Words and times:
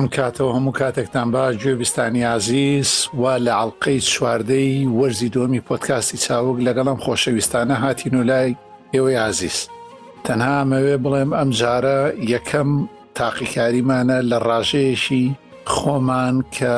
ئەم 0.00 0.08
کاتەوە 0.20 0.52
هەموو 0.56 0.74
کاتێکتان 0.80 1.28
باش 1.34 1.54
گوێبیستانی 1.62 2.22
عزیز 2.36 2.90
و 3.14 3.22
لە 3.46 3.52
عڵلقەی 3.62 4.00
چواردەی 4.12 4.74
وەرزی 4.98 5.32
دۆمی 5.36 5.64
پۆتکاستی 5.68 6.16
چاوک 6.24 6.56
لەگەڵم 6.66 6.98
خۆشەویستانە 7.04 7.76
هاتین 7.82 8.14
و 8.14 8.22
لای 8.30 8.50
ئێوەی 8.94 9.18
عزیز 9.28 9.56
تەنها 10.24 10.56
مەوێ 10.70 10.96
بڵێم 11.04 11.30
ئەم 11.38 11.50
جارە 11.60 11.98
یەکەم 12.34 12.70
تاقیکاریمانە 13.18 14.18
لە 14.30 14.38
ڕاژەیەشی 14.48 15.26
خۆمان 15.74 16.36
کە 16.56 16.74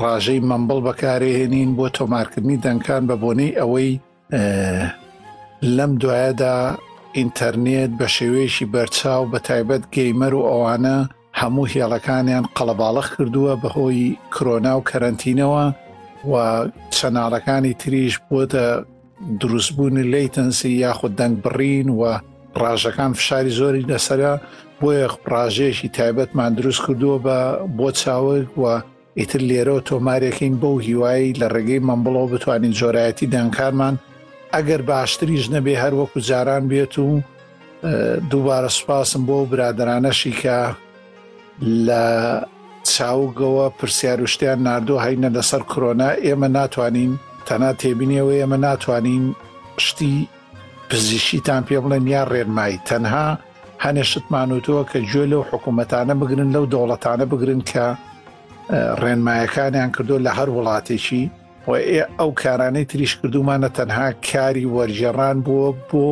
ڕاژەی 0.00 0.40
مەمبڵ 0.50 0.78
بەکارهێنین 0.86 1.70
بۆ 1.78 1.86
تۆمارکردنی 1.98 2.60
دەنکان 2.64 3.02
بە 3.08 3.16
بۆنەی 3.22 3.56
ئەوەی 3.60 3.90
لەم 5.76 5.92
دوایەدا 6.00 6.56
ئینتەرنێت 7.18 7.92
بە 7.98 8.06
شێوەیەشی 8.16 8.66
بەرچاو 8.74 9.22
بە 9.32 9.38
تایبەت 9.48 9.84
گەیمەر 9.94 10.32
و 10.38 10.42
ئەوانە 10.50 10.98
هەموو 11.42 11.70
هێڵەکانیان 11.74 12.44
قەڵەباڵەخ 12.56 13.08
کردووە 13.14 13.52
بەهۆی 13.62 14.04
کرۆنا 14.34 14.72
و 14.76 14.80
کەرنتینەوە 14.90 15.64
و 16.30 16.34
چەنارەکانی 16.96 17.74
تریش 17.80 18.14
بۆتە 18.30 18.64
دروستبوونی 19.40 20.04
لیتەنسی 20.12 20.72
یاخود 20.84 21.12
دەنگ 21.20 21.34
بڕین 21.44 21.88
و 22.00 22.02
ڕژەکان 22.62 23.10
فشاری 23.18 23.54
زۆری 23.58 23.88
لەسرە 23.90 24.32
بۆیە 24.80 25.06
ڕژێشی 25.32 25.88
تایبەتمان 25.96 26.50
دروست 26.58 26.80
کردووە 26.84 27.18
بە 27.24 27.38
بۆ 27.78 27.86
چاوەک 28.00 28.48
و 28.60 28.64
ئیتر 29.18 29.40
لێرە 29.50 29.76
تۆمارێکین 29.88 30.54
بەو 30.62 30.74
هیوایی 30.86 31.34
لە 31.40 31.46
ڕێگەی 31.54 31.84
مەمبڵەوە 31.88 32.28
بتوانین 32.32 32.72
جۆرایەتی 32.80 33.30
دەنگکارمان 33.34 33.94
ئەگەر 34.54 34.80
باشتریش 34.90 35.44
نەبێ 35.54 35.74
هەروەکو 35.82 36.18
جاران 36.28 36.64
بێت 36.72 36.94
و 37.04 37.08
دووبارە 38.30 38.70
سوپاسم 38.76 39.22
بۆ 39.28 39.38
برادرانەشی 39.50 40.34
کە 40.42 40.58
لە 41.62 42.06
چاوگەوە 42.94 43.66
پرسیار 43.78 44.20
وشتیان 44.22 44.58
نردوو 44.66 45.00
هەینە 45.06 45.28
لەسەر 45.36 45.62
کرۆنا 45.70 46.10
ئێمە 46.26 46.48
ناتوانین 46.58 47.12
تەنا 47.46 47.70
تێبینەوە 47.80 48.32
ئێمە 48.40 48.56
ناتوانین 48.66 49.24
شتی 49.78 50.28
پزیشیتان 50.90 51.62
پێ 51.68 51.78
بڵێن 51.84 52.06
یا 52.14 52.22
ڕێنمایی 52.32 52.80
تەنها 52.88 53.28
هەنێشتمان 53.84 54.48
وتەوە 54.56 54.82
کە 54.90 54.98
گوێ 55.10 55.24
لەو 55.32 55.42
حکوومەتانە 55.50 56.14
بگرن 56.20 56.50
لەو 56.54 56.64
دەوڵەتانە 56.72 57.24
بگرن 57.32 57.62
کە 57.70 57.86
ڕێنمایەکانیان 59.02 59.90
کردو 59.96 60.18
لە 60.26 60.30
هەر 60.38 60.48
وڵاتێکی 60.56 61.22
و 61.68 61.72
ئەو 62.18 62.30
کارانەی 62.42 62.84
تریش 62.90 63.12
کردومانە 63.20 63.68
تەنها 63.78 64.06
کاری 64.30 64.66
وەرجێڕان 64.76 65.36
بووە 65.46 65.70
بۆ 65.90 66.04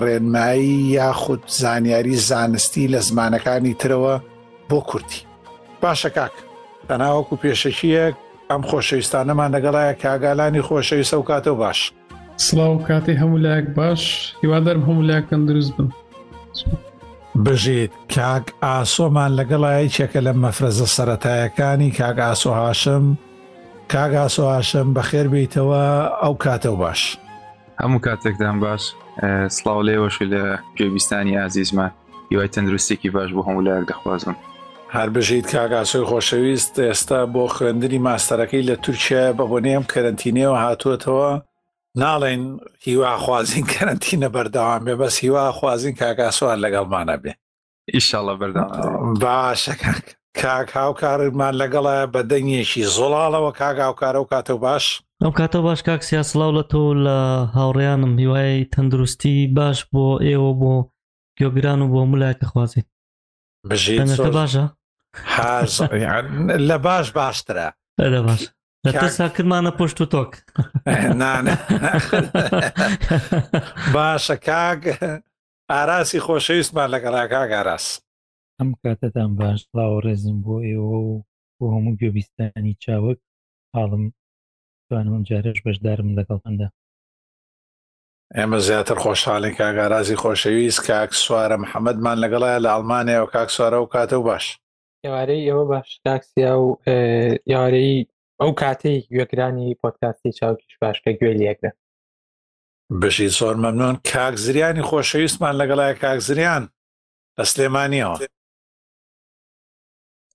ڕێنمایی 0.00 0.74
یاخود 0.98 1.42
زانیاری 1.60 2.16
زانستی 2.30 2.88
لە 2.92 2.98
زمانەکانی 3.08 3.74
ترەوە 3.82 4.14
بۆ 4.68 4.82
کورتی 4.86 5.22
باشە 5.82 6.10
کاک 6.16 6.34
تەناوەکو 6.88 7.36
پێشەکیەک 7.42 8.14
ئەم 8.50 8.62
خۆشەویستانەمان 8.68 9.50
لەگەڵایە 9.54 9.94
کاگالانی 10.02 10.66
خۆشەویستە 10.68 11.16
و 11.18 11.22
کاتەوە 11.30 11.60
باش 11.64 11.78
سلااو 12.46 12.78
کاتی 12.88 13.16
هەموو 13.20 13.38
لایەک 13.44 13.68
باش 13.78 14.34
هیوادارم 14.42 14.82
هەموو 14.88 15.06
لایەکەن 15.08 15.42
دروست 15.48 15.74
بن 15.76 15.88
بژێت 17.44 17.92
کاک 18.14 18.44
ئاسۆمان 18.66 19.30
لەگەڵایە 19.38 19.88
چێکە 19.96 20.20
لە 20.26 20.32
مەفرەزە 20.42 20.86
سەتایەکانی 20.96 21.90
کاگ 21.98 22.16
ئاسۆ 22.26 22.50
هاشم 22.60 23.18
کاگ 23.92 24.12
ئاسۆ 24.22 24.42
هاشم 24.54 24.86
بەخێر 24.96 25.26
بیتەوە 25.32 25.82
ئەو 26.22 26.34
کاتەوە 26.44 26.76
باش 26.84 27.18
هەموو 27.82 28.00
کاتێکدان 28.06 28.56
باش 28.64 28.92
سلااو 29.48 29.82
لێوەش 29.88 30.16
لە 30.32 30.42
پێویستانی 30.76 31.38
ئازیزمان 31.40 31.90
یوای 32.30 32.48
تەندروستێکی 32.54 33.10
باش 33.16 33.30
بۆ 33.32 33.42
هەموو 33.48 33.62
لایەک 33.66 33.86
دەخوازم. 33.90 34.34
هەر 34.98 35.08
بژیت 35.16 35.46
کاگاسۆی 35.54 36.04
خۆشەویست 36.10 36.74
ئێستا 36.88 37.20
بۆ 37.34 37.44
خوێندنی 37.54 38.00
ماستەرەکەی 38.08 38.66
لە 38.68 38.76
تورکیا 38.84 39.24
بەبوونێم 39.38 39.84
کەرنتینەوە 39.92 40.58
هاتووەتەوە 40.64 41.30
ناڵێن 42.02 42.44
هیوا 42.86 43.12
خوازین 43.24 43.66
کەرنتینە 43.72 44.28
بەردەوام 44.34 44.82
بێ 44.86 44.94
بەس 45.00 45.14
هیوا 45.24 45.44
خوازین 45.58 45.94
کاگاسوان 46.00 46.58
لەگەڵمانە 46.64 47.16
بێ 47.22 47.32
ئیشاڵە 47.94 48.34
بەردەوام 48.40 49.14
باشەکە 49.24 49.92
کاک 50.40 50.68
هاوکارمان 50.80 51.54
لەگەڵە 51.62 51.96
بە 52.12 52.20
دەنگێکی 52.30 52.82
زۆڵاڵەوە 52.96 53.50
کاگااوکارە 53.60 54.18
و 54.22 54.26
کاتە 54.32 54.54
باش 54.64 54.84
ئەو 55.22 55.32
کاتە 55.38 55.58
باش 55.66 55.78
کاکسیا 55.88 56.22
سلااو 56.30 56.52
لە 56.60 56.64
تۆ 56.72 56.82
لە 57.06 57.18
هاوڕیانم 57.56 58.12
هیوای 58.22 58.64
تەندروستی 58.74 59.36
باش 59.56 59.78
بۆ 59.94 60.06
ئێوە 60.28 60.52
بۆ 60.60 60.72
گوێگران 61.38 61.80
و 61.82 61.88
بۆ 61.92 62.00
مولایکە 62.10 62.46
خوازیین 62.52 62.86
بژێتە 63.70 64.26
باشە 64.38 64.66
لە 66.68 66.76
باش 66.78 67.12
باشترە 67.12 67.68
لە 68.00 68.22
باش 68.22 68.50
تەسا 68.84 69.28
کرمانە 69.28 69.70
پشت 69.80 70.00
و 70.00 70.06
تۆک 70.06 70.32
باشە 73.94 74.36
کاگ 74.48 74.80
ئاراسی 75.70 76.18
خۆشەویستمان 76.20 76.88
لەگەڵاکاگ 76.94 77.50
ئاراس 77.56 77.86
ئەم 78.60 78.70
کاتەتان 78.84 79.30
باش 79.38 79.60
لاوە 79.76 79.98
ڕێزم 80.04 80.36
بۆ 80.44 80.56
ئێوە 80.66 80.88
و 81.02 81.02
بۆ 81.58 81.64
هەموو 81.74 81.96
گوێبیستانی 82.00 82.74
چاوەک 82.84 83.18
حاڵم 83.76 84.04
توانم 84.90 85.22
جارش 85.22 85.58
بەشدارم 85.66 86.08
لەگەڵەندا 86.18 86.68
ئێمە 88.36 88.58
زیاتر 88.66 88.94
خۆشحاڵین 89.02 89.54
کاگارازی 89.58 90.20
خۆشەویست 90.22 90.80
کاک 90.86 91.10
سوارە 91.24 91.56
محەممەدمان 91.64 92.16
لەگەڵایە 92.24 92.58
لە 92.64 92.68
ئەڵمانیا 92.74 93.18
و 93.22 93.26
کاک 93.26 93.48
سوارە 93.56 93.78
و 93.82 93.88
کاتە 93.94 94.12
و 94.12 94.22
باش 94.22 94.46
ئێوارەی 95.06 95.46
ئێوە 95.48 95.64
باش 95.70 95.88
تاکسیا 96.06 96.52
و 96.62 96.66
یارەی 97.54 97.94
ئەو 98.40 98.50
کاتەی 98.60 98.98
گوێگرانی 99.10 99.76
پۆتکاسی 99.82 100.30
چاوکیش 100.38 100.74
باشکە 100.82 101.10
گوێ 101.18 101.32
لەکرە 101.42 101.70
بشی 103.02 103.28
زۆر 103.38 103.54
مەمنون 103.64 103.94
کاکزریانی 104.10 104.86
خۆشەویستمان 104.88 105.54
لەگەڵای 105.60 105.94
کاکزریان 106.02 106.62
لە 107.38 107.44
سلێمانیەوە 107.52 108.16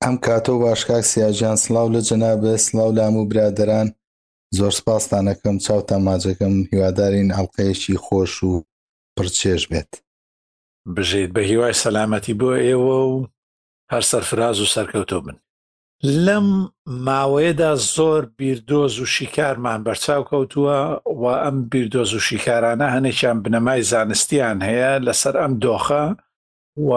ئەم 0.03 0.15
کاتۆ 0.25 0.53
باشکاک 0.65 1.03
سیاژیان 1.11 1.57
سلااو 1.63 1.87
لە 1.95 1.99
جەنابێ 2.09 2.53
سلااو 2.67 2.91
لام 2.97 3.13
و 3.17 3.25
برادران 3.31 3.87
زۆر 4.57 4.71
سپاسستانەکەم 4.79 5.57
چاو 5.65 5.81
تاماجەکەم 5.89 6.53
هیوادارین 6.71 7.29
ئەڵلقەیەکی 7.37 7.97
خۆش 8.05 8.33
و 8.49 8.51
پرچێژ 9.17 9.61
بێت 9.71 9.91
بژیت 10.95 11.29
بە 11.35 11.39
هیوای 11.49 11.73
سەلامەتی 11.83 12.33
بۆ 12.39 12.49
ئێوە 12.67 12.97
و 13.11 13.15
هەر 13.94 14.02
سەرفراز 14.12 14.57
و 14.62 14.66
سەرکەوتۆ 14.75 15.19
بن 15.25 15.35
لەم 16.25 16.50
ماوەیەدا 17.06 17.72
زۆر 17.96 18.22
بیردۆز 18.38 18.94
و 19.00 19.06
شیکارمان 19.16 19.79
بەرچاو 19.88 20.24
کەوتووە 20.29 20.79
و 21.22 21.24
ئەم 21.44 21.57
بیردۆز 21.72 22.09
و 22.16 22.19
شیکارانە 22.28 22.88
هەنێکیان 22.96 23.38
بنەمای 23.44 23.81
زانستیان 23.91 24.57
هەیە 24.68 24.91
لەسەر 25.07 25.35
ئەم 25.41 25.53
دۆخە 25.63 26.06
و 26.88 26.91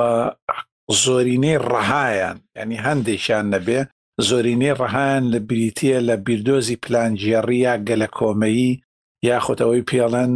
زۆرینەی 1.02 1.58
ڕەهایان 1.70 2.38
ینی 2.62 2.78
هەندێکیان 2.86 3.46
نەبێ 3.54 3.80
زۆرینەی 4.28 4.76
ڕەهایان 4.80 5.24
لە 5.32 5.38
بریتە 5.48 5.94
لە 6.08 6.14
بیردۆزی 6.26 6.76
پلانجیێڕیا 6.84 7.74
گەلە 7.88 8.08
کۆمەیی 8.18 8.80
یاخۆتەوەی 9.28 9.86
پێڵەن 9.90 10.32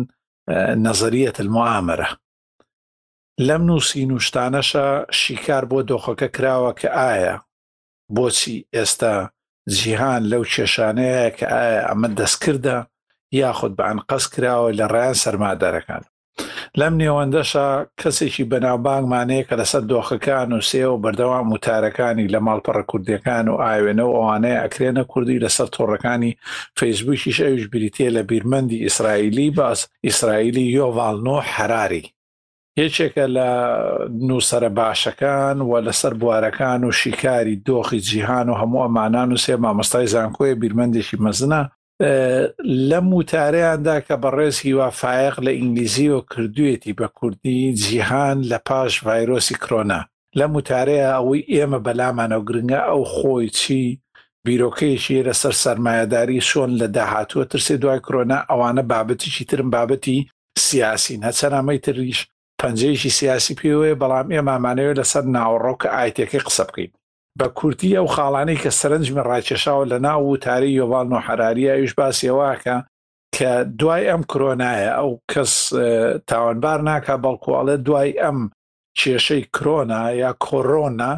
نەزریەت 0.84 1.36
المعامرە 1.40 2.08
لەم 3.40 3.62
نووسین 3.66 4.10
و 4.12 4.18
شتانەشە 4.18 5.12
شیکار 5.14 5.64
بۆ 5.70 5.80
دۆخەکە 5.90 6.28
کراوە 6.36 6.72
کە 6.80 6.88
ئایا 6.98 7.36
بۆچی 8.16 8.64
ئێستا 8.74 9.14
جیهان 9.76 10.22
لەو 10.30 10.44
کێشانەیە 10.52 11.26
کە 11.38 11.46
ئایا 11.54 11.82
ئەمە 11.88 12.08
دەستکردە 12.18 12.76
یاخود 13.40 13.72
بە 13.78 13.84
ئەنقەس 13.88 14.24
کراوە 14.34 14.70
لە 14.78 14.86
ڕیان 14.94 15.14
سەرمادەرەکان 15.22 16.02
لەم 16.80 16.94
نێوەندەشە 17.02 17.66
کەسێکی 18.00 18.44
بەناوبانگمانەیە 18.50 19.44
کە 19.48 19.54
لەسەر 19.60 19.82
دۆخەکان 19.90 20.48
و 20.58 20.66
سێ 20.70 20.82
و 20.88 21.00
بەردەوام 21.04 21.46
وتارەکانی 21.52 22.26
لە 22.34 22.38
ماڵپەڕە 22.46 22.82
کوردیەکان 22.90 23.46
و 23.48 23.60
ئاوێنەوە 23.64 24.14
ئەوانەیە 24.18 24.58
ئەکرێنە 24.64 25.04
کوردی 25.12 25.42
لەسەر 25.44 25.68
تۆڕەکانی 25.74 26.32
فەیسبووکیش 26.78 27.38
ئەوش 27.46 27.64
بریتە 27.72 28.06
لە 28.16 28.22
بیرمەندی 28.30 28.82
ئیسرائیلی 28.86 29.50
باس 29.58 29.80
ئیسرائیلی 30.06 30.64
یۆڤالنۆ 30.78 31.36
حراری 31.52 32.04
یەکێکە 32.84 33.26
لە 33.36 33.50
نووسرە 34.28 34.70
باشەکان 34.80 35.56
و 35.68 35.72
لەسەر 35.86 36.12
بوارەکان 36.20 36.80
و 36.84 36.90
شیکاری 37.00 37.60
دۆخی 37.68 38.00
جیهان 38.08 38.46
و 38.50 38.54
هەموو 38.60 38.82
ئەمانان 38.86 39.30
و 39.32 39.36
سێ 39.44 39.54
مامۆستای 39.64 40.06
زانکۆی 40.14 40.54
بیرمەندێکی 40.62 41.16
مەزنە 41.24 41.62
لە 42.90 42.98
موتارەیاندا 43.10 43.96
کە 44.06 44.14
بەڕێزی 44.22 44.72
وافایق 44.78 45.34
لە 45.46 45.50
ئینگلیزی 45.58 46.08
و 46.08 46.22
کردوێتی 46.30 46.92
بە 47.00 47.06
کوردی 47.18 47.74
جیهان 47.74 48.42
لە 48.50 48.58
پاش 48.68 48.92
ڤایرۆسی 49.04 49.54
کرۆنا 49.64 50.00
لە 50.38 50.44
موتارەیە 50.52 51.08
ئەوەی 51.16 51.46
ئێمە 51.52 51.78
بەلامانە 51.86 52.36
و 52.40 52.44
گرنگە 52.48 52.80
ئەو 52.88 53.02
خۆی 53.14 53.48
چی 53.58 54.02
بیرۆکەیەکی 54.46 55.22
لەسەر 55.28 55.54
سەرمایهداری 55.64 56.40
شۆن 56.50 56.70
لە 56.80 56.86
داهاتوە 56.96 57.44
ترسێ 57.52 57.74
دوای 57.82 58.00
کرۆنا 58.06 58.38
ئەوانە 58.50 58.82
بابەتیشی 58.92 59.44
ترم 59.50 59.70
بابەتی 59.70 60.26
سیاسین 60.64 61.20
هەچەنامەی 61.28 61.78
تریش 61.84 62.20
پەنجەیەکی 62.62 63.12
سیاسی 63.18 63.54
پێوەیە 63.60 64.00
بەڵام 64.02 64.26
ئێمامانەوە 64.36 64.96
لەسەر 64.98 65.24
ناوەڕۆکە 65.36 65.88
ئایتەکەی 65.96 66.44
قسە 66.46 66.64
بکەین 66.68 66.90
بە 67.38 67.46
کورتی 67.58 67.96
ئەو 67.98 68.06
خاڵانەی 68.14 68.60
کە 68.62 68.70
سەرنجمە 68.80 69.22
ڕاکێشاوە 69.30 69.84
لە 69.92 69.98
ناو 70.06 70.20
و 70.32 70.36
تاری 70.44 70.76
یۆبان 70.80 71.08
و 71.12 71.16
حراریایش 71.26 71.92
باسیێواکە 72.00 72.76
کە 73.36 73.50
دوای 73.78 74.04
ئەم 74.10 74.22
کرۆنایە 74.30 74.90
ئەو 74.98 75.10
کەس 75.32 75.52
تاوانبار 76.28 76.78
ناکە 76.88 77.14
بەڵکوواڵە 77.24 77.74
دوای 77.86 78.10
ئەم 78.22 78.38
کێشەی 78.98 79.44
کرۆنا 79.56 80.02
یا 80.22 80.30
کۆڕۆنا 80.44 81.10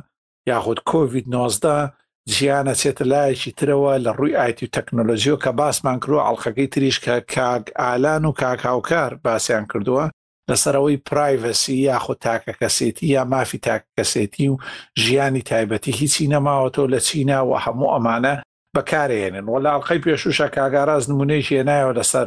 یاخود 0.50 0.78
کۆVید 0.90 1.26
19 1.34 1.92
ژیانە 2.34 2.74
چێتە 2.80 3.04
لایەکی 3.12 3.52
ترەوە 3.58 3.92
لە 4.04 4.10
ڕووی 4.18 4.36
ئایتی 4.40 4.66
و 4.66 4.72
تەکنۆلۆژیۆ 4.76 5.34
کە 5.44 5.50
باسمان 5.60 5.98
کرۆ 6.04 6.18
ئەڵخەکەی 6.26 6.68
تریشکە 6.74 7.14
کاگ 7.34 7.64
ئالان 7.80 8.24
و 8.24 8.32
کاکاوکار 8.40 9.10
باسییان 9.24 9.66
کردووە 9.72 10.04
لەسەرەوەی 10.50 10.98
پرایڤسی 11.10 11.76
یاخۆ 11.88 12.14
تاکە 12.24 12.52
کەسێتی 12.60 13.02
یا 13.14 13.22
مافی 13.32 13.58
تاک 13.66 13.82
کەسێتی 14.00 14.46
و 14.48 14.54
ژیانی 15.02 15.42
تایبەتی 15.50 15.92
هیچی 16.00 16.30
نەماوەتەوە 16.34 16.88
لە 16.94 16.98
چیناوە 17.08 17.58
هەموو 17.64 17.92
ئەمانە 17.94 18.34
بەکارێنن 18.76 19.46
وەلاڵلقی 19.54 20.02
پێشوشە 20.04 20.48
کاگاراز 20.56 21.04
نمونەیشی 21.10 21.62
نایەوە 21.68 21.94
لەسەر 21.98 22.26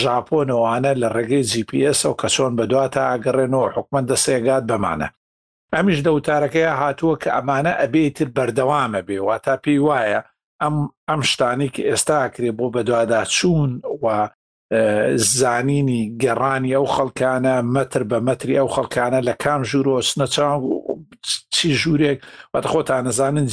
ژاپۆنەوانە 0.00 0.92
لە 1.02 1.08
ڕێگەی 1.16 1.48
جیPS 1.50 2.00
و 2.10 2.14
کە 2.20 2.28
چۆن 2.34 2.52
بەدواتە 2.58 3.00
ئاگەڕێنەوە 3.10 3.68
حکومەندە 3.76 4.16
سێگات 4.24 4.64
بمانە 4.70 5.08
ئەمیش 5.74 5.98
دەوتارەکەی 6.06 6.72
هاتووە 6.80 7.16
کە 7.22 7.30
ئەمانە 7.36 7.72
ئەبێتتر 7.80 8.28
بەردەوامە 8.36 9.00
بێ 9.08 9.18
وا 9.26 9.36
تا 9.44 9.54
پێی 9.64 9.80
وایە 9.86 10.20
ئەم 10.62 10.76
ئەم 11.10 11.20
شتانی 11.30 11.68
کە 11.74 11.82
ئێستا 11.88 12.20
کرێ 12.34 12.50
بۆ 12.58 12.66
بەدوادا 12.74 13.20
چوون 13.36 13.70
و 14.02 14.06
زانینی 15.16 16.02
گەڕانی 16.22 16.70
ئەو 16.76 16.86
خەڵکانە 16.94 17.54
مەتر 17.74 18.02
بە 18.10 18.18
مەتری 18.28 18.58
ئەو 18.58 18.68
خەڵکانە 18.74 19.18
لە 19.28 19.34
کام 19.42 19.60
ژوورۆسنە 19.70 20.26
چی 21.56 21.68
ژوورێک 21.82 22.18
بەتە 22.54 22.68
خۆتان 22.72 23.02
نەزانن 23.06 23.46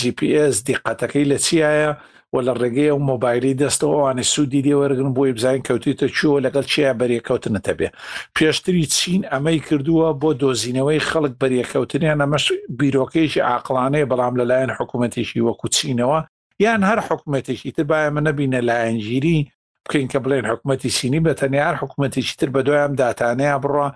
GPS 0.00 0.54
دیقەتەکەی 0.68 1.28
لە 1.32 1.38
چیایە 1.46 1.92
و 2.32 2.36
لە 2.46 2.52
ڕێگەی 2.60 2.90
و 2.96 3.04
مۆبایلی 3.10 3.54
دەستەوەوانە 3.62 4.22
سوودی 4.32 4.62
دێوەرگن 4.66 5.10
بۆی 5.16 5.32
بزانین 5.36 5.62
کەوتیتە 5.68 6.06
چوە 6.16 6.36
لەگەڵ 6.46 6.64
چیە 6.72 6.92
بەریەکەوتنتە 7.00 7.72
بێ 7.78 7.88
پێشتری 8.36 8.86
چین 8.96 9.22
ئەمەی 9.32 9.60
کردووە 9.68 10.08
بۆ 10.22 10.30
دۆزینەوەی 10.42 11.04
خەڵک 11.10 11.32
بەریەکەوتنیان 11.42 12.20
ئەمەش 12.24 12.44
بیرۆکەیشی 12.78 13.44
ئاقلانەیە 13.48 14.06
بەڵام 14.12 14.34
لەلایەن 14.40 14.70
حکوومەتێکی 14.78 15.40
وەکو 15.46 15.68
چینەوە 15.76 16.20
یان 16.64 16.82
هەر 16.90 16.98
حکوومەتێکی 17.06 17.70
تر 17.76 17.84
باە 17.90 18.06
منە 18.16 18.32
بینە 18.38 18.60
لایەنگیری 18.68 19.38
بکەین 19.88 20.08
کە 20.12 20.18
بڵێن 20.24 20.46
حکوومەتتی 20.52 20.90
سینی 20.98 21.20
بە 21.26 21.32
تەنیار 21.40 21.74
حکوومەتێکی 21.82 22.36
تر 22.40 22.48
بە 22.54 22.60
دویم 22.66 22.92
داتانەیە 23.02 23.56
بڕە 23.64 23.88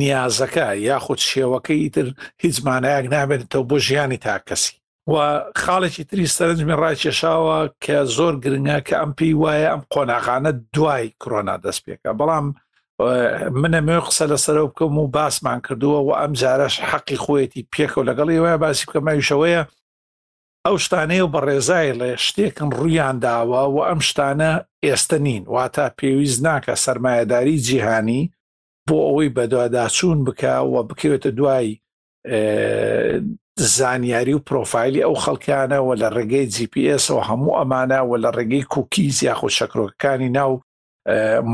نیازەکە 0.00 0.66
یاخود 0.90 1.20
شێوەکەی 1.30 1.88
تر 1.94 2.06
هیچ 2.42 2.56
مانایەک 2.66 3.06
نابێتەوە 3.14 3.68
بۆ 3.70 3.76
ژیانی 3.86 4.16
تا 4.26 4.38
کەسی 4.48 4.74
و 5.12 5.16
خاڵێکی 5.62 6.04
تری 6.10 6.26
سەرنجمی 6.36 6.76
ڕایکێشاوە 6.82 7.58
کە 7.84 7.96
زۆر 8.16 8.34
گرنگە 8.44 8.78
کە 8.88 8.94
ئەم 9.00 9.12
پێی 9.18 9.34
وایە 9.42 9.68
ئەم 9.70 9.82
قۆناغانە 9.92 10.52
دوای 10.74 11.06
کۆنا 11.22 11.56
دەست 11.64 11.80
پێکە 11.86 12.10
بەڵام 12.20 12.46
منە 13.60 13.80
مێ 13.86 13.98
قسە 14.06 14.24
لەسەرە 14.32 14.62
بکەم 14.68 14.98
و 14.98 15.08
باسمان 15.16 15.58
کردووە 15.66 15.98
و 16.06 16.16
ئەم 16.20 16.32
جارەش 16.40 16.74
حەقی 16.90 17.18
خۆیەتی 17.24 17.68
پێکە 17.74 17.96
و 17.98 18.06
لەگەڵی 18.08 18.40
وایە 18.42 18.58
باسی 18.64 18.84
بکەمایشەوەیە 18.86 19.62
ئەو 20.66 20.76
شتانەیە 20.84 21.26
بە 21.34 21.40
ڕێزای 21.48 21.90
لە 22.00 22.08
شتێکم 22.24 22.68
ڕوویان 22.78 23.16
داوە 23.26 23.62
و 23.74 23.78
ئەم 23.88 24.00
شتانە 24.08 24.50
ئێستا 24.86 25.18
نین 25.26 25.42
واتا 25.54 25.86
پێویست 25.98 26.40
ناکە 26.46 26.74
سرمایهداری 26.84 27.62
جیهانی 27.66 28.22
بۆ 28.86 28.96
ئەوەی 29.06 29.34
بەدوواداچوون 29.36 30.18
بکە 30.26 30.54
و 30.72 30.74
بکەوێتە 30.88 31.30
دوای 31.38 31.68
زانیاری 33.76 34.34
و 34.36 34.44
پرۆفایلی 34.48 35.04
ئەو 35.04 35.14
خەڵکانە 35.24 35.78
و 35.82 35.90
لە 36.00 36.08
ڕێگەی 36.16 36.50
GPS 36.54 37.04
و 37.14 37.20
هەموو 37.28 37.56
ئەمانە 37.58 38.00
و 38.08 38.12
لە 38.24 38.30
ڕێگەی 38.36 38.68
کوکیز 38.74 39.16
یاخۆ 39.28 39.48
شەکرۆکەکانی 39.58 40.28
ناو 40.38 40.52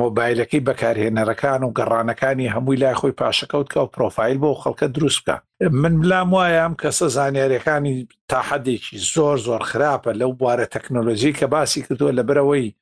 مۆبایلەکەی 0.00 0.62
بەکارهێنەرەکان 0.68 1.60
و 1.64 1.72
گەڕانەکانی 1.78 2.52
هەمووی 2.54 2.80
لای 2.82 2.94
خۆی 3.00 3.16
پاشەکەوت 3.20 3.66
کە 3.72 3.76
و 3.78 3.90
پرۆفایل 3.96 4.38
بۆ 4.42 4.50
خەڵکە 4.62 4.84
دروستکە 4.96 5.36
من 5.82 5.94
بلام 6.00 6.28
وایە 6.34 6.60
ئەم 6.62 6.74
کەسە 6.82 7.06
زانیاریەکانی 7.16 7.96
تاحەدێکی 8.32 8.96
زۆر 9.14 9.36
زۆر 9.46 9.62
خراپە 9.70 10.12
لەو 10.20 10.32
بوارە 10.38 10.66
تەکنۆلۆژی 10.74 11.36
کە 11.38 11.46
باسی 11.54 11.82
کردووە 11.82 12.10
لە 12.18 12.22
برەوەی 12.28 12.74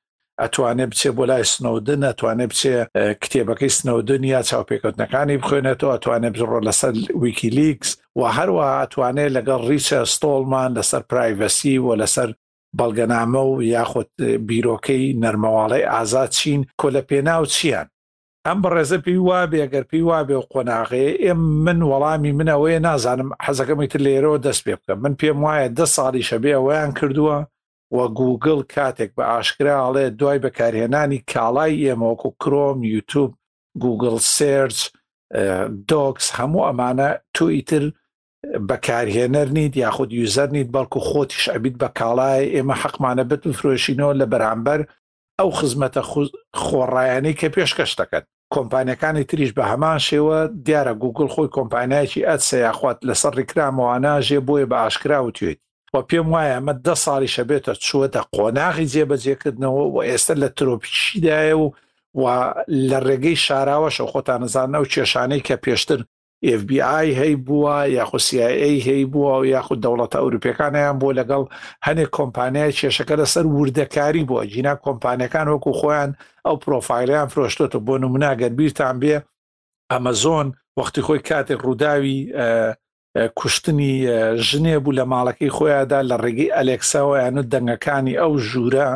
ئەتوانێ 0.42 0.86
بچێ 0.90 1.10
بۆ 1.16 1.24
لای 1.30 1.44
سنودن 1.54 2.00
ئەتوانێ 2.10 2.46
بچێ 2.50 2.74
کتێبەکەی 3.22 3.72
سنودنیا 3.78 4.40
چاوپێکوتنەکانی 4.48 5.36
بخوێنێتەوە 5.42 5.92
ئەتوانێ 5.94 6.30
بژڕۆ 6.34 6.58
لەسەر 6.68 6.92
ویکیلیکس 7.22 7.90
و 8.18 8.22
هەروە 8.38 8.64
ئەتوانێت 8.82 9.32
لەگەڵ 9.36 9.60
ریچە 9.70 10.00
ستۆڵمان 10.14 10.70
لەسەر 10.78 11.02
پرایڤسی 11.10 11.76
و 11.84 11.88
لەسەر 12.02 12.30
بەڵگەنامە 12.78 13.42
و 13.46 13.62
یاخود 13.74 14.10
بیرۆکەی 14.48 15.04
نەرمەواڵی 15.22 15.84
ئازاد 15.92 16.28
چین 16.38 16.60
کۆ 16.80 16.88
لە 16.94 17.02
پێناو 17.08 17.44
چیان 17.54 17.86
ئەم 18.46 18.58
بە 18.64 18.68
ڕێزە 18.74 18.98
پێی 19.04 19.20
وا 19.28 19.40
بێگەر 19.52 19.84
پێی 19.90 20.04
وا 20.08 20.20
بێ 20.28 20.36
و 20.38 20.42
قۆناغەیە 20.52 21.12
ئێم 21.24 21.40
من 21.64 21.78
وەڵامی 21.90 22.36
منەوەیە 22.38 22.78
نازانم 22.88 23.30
حەزەکەمی 23.44 23.88
تر 23.92 24.00
لێرەوە 24.06 24.38
دەست 24.46 24.62
پێ 24.66 24.74
بکەم 24.78 24.98
من 25.04 25.14
پێم 25.20 25.38
وایە 25.44 25.68
دە 25.78 25.86
ساڵی 25.96 26.26
شەبێ 26.28 26.52
ئەویان 26.56 26.90
کردووە 26.98 27.38
وە 27.96 28.04
گوگل 28.20 28.58
کاتێک 28.74 29.10
بە 29.16 29.24
ئاشکراڵێ 29.30 30.04
دوای 30.20 30.38
بەکارهێنانی 30.44 31.24
کاڵای 31.30 31.72
ئێمەوەکو 31.84 32.28
کرۆم 32.42 32.78
یوتوب 32.94 33.30
گوگل 33.84 34.16
سرج 34.36 34.76
دۆکس 35.90 36.26
هەموو 36.38 36.66
ئەمانە 36.68 37.08
توئیتر 37.36 37.84
بەکارهێنەر 38.68 39.48
نیت 39.56 39.76
یاخود 39.76 40.10
یوزەر 40.18 40.48
نیت 40.54 40.68
بەڵکو 40.76 41.00
خۆتیش 41.08 41.44
ئەبیت 41.54 41.76
بە 41.82 41.88
کاڵای 41.98 42.52
ئێمە 42.54 42.74
حەقمانە 42.82 43.24
بت 43.30 43.42
فرۆشینەوە 43.58 44.12
لە 44.20 44.26
بەرامبەر 44.32 44.80
ئەو 45.38 45.50
خزمەتە 45.58 46.02
خۆڕایانی 46.64 47.34
کە 47.40 47.48
پێشکەش 47.54 47.92
دەکەن 48.00 48.24
کۆمپانیەکانی 48.54 49.24
تریش 49.30 49.50
بە 49.56 49.62
هەمان 49.70 49.98
شێوە 50.08 50.38
دیارە 50.66 50.92
گوگل 51.02 51.28
خۆی 51.34 51.48
کۆمپانایەکی 51.56 52.26
ئەتسە 52.28 52.56
یاخوات 52.66 52.98
لەسەر 53.08 53.32
ڕیکرامەوانە 53.40 54.14
ژێ 54.28 54.38
بۆیە 54.46 54.66
بە 54.72 54.76
ئاشکرا 54.82 55.20
و 55.24 55.30
توێت 55.36 55.58
وە 55.96 56.00
پێم 56.08 56.26
وایە 56.32 56.52
ئەمە 56.56 56.72
ده 56.86 56.94
ساڵی 57.04 57.32
شەبێتە 57.36 57.72
چوەتە 57.86 58.20
قۆناغی 58.36 58.86
جێبەجێکردنەوە 58.92 59.82
و 59.94 59.98
ئێستا 60.08 60.34
لە 60.42 60.48
ترۆپیشیدایە 60.58 61.56
و 61.62 61.66
و 62.22 62.24
لە 62.90 62.98
ڕێگەی 63.06 63.36
شاراوەشە 63.46 64.04
خۆتانەزانە 64.12 64.78
و 64.82 64.86
کێشانەی 64.92 65.42
کە 65.48 65.56
پێشتر 65.64 66.00
FBI 66.44 67.16
هەی 67.16 67.36
بووە 67.36 67.88
یاخوسیA 67.88 68.48
هەی 68.84 69.06
بووە 69.06 69.40
و 69.40 69.44
یاخود 69.46 69.82
دەوڵەتە 69.86 70.16
ئەوروپیەکانیان 70.20 70.96
بۆ 71.00 71.10
لەگەڵ 71.18 71.44
هەنێک 71.86 72.10
کۆمپانیای 72.18 72.72
کێشەکە 72.72 73.14
لەسەر 73.20 73.46
وردەکاری 73.56 74.24
بووە 74.28 74.44
جینا 74.52 74.74
کۆمپانیەکان 74.86 75.46
وەکو 75.48 75.72
خۆیان 75.80 76.10
ئەو 76.46 76.56
پرۆفایلیان 76.64 77.28
فرۆشتێتە 77.32 77.78
بۆ 77.86 77.94
نموناگەر 78.02 78.52
بیرتان 78.58 78.96
بێ 79.02 79.16
ئەمەزۆن 79.92 80.46
وەختی 80.78 81.02
خۆی 81.06 81.20
کاتێک 81.28 81.60
ڕووداوی 81.66 82.18
کوشتنی 83.38 83.92
ژنێ 84.48 84.76
بوو 84.82 84.96
لە 84.98 85.04
ماڵەکەی 85.12 85.50
خۆیادا 85.56 86.00
لە 86.10 86.16
ڕێگەی 86.24 86.54
ئەلێکساوەیانە 86.56 87.42
دەنگەکانی 87.52 88.14
ئەو 88.20 88.32
ژوورە 88.48 88.88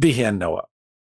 بهێنەوە 0.00 0.62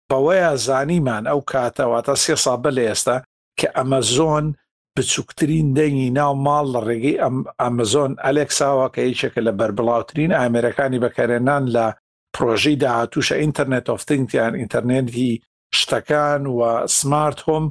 بەوەیە 0.10 0.52
زانیمان 0.66 1.24
ئەو 1.28 1.40
کاتەواتە 1.52 2.16
سێ 2.24 2.36
سا 2.44 2.56
بە 2.64 2.70
لە 2.78 2.84
ئێستا 2.90 3.18
کە 3.60 3.68
ئەمەزۆن 3.78 4.46
بچووکترین 4.98 5.68
دەنگی 5.78 6.10
ناو 6.20 6.32
ماڵ 6.46 6.66
لە 6.74 6.80
ڕێگەی 6.88 7.22
ئەمەزۆن 7.64 8.12
ئەلێکساوە 8.26 8.88
کە 8.94 9.02
هیچێکە 9.10 9.42
لە 9.48 9.52
بربڵاوترین 9.60 10.32
ئامرەکانی 10.40 11.02
بەکارێنان 11.04 11.64
لە 11.76 11.86
پرۆژەی 12.36 12.80
داهاتوشە 12.84 13.36
ئینتەرنێت 13.42 13.86
ئۆفتنگتیان 13.92 14.54
ئینتەرنێتی 14.60 15.32
شتەکان 15.80 16.42
و 16.58 16.60
سمارت 16.98 17.40
هۆم 17.48 17.66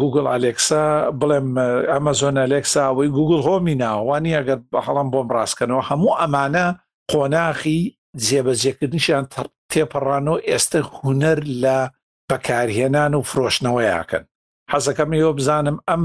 گوگل 0.00 0.24
ئەلێکسا 0.34 0.84
بڵێم 1.20 1.48
ئەمەزۆن 1.92 2.36
ئەلێکساوەی 2.42 3.12
گوگل 3.18 3.40
هۆمی 3.48 3.74
ناوانی 3.82 4.36
ئەگەر 4.38 4.60
بە 4.72 4.78
هەڵم 4.86 5.08
بۆم 5.14 5.28
ڕاستکەنەوە 5.36 5.84
هەموو 5.90 6.18
ئەمانە 6.20 6.66
قۆناخی 7.12 7.80
جێبەجێکردنیشیان 8.26 9.24
تێپەڕانەوە 9.72 10.38
ئێستا 10.48 10.78
هوەر 10.96 11.38
لە 11.62 11.78
بەکارهێنان 12.30 13.12
و 13.14 13.20
فرۆشنەوەیکەن 13.30 14.24
حەزەکەمی 14.72 15.18
یۆ 15.24 15.32
بزانم 15.38 15.76
ئەم 15.90 16.02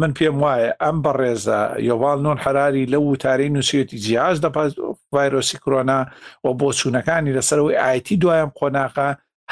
من 0.00 0.10
پێم 0.18 0.36
وایە 0.44 0.70
ئەم 0.82 0.96
بەڕێزە 1.04 1.60
یۆواڵ 1.88 2.18
نۆن 2.26 2.38
حراری 2.44 2.88
لە 2.92 2.98
وتارەی 3.08 3.50
نووسەتی 3.56 4.00
جیاز 4.04 4.36
دەپات 4.44 4.70
ڤایرۆسی 5.14 5.56
کرۆنا 5.64 6.00
و 6.44 6.48
بۆ 6.60 6.68
چوونەکانی 6.78 7.34
لەسەرەوەی 7.36 7.80
ئایتی 7.84 8.16
دوایم 8.22 8.50
قۆناقا 8.58 9.10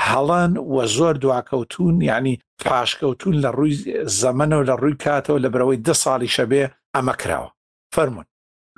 هەڵان 0.08 0.52
و 0.74 0.76
زۆر 0.96 1.14
دواکەوتون 1.22 1.94
ینی 2.10 2.34
پاشکەوتون 2.68 3.34
لە 3.44 3.48
ڕووی 3.56 3.74
زەمنەوە 4.22 4.64
لە 4.70 4.74
ڕووی 4.80 4.96
کاتەوە 5.04 5.38
لە 5.44 5.48
برەوەی 5.54 5.78
ده 5.86 5.94
ساڵی 6.04 6.30
شەبێ 6.36 6.62
ئەمە 6.96 7.14
کراوە 7.22 7.50
فەرمونون 7.94 8.26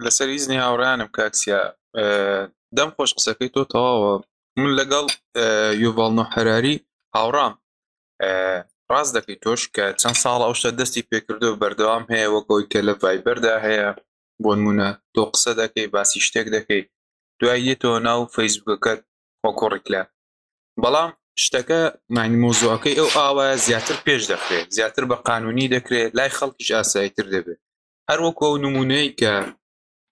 لەسەر 0.05 0.29
ئیزنی 0.33 0.59
هاوڕیانم 0.65 1.09
کاکسیا 1.17 1.61
دەم 2.77 2.91
خۆش 2.97 3.11
قسەکەی 3.19 3.51
تۆ 3.55 3.63
تەواوە 3.73 4.15
من 4.59 4.71
لەگەڵ 4.81 5.07
یوڤڵ 5.85 6.11
نۆ 6.19 6.25
حراری 6.33 6.77
هاوڕام 7.17 7.53
ڕاست 8.91 9.13
دەکەی 9.17 9.37
تۆش 9.45 9.63
کە 9.77 9.85
چەند 10.03 10.17
ساڵ 10.23 10.41
ئەوشە 10.47 10.71
دەستی 10.81 11.07
پێکردو 11.11 11.51
بەردەوام 11.63 12.05
هەیە 12.13 12.29
وەکەوی 12.35 12.65
کە 12.73 12.81
لە 12.89 12.95
ڤایبەردا 13.03 13.55
هەیە 13.67 13.89
بۆ 14.43 14.51
نمونە 14.59 14.89
تۆ 15.15 15.23
قسە 15.33 15.53
دەکەی 15.63 15.87
باسی 15.95 16.21
شتێک 16.27 16.47
دەکەی 16.57 16.83
دوای 17.41 17.61
یەتەوە 17.71 17.99
ناو 18.09 18.21
فەیسبوکەکەت 18.35 19.01
وەکۆڕێک 19.45 19.87
لە 19.95 20.03
بەڵام 20.83 21.11
شتەکە 21.45 21.81
مانی 22.15 22.39
مۆزوعەکەی 22.45 22.99
ئەو 22.99 23.09
ئاوایە 23.17 23.57
زیاتر 23.67 23.97
پێش 24.07 24.23
دەخرێت 24.33 24.67
زیاتر 24.77 25.05
بە 25.11 25.17
قانونی 25.29 25.67
دەکرێت 25.75 26.11
لای 26.19 26.31
خەڵکیش 26.39 26.71
ئاساییتر 26.77 27.27
دەبێت 27.35 27.61
هەروەکو 28.11 28.43
ئەو 28.49 28.57
نمونەی 28.65 29.07
کە 29.21 29.33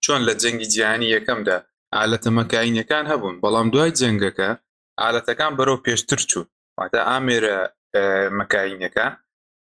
چۆن 0.03 0.21
لە 0.27 0.33
جەنگی 0.41 0.67
جیهانی 0.73 1.13
یەکەمدا 1.15 1.57
ئالەتە 1.95 2.29
مەکاینەکان 2.39 3.05
هەبوون 3.11 3.35
بەڵام 3.43 3.67
دوای 3.73 3.91
جەنگەکە 3.99 4.49
ئالەتەکان 5.01 5.53
بەرەو 5.57 5.77
پێشتر 5.85 6.19
چوون 6.29 6.47
واتە 6.79 6.99
ئامێرە 7.09 7.57
مەکاینەکە 8.39 9.07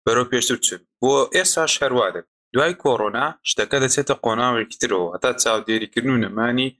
بەرەو 0.05 0.31
پێشتر 0.33 0.59
چن 0.67 0.81
بۆ 1.01 1.15
ئێستا 1.35 1.65
شەروادە 1.75 2.23
دوای 2.55 2.73
کۆڕۆنا 2.83 3.27
شتەکە 3.49 3.77
دەچێتە 3.85 4.15
قۆناوێکی 4.25 4.81
ترەوە 4.83 5.07
هەتا 5.15 5.31
چاودێریکردن 5.43 6.11
و 6.15 6.21
نەمانی 6.25 6.75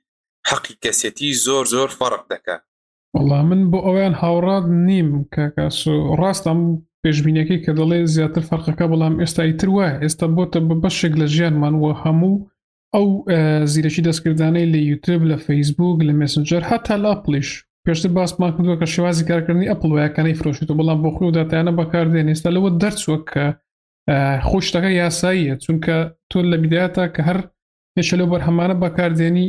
حەقی 0.49 0.77
کەسێتی 0.85 1.31
زۆر 1.47 1.65
زۆر 1.75 1.89
فەرق 1.99 2.23
دەکات 2.33 2.63
وڵا 3.17 3.41
من 3.49 3.61
بۆ 3.71 3.79
ئەویان 3.87 4.15
هاوڕاد 4.23 4.65
نیم 4.89 5.09
کە 5.35 5.45
ڕاستم 6.21 6.61
پێشببینەکەی 7.03 7.63
کە 7.65 7.73
دەڵێ 7.79 7.99
زیاتر 8.15 8.43
فەرقەکە 8.51 8.85
بەڵام 8.91 9.15
ئێستا 9.21 9.43
ئیتر 9.49 9.69
وایە 9.75 9.95
ئێستا 10.03 10.27
بۆتە 10.37 10.59
بە 10.69 10.75
بەشێک 10.83 11.15
لە 11.21 11.27
ژیانمان 11.35 11.75
وە 11.83 11.93
هەموو 12.03 12.37
ئەو 12.95 13.07
زیرەکی 13.73 14.05
دەستکردانەی 14.09 14.71
لە 14.75 14.81
یوتب 14.91 15.21
لە 15.31 15.37
فەیسبوک 15.47 15.99
لە 16.09 16.13
مسنجەر 16.21 16.63
هەتا 16.71 16.97
لاپلیش 17.05 17.51
پێشتر 17.87 18.09
باسمان 18.17 18.51
کردووە 18.57 18.77
کە 18.81 18.87
شێوازی 18.95 19.29
کارکردنی 19.31 19.71
ئەپل 19.71 19.89
وایەکانی 19.93 20.39
فرۆشیت 20.41 20.69
و 20.71 20.79
بەڵام 20.81 20.99
بۆ 21.05 21.11
خۆی 21.15 21.27
و 21.29 21.35
داتیانە 21.39 21.73
بەکاردێن 21.81 22.29
ئێستا 22.33 22.51
لەوە 22.57 22.71
دەرچوە 22.83 23.17
کە 23.31 23.45
خۆشتەکە 24.49 24.91
یاساییە 25.03 25.55
چونکە 25.65 25.97
تۆ 26.31 26.39
لە 26.51 26.57
بیداەتە 26.63 27.05
کە 27.15 27.21
هەر 27.29 27.39
پێشەلو 27.95 28.27
بەرهەمانە 28.33 28.75
بەکاردێنی 28.85 29.47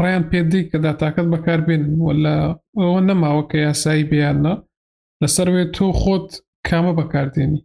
ڕیان 0.00 0.24
پێدی 0.30 0.62
کە 0.70 0.76
داتاکەت 0.86 1.26
بەکاربێن 1.34 1.82
لە 2.24 2.34
ئەوە 2.80 3.00
نەماوە 3.08 3.42
کە 3.50 3.56
یاسایی 3.66 4.08
بیاننا 4.10 4.54
لەسەروێ 5.22 5.64
تۆ 5.76 5.86
خۆت 6.00 6.28
کامە 6.68 6.92
بەکاردێنی 6.98 7.60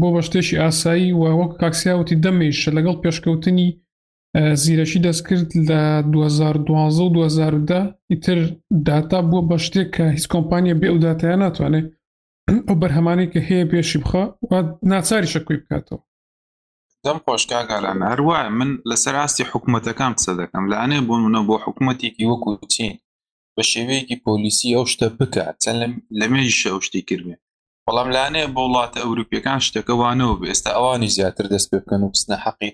بۆ 0.00 0.08
بەشتێکی 0.14 0.60
ئاسایی 0.62 1.12
و 1.20 1.22
وەک 1.40 1.52
کاکسیاوتی 1.62 2.20
دەمێش 2.24 2.58
لەگەڵ 2.76 2.96
پێشکەوتنی 3.02 3.68
زیرەشی 4.62 5.02
دەستکرد 5.06 5.50
لە 5.68 5.82
2012 6.12 7.02
و 7.04 7.08
2010 7.08 7.94
ئیتر 8.12 8.38
داتا 8.86 9.18
بووە 9.28 9.42
بە 9.50 9.56
شتێک 9.64 9.88
کە 9.96 10.00
هیچ 10.16 10.24
کۆمپانیە 10.32 10.74
بێ 10.80 10.86
ئەو 10.90 10.98
دااتیان 11.04 11.38
ناتوانێت 11.44 11.86
ئەو 12.68 12.76
بەرهەمانی 12.82 13.26
کە 13.32 13.38
هەیە 13.48 13.64
پێشی 13.70 13.98
بخە 14.04 14.24
و 14.50 14.52
ناچاری 14.90 15.32
شەکوی 15.34 15.58
بکاتەوە 15.62 16.00
دەم 17.04 17.18
خۆشکاگالان 17.24 17.98
هەروایە 18.10 18.48
من 18.58 18.70
لەسەر 18.90 19.14
ئاستی 19.20 19.44
حکوومەتەکان 19.50 20.12
قسە 20.16 20.32
دەکەم 20.40 20.64
لە 20.70 20.76
ئەێ 20.82 21.00
بوونە 21.08 21.40
بۆ 21.48 21.54
حکوومەتێکی 21.64 22.28
وەکو 22.30 22.50
چین 22.72 22.94
بە 23.54 23.62
شێوەیەکی 23.70 24.20
پۆلیسی 24.26 24.74
ئەو 24.76 24.84
شتە 24.92 25.06
بکات 25.18 25.54
چەند 25.64 25.78
لە 26.18 26.26
مێژشە 26.32 26.68
ئەو 26.72 26.80
شتی 26.86 27.02
کردێ 27.08 27.36
بەڵام 27.86 28.08
لاانەیە 28.16 28.48
بۆ 28.54 28.62
وڵاتە 28.66 28.98
ئەوروپیەکان 29.04 29.58
شتەکەوانەوە 29.66 30.34
ئێستا 30.50 30.70
ئەوانی 30.76 31.12
زیاتر 31.16 31.44
دەست 31.52 31.68
پێ 31.72 31.78
بکەن 31.82 32.00
و 32.04 32.10
بستنە 32.14 32.38
حەقی 32.46 32.72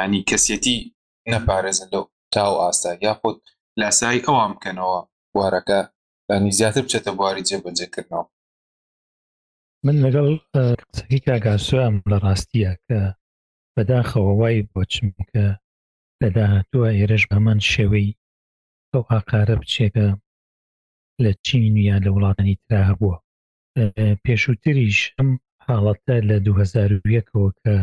ینی 0.00 0.20
کەسێتی 0.30 0.78
نەپارێزن 1.32 1.88
لەو 1.94 2.04
تاو 2.34 2.52
ئاستا 2.62 2.90
یا 3.06 3.12
خۆت 3.20 3.36
لاسایی 3.80 4.24
ئەوان 4.26 4.50
بکەنەوە 4.56 4.98
بوارەکە 5.32 5.80
ینی 6.36 6.52
زیاتر 6.58 6.82
بچێتە 6.86 7.10
بواری 7.18 7.46
جێبەجێکردنەوە 7.48 8.26
من 9.86 9.96
لەگەڵ 10.04 10.26
قسەکی 10.88 11.20
کاگاسوام 11.26 11.94
لە 12.10 12.16
ڕاستیە 12.24 12.72
کە 12.86 13.00
بەداخەوە 13.74 14.32
وای 14.40 14.66
بۆچم 14.72 15.08
کە 15.30 15.44
لەداهاتووە 16.22 16.88
ئێرەش 16.98 17.24
بەمان 17.30 17.60
شێوەی 17.72 18.08
ئەو 18.92 19.02
ئاقارە 19.10 19.56
بچێکە 19.62 20.06
لە 21.24 21.30
چین 21.44 21.74
یان 21.88 22.00
لە 22.06 22.10
وڵاتانی 22.16 22.58
ترا 22.64 22.82
هەبووە 22.90 23.16
پێشووتریش 24.24 24.98
ئەم 25.16 25.30
حاڵەتە 25.66 26.16
لە 26.28 26.36
2001ەوە 26.46 27.50
کە 27.60 27.74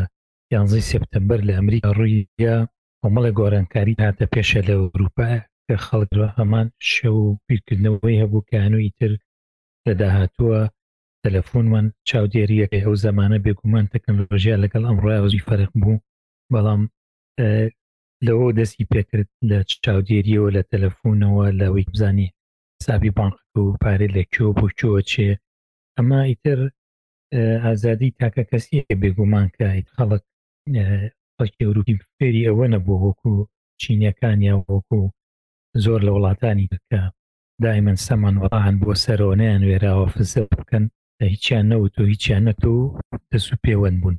یانزی 0.54 0.80
سپتمبەر 0.92 1.40
لە 1.48 1.52
ئەمریکا 1.58 1.90
ڕوویە 1.98 2.54
کۆمەڵە 3.00 3.30
گۆرانکاری 3.38 3.94
هاتە 4.04 4.24
پێشە 4.34 4.60
لە 4.68 4.74
ئەوروپا 4.78 5.28
کە 5.66 5.74
خەڵکەوە 5.86 6.28
هەمان 6.38 6.66
شەو 6.92 7.18
بیرکردنەوەی 7.46 8.20
هەبوو 8.22 8.46
کەهنووی 8.50 8.92
تر 8.98 9.12
لە 9.86 9.92
داهاتووە 10.00 10.60
تەلەفۆنمان 11.24 11.86
چاودێریەکە 12.08 12.78
ئەو 12.84 12.94
زمانە 13.06 13.38
بێگومان 13.44 13.86
تەکنۆلژیا 13.94 14.56
لەگەڵ 14.64 14.82
ئەمڕایوزی 14.88 15.44
فەرق 15.48 15.72
بوو 15.82 16.02
بەڵام 16.52 16.82
لەوە 18.26 18.48
دەستی 18.58 18.88
پێکرد 18.92 19.28
لە 19.50 19.58
چاودێریەوە 19.84 20.48
لە 20.56 20.62
تەلەفۆنەوە 20.72 21.44
لەوەی 21.60 21.88
بزانی 21.92 22.28
سابی 22.84 23.10
بانقەکە 23.18 23.58
و 23.62 23.78
پارێ 23.82 24.08
لە 24.16 24.22
کێ 24.32 24.44
بۆ 24.58 24.66
کێوە 24.78 25.00
چێ 25.10 25.30
ئەما 25.96 26.20
ئیتر 26.30 26.60
ئازادی 27.64 28.14
تاکە 28.20 28.44
کەسی 28.50 28.78
بێگومان 29.02 29.46
کە 29.56 29.66
خەڵک 29.96 30.24
خەڵکی 31.36 31.62
ئەوروپی 31.66 32.00
فێری 32.16 32.46
ئەوە 32.48 32.66
نەبوو 32.74 33.02
وەکو 33.06 33.32
چینەکانیا 33.80 34.54
وەکو 34.74 35.00
زۆر 35.84 36.00
لە 36.06 36.10
وڵاتانی 36.16 36.70
دەکە 36.74 37.00
دایمەن 37.64 37.98
سەمان 38.06 38.36
وڵان 38.42 38.74
بۆ 38.82 38.90
سەرۆنیان 39.04 39.62
وێراوە 39.68 40.06
فزە 40.14 40.42
بکەن 40.58 40.84
هیچیان 41.32 41.64
نەوت 41.72 41.94
و 41.98 42.08
هیچیان 42.12 42.42
نەتۆ 42.48 42.74
دەس 43.30 43.46
و 43.50 43.56
پێوەند 43.64 43.98
بوون 44.02 44.16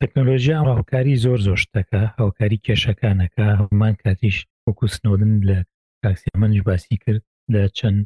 تەکنۆلۆژیا 0.00 0.58
هاوکاری 0.70 1.20
زۆر 1.24 1.38
زۆر 1.46 1.58
شتەکە 1.64 2.00
هاوکاری 2.20 2.62
کێشەکانەکە 2.66 3.46
هەمان 3.60 3.94
کاتیش 4.02 4.36
وەکو 4.66 4.84
سنۆدن 4.94 5.32
لە 5.48 5.58
کاکسیامەنج 6.02 6.54
باسی 6.68 6.96
کرد 7.02 7.22
لە 7.54 7.62
چەند 7.78 8.00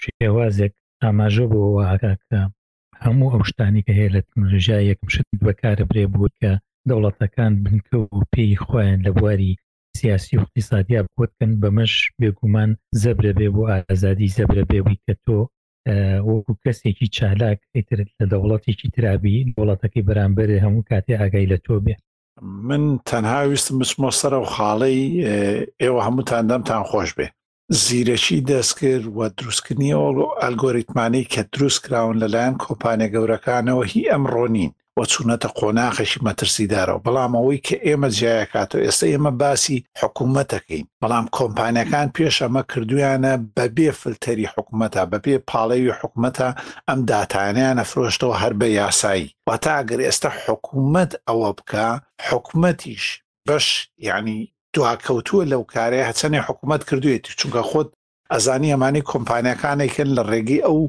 شێوازێک 0.00 0.74
ئاماژە 1.02 1.44
بۆ 1.52 1.60
ئاگاکە 1.88 2.40
هەموو 3.06 3.32
ئەو 3.34 3.42
شتانی 3.50 3.84
کە 3.86 3.92
هەیە 3.98 4.12
لە 4.16 4.20
تەکنۆلژیا 4.26 4.78
یەکمشت 4.90 5.26
بەکارە 5.46 5.84
برێ 5.90 6.06
بوو 6.12 6.28
کە 6.38 6.52
دەوڵەتەکان 6.88 7.52
بنکە 7.64 7.96
و 8.16 8.20
پێی 8.34 8.56
خۆیان 8.64 8.98
لە 9.06 9.10
بواری 9.18 9.56
سیاسی 9.98 10.34
و 10.36 10.40
اقتصادیا 10.44 11.00
بکوتکن 11.06 11.50
بەمەش 11.62 11.94
بێگومان 12.20 12.70
زەبرە 13.02 13.32
بێ 13.38 13.48
بۆ 13.54 13.62
ئازادی 13.70 14.32
زەبرە 14.36 14.62
بێوی 14.70 15.00
کە 15.06 15.14
تۆ 15.24 15.38
وەکو 16.30 16.52
کەسێکی 16.64 17.06
چالاک 17.16 17.58
ئیتر 17.76 17.98
لە 18.20 18.24
دەوڵەتێکی 18.32 18.88
ترابی 18.94 19.44
دەوڵەتەکەی 19.56 20.06
بەرامبەر 20.08 20.50
هەموو 20.64 20.86
کاتێ 20.90 21.14
ئاگای 21.20 21.50
لە 21.52 21.58
تۆ 21.66 21.74
بێ 21.84 21.94
من 22.68 22.82
تەنها 23.10 23.38
ویستم 23.50 23.76
بچمۆ 23.80 24.08
سەرە 24.20 24.38
و 24.42 24.50
خاڵەی 24.54 25.00
ئێوە 25.82 26.00
هەمووتان 26.06 26.44
دەمتان 26.50 26.82
خۆش 26.90 27.10
بێ 27.18 27.26
زیرەشی 27.70 28.40
دەست 28.48 28.78
کرد 28.80 29.06
و 29.16 29.28
دروستکردنی 29.28 29.94
ئەلگۆریتمانی 30.42 31.24
کە 31.32 31.42
دروست 31.52 31.82
کراون 31.86 32.18
لەلایەن 32.22 32.54
کۆپانە 32.64 33.06
گەورەکانەوە 33.14 33.84
هی 33.90 34.10
ئەمڕۆ 34.10 34.46
نین 34.50 34.72
وە 34.98 35.04
چوونەتە 35.12 35.48
قۆناخەشی 35.58 36.24
مەترسیدارەوە 36.26 37.04
بەڵام 37.04 37.32
ئەوەی 37.38 37.58
کە 37.66 37.76
ئێمە 37.86 38.08
جیاکاتەوە 38.18 38.84
ئێستا 38.86 39.06
ئێمە 39.12 39.32
باسی 39.40 39.84
حکوومەتەکەین 40.00 40.84
بەڵام 41.02 41.26
کۆمپانیەکان 41.36 42.08
پێش 42.16 42.36
ئەمە 42.42 42.62
کردویانە 42.70 43.32
بەبێ 43.56 43.90
فلتەری 44.00 44.46
حکوومەتە 44.54 45.02
بەبێ 45.12 45.36
پاڵەوی 45.50 45.96
حکوومەتە 46.00 46.48
ئەم 46.88 46.98
داتانیانە 47.10 47.84
فرۆشتەوە 47.90 48.34
هەر 48.42 48.52
بە 48.60 48.66
یاسایی 48.80 49.26
وە 49.48 49.56
تاگەر 49.64 50.00
ئێستا 50.06 50.30
حکوومەت 50.44 51.12
ئەوە 51.28 51.50
بکە 51.58 51.86
حکوومەتیش 52.28 53.04
بەش 53.48 53.66
یعنی 54.08 54.38
دواکەوتووە 54.76 55.42
لەو 55.52 55.62
کارەیە 55.74 56.08
هەچەنێ 56.10 56.40
حکوومەت 56.46 56.82
کردوێتی 56.88 57.36
چونکە 57.40 57.62
خۆت 57.70 57.88
ئەزانی 58.32 58.72
ئەمانی 58.72 59.06
کۆمپانیەکانێکن 59.10 60.08
لە 60.16 60.22
ڕێگەی 60.30 60.64
ئەو 60.66 60.80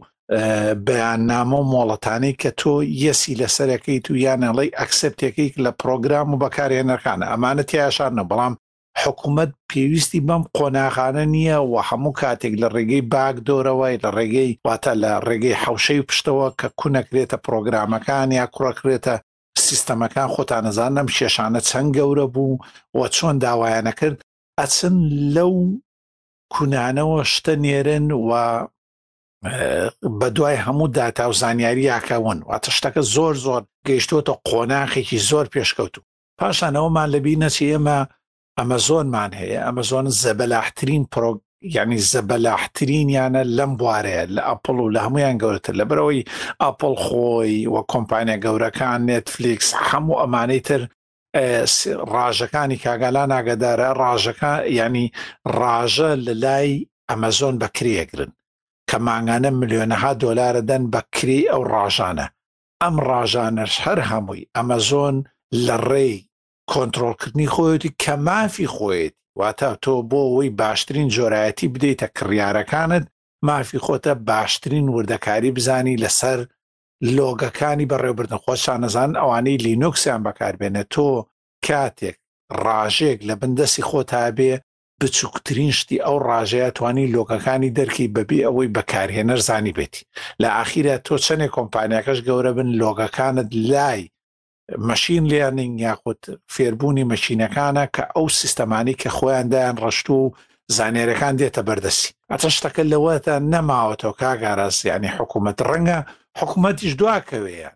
بەیان 0.87 1.21
نامە 1.31 1.57
و 1.61 1.69
مۆڵەتانەی 1.73 2.37
کە 2.41 2.49
تۆ 2.61 2.73
یەسی 3.03 3.37
لەسەرەکەی 3.41 4.03
تو 4.05 4.11
یانەڵی 4.25 4.75
ئەکسپتێکیک 4.79 5.53
لە 5.65 5.71
پرۆگرام 5.81 6.27
و 6.31 6.39
بەکارێنەکانە 6.43 7.25
ئەمانە 7.31 7.63
تیاشانە 7.69 8.23
بەڵام 8.29 8.53
حکوومەت 9.03 9.51
پێویستی 9.69 10.21
بەم 10.27 10.41
قۆناغانە 10.57 11.25
نییە 11.35 11.57
و 11.71 11.73
هەموو 11.89 12.13
کاتێک 12.21 12.53
لە 12.61 12.67
ڕێگەی 12.75 13.03
باگ 13.13 13.35
دۆرەوەی 13.47 14.01
لە 14.03 14.09
ڕێگەی 14.17 14.49
واتە 14.67 14.93
لە 15.03 15.11
ڕێگەی 15.27 15.59
حوشەی 15.63 16.05
پشتەوە 16.09 16.47
کە 16.59 16.67
کوونەکرێتە 16.79 17.37
پرۆگرامەکان 17.45 18.27
یا 18.39 18.45
کوڕەکرێتە 18.55 19.15
سیستەمەکان 19.67 20.27
خۆتانەزان 20.35 20.91
ئەم 20.99 21.07
کێشانە 21.17 21.61
چەند 21.69 21.89
گەورە 21.97 22.25
بوو 22.33 22.53
و 22.99 22.99
چۆن 23.15 23.35
داوایانە 23.43 23.93
کرد 23.99 24.17
ئەچن 24.59 24.95
لەو 25.35 25.53
کونانەوە 26.53 27.19
شتە 27.33 27.53
نێرن 27.63 28.07
و 28.27 28.31
بە 30.19 30.27
دوای 30.35 30.57
هەموو 30.65 30.87
داتا 30.97 31.25
و 31.29 31.33
زانیاری 31.41 31.89
یاکەون 31.93 32.39
واتە 32.49 32.69
شتەکە 32.77 33.01
زۆر 33.15 33.33
زۆر 33.45 33.61
گەیشتوتە 33.87 34.33
قۆناخێکی 34.49 35.17
زۆر 35.29 35.45
پێشکەوتو 35.53 36.01
پاشانەوەمان 36.41 37.07
لەبی 37.15 37.39
نەچی 37.43 37.65
ئێمە 37.71 37.97
ئەمەزۆنمان 38.59 39.31
هەیە 39.39 39.59
ئەمەزۆن 39.65 40.05
زەبەلاحترین 40.21 41.03
یعنی 41.61 41.97
زەبەلاحترین 41.99 43.07
یانە 43.19 43.41
لەم 43.57 43.71
بوارەیە 43.79 44.25
لە 44.35 44.41
ئەپل 44.49 44.75
و 44.83 44.91
لە 44.95 44.99
هەمویان 45.05 45.37
گەورەتر 45.41 45.73
لە 45.79 45.85
برەوەی 45.89 46.27
ئەپل 46.63 46.93
خۆی 47.05 47.67
وە 47.73 47.81
کۆمپانیا 47.91 48.37
گەورەکان 48.45 48.99
نێتفلیکس 49.09 49.69
هەموو 49.87 50.19
ئەمانەی 50.21 50.59
تر 50.67 50.81
ڕاژەکانی 52.15 52.81
کاگالا 52.83 53.23
ناگەدارە 53.33 53.89
ڕاژەکە 54.01 54.53
ینی 54.79 55.05
ڕاژە 55.59 56.11
لە 56.25 56.33
لای 56.43 56.71
ئەمەزۆن 57.09 57.55
بەکرێگرن 57.61 58.31
کە 58.89 58.97
ماگانە 59.05 59.49
ملیۆنەها 59.59 60.11
دۆلارە 60.23 60.61
دەن 60.69 60.83
بەکری 60.93 61.49
ئەو 61.51 61.61
ڕاژانە 61.73 62.27
ئەم 62.81 62.95
ڕاژانەش 63.09 63.73
هەر 63.85 63.99
هەمووی 64.09 64.47
ئەمەزۆن 64.55 65.15
لە 65.65 65.75
ڕێی 65.89 66.15
کۆنتترۆلکردنی 66.71 67.51
خۆیەتی 67.55 67.95
کە 68.03 68.11
مافی 68.27 68.67
خۆیەتی 68.75 69.18
واتە 69.39 69.71
تۆ 69.85 69.89
بۆ 70.11 70.21
ئەوی 70.29 70.49
باشترین 70.61 71.07
جۆرایەتی 71.15 71.67
بدەیتە 71.73 72.07
کڕیارەکانت 72.17 73.05
مافی 73.47 73.79
خۆتە 73.85 74.13
باشترین 74.31 74.87
وردەکاری 74.95 75.51
بزانی 75.57 76.01
لەسەر 76.03 76.39
لۆگەکانی 77.17 77.89
بەڕێبردن 77.91 78.37
خۆشان 78.43 78.79
نەزان 78.83 79.11
ئەوانەی 79.21 79.61
لینوکسیان 79.65 80.21
بەکاربێنێت 80.27 80.87
تۆ 80.93 81.09
کاتێک 81.67 82.15
ڕاژێک 82.63 83.19
لە 83.29 83.35
بندەسی 83.41 83.83
خۆتابێ 83.89 84.53
بچووکترین 85.01 85.71
شتی 85.79 85.97
ئەو 86.05 86.17
ڕاژەیە 86.27 86.69
توانی 86.77 87.11
لۆکەکانی 87.15 87.73
دەرکی 87.77 88.07
بەبی 88.15 88.45
ئەوەی 88.47 88.73
بەکارهێنەر 88.75 89.39
زانی 89.47 89.73
بێتی 89.77 90.03
لە 90.41 90.47
ئاخیرە 90.55 90.95
تۆ 91.05 91.15
چەندێک 91.25 91.51
کۆمپانیەکەش 91.57 92.19
گەورە 92.27 92.51
بن 92.57 92.67
لۆگەکانت 92.81 93.49
لای 93.71 94.01
مەشین 94.77 95.23
لیانینگ 95.27 95.79
یاخود 95.81 96.25
فێربوونی 96.53 97.05
مەشینەکانە 97.13 97.85
کە 97.95 98.03
ئەو 98.15 98.29
سیستەمانی 98.39 98.95
کە 99.01 99.09
خۆیاندایان 99.17 99.75
ڕشت 99.83 100.09
و 100.09 100.33
زانێرەکان 100.77 101.33
دێتە 101.39 101.61
بەردەسی 101.67 102.13
ئەتە 102.31 102.49
شتەکە 102.57 102.83
لەوەتە 102.91 103.35
نەماوەتەوە 103.53 104.13
کاگاراسیانی 104.21 105.11
حکوومەت 105.17 105.57
ڕەنگە 105.69 105.99
حکوومەتیش 106.39 106.93
دواکەوێیان 106.99 107.75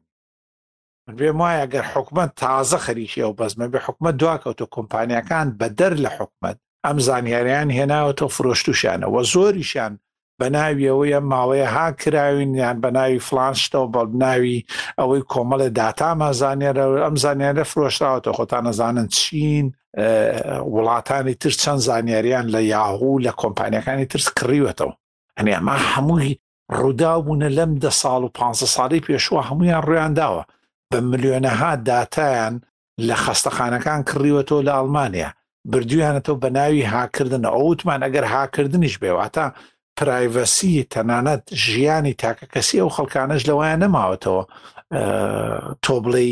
من 1.08 1.16
بێم 1.20 1.38
وایە 1.42 1.66
گەر 1.74 1.86
حکومت 1.94 2.30
تازە 2.44 2.78
خەریکی 2.86 3.22
ئەو 3.24 3.34
بەزمە 3.40 3.68
بێ 3.74 3.80
حکومت 3.86 4.16
دواکەوتە 4.22 4.66
کۆمپانیەکان 4.76 5.48
بەدەر 5.60 5.94
لە 6.06 6.10
حکومت 6.20 6.58
ئەم 6.86 6.98
زانیاریان 7.08 7.70
هێناوەتە 7.78 8.26
فرۆشتوشانەوە 8.36 9.22
زۆریشان 9.34 9.94
بە 10.44 10.50
ناوی 10.50 10.86
ئەوەیە 10.92 11.20
ماوەیە 11.32 11.68
ها 11.76 11.92
کراوین 11.92 12.56
یان 12.56 12.78
بە 12.84 12.90
ناوی 12.98 13.20
فلانشتەوە 13.30 13.88
بە 13.96 14.02
ناوی 14.24 14.66
ئەوەی 15.00 15.24
کۆمەڵە 15.32 15.70
داتا 15.80 16.10
مازانێرە 16.22 16.86
ئەم 17.04 17.16
زانیارە 17.24 17.64
فرۆشراوەوە 17.72 18.32
خۆتان 18.38 18.64
نەزانن 18.68 19.08
چین 19.20 19.66
وڵاتانی 20.74 21.34
تر 21.42 21.50
چەند 21.62 21.78
زانیاریان 21.88 22.46
لە 22.54 22.58
یاهوو 22.74 23.22
لە 23.26 23.32
کۆمپانیەکانی 23.42 24.06
ترس 24.12 24.28
کڕیوەتەوە 24.40 24.94
هەنی 25.40 25.52
ئەمە 25.56 25.76
هەمووی 25.94 26.38
ڕووداوبوونە 26.80 27.50
لەم 27.58 27.72
دە 27.84 27.90
ساڵ 28.00 28.20
و 28.26 28.30
500 28.38 28.68
ساڵی 28.76 29.00
پێشوە 29.08 29.40
هەمویان 29.50 29.82
ڕویان 29.88 30.14
داوە 30.20 30.44
بە 30.94 31.00
ملیۆنەها 31.10 31.72
داتایان 31.88 32.62
لە 33.08 33.16
خەستەخانەکان 33.24 34.02
کڕیوەتەوە 34.10 34.62
لە 34.68 34.74
ئەڵمانیا 34.78 35.30
بردویانەتەوە 35.72 36.38
بە 36.44 36.50
ناوی 36.58 36.82
هاکردن 36.94 37.44
ئەوتمان 37.46 38.02
ئەگەر 38.06 38.24
هاکردنیش 38.34 38.96
بێواتە 39.04 39.46
پرایڤسی 40.00 40.74
تەنانەت 40.94 41.44
ژیانی 41.66 42.14
تاکە 42.24 42.46
کەسی 42.54 42.78
ئەو 42.82 42.90
خەڵکانش 42.98 43.42
لەوایە 43.50 43.76
نەماوەتەوە 43.84 44.42
تۆ 45.84 45.94
بڵێ 46.04 46.28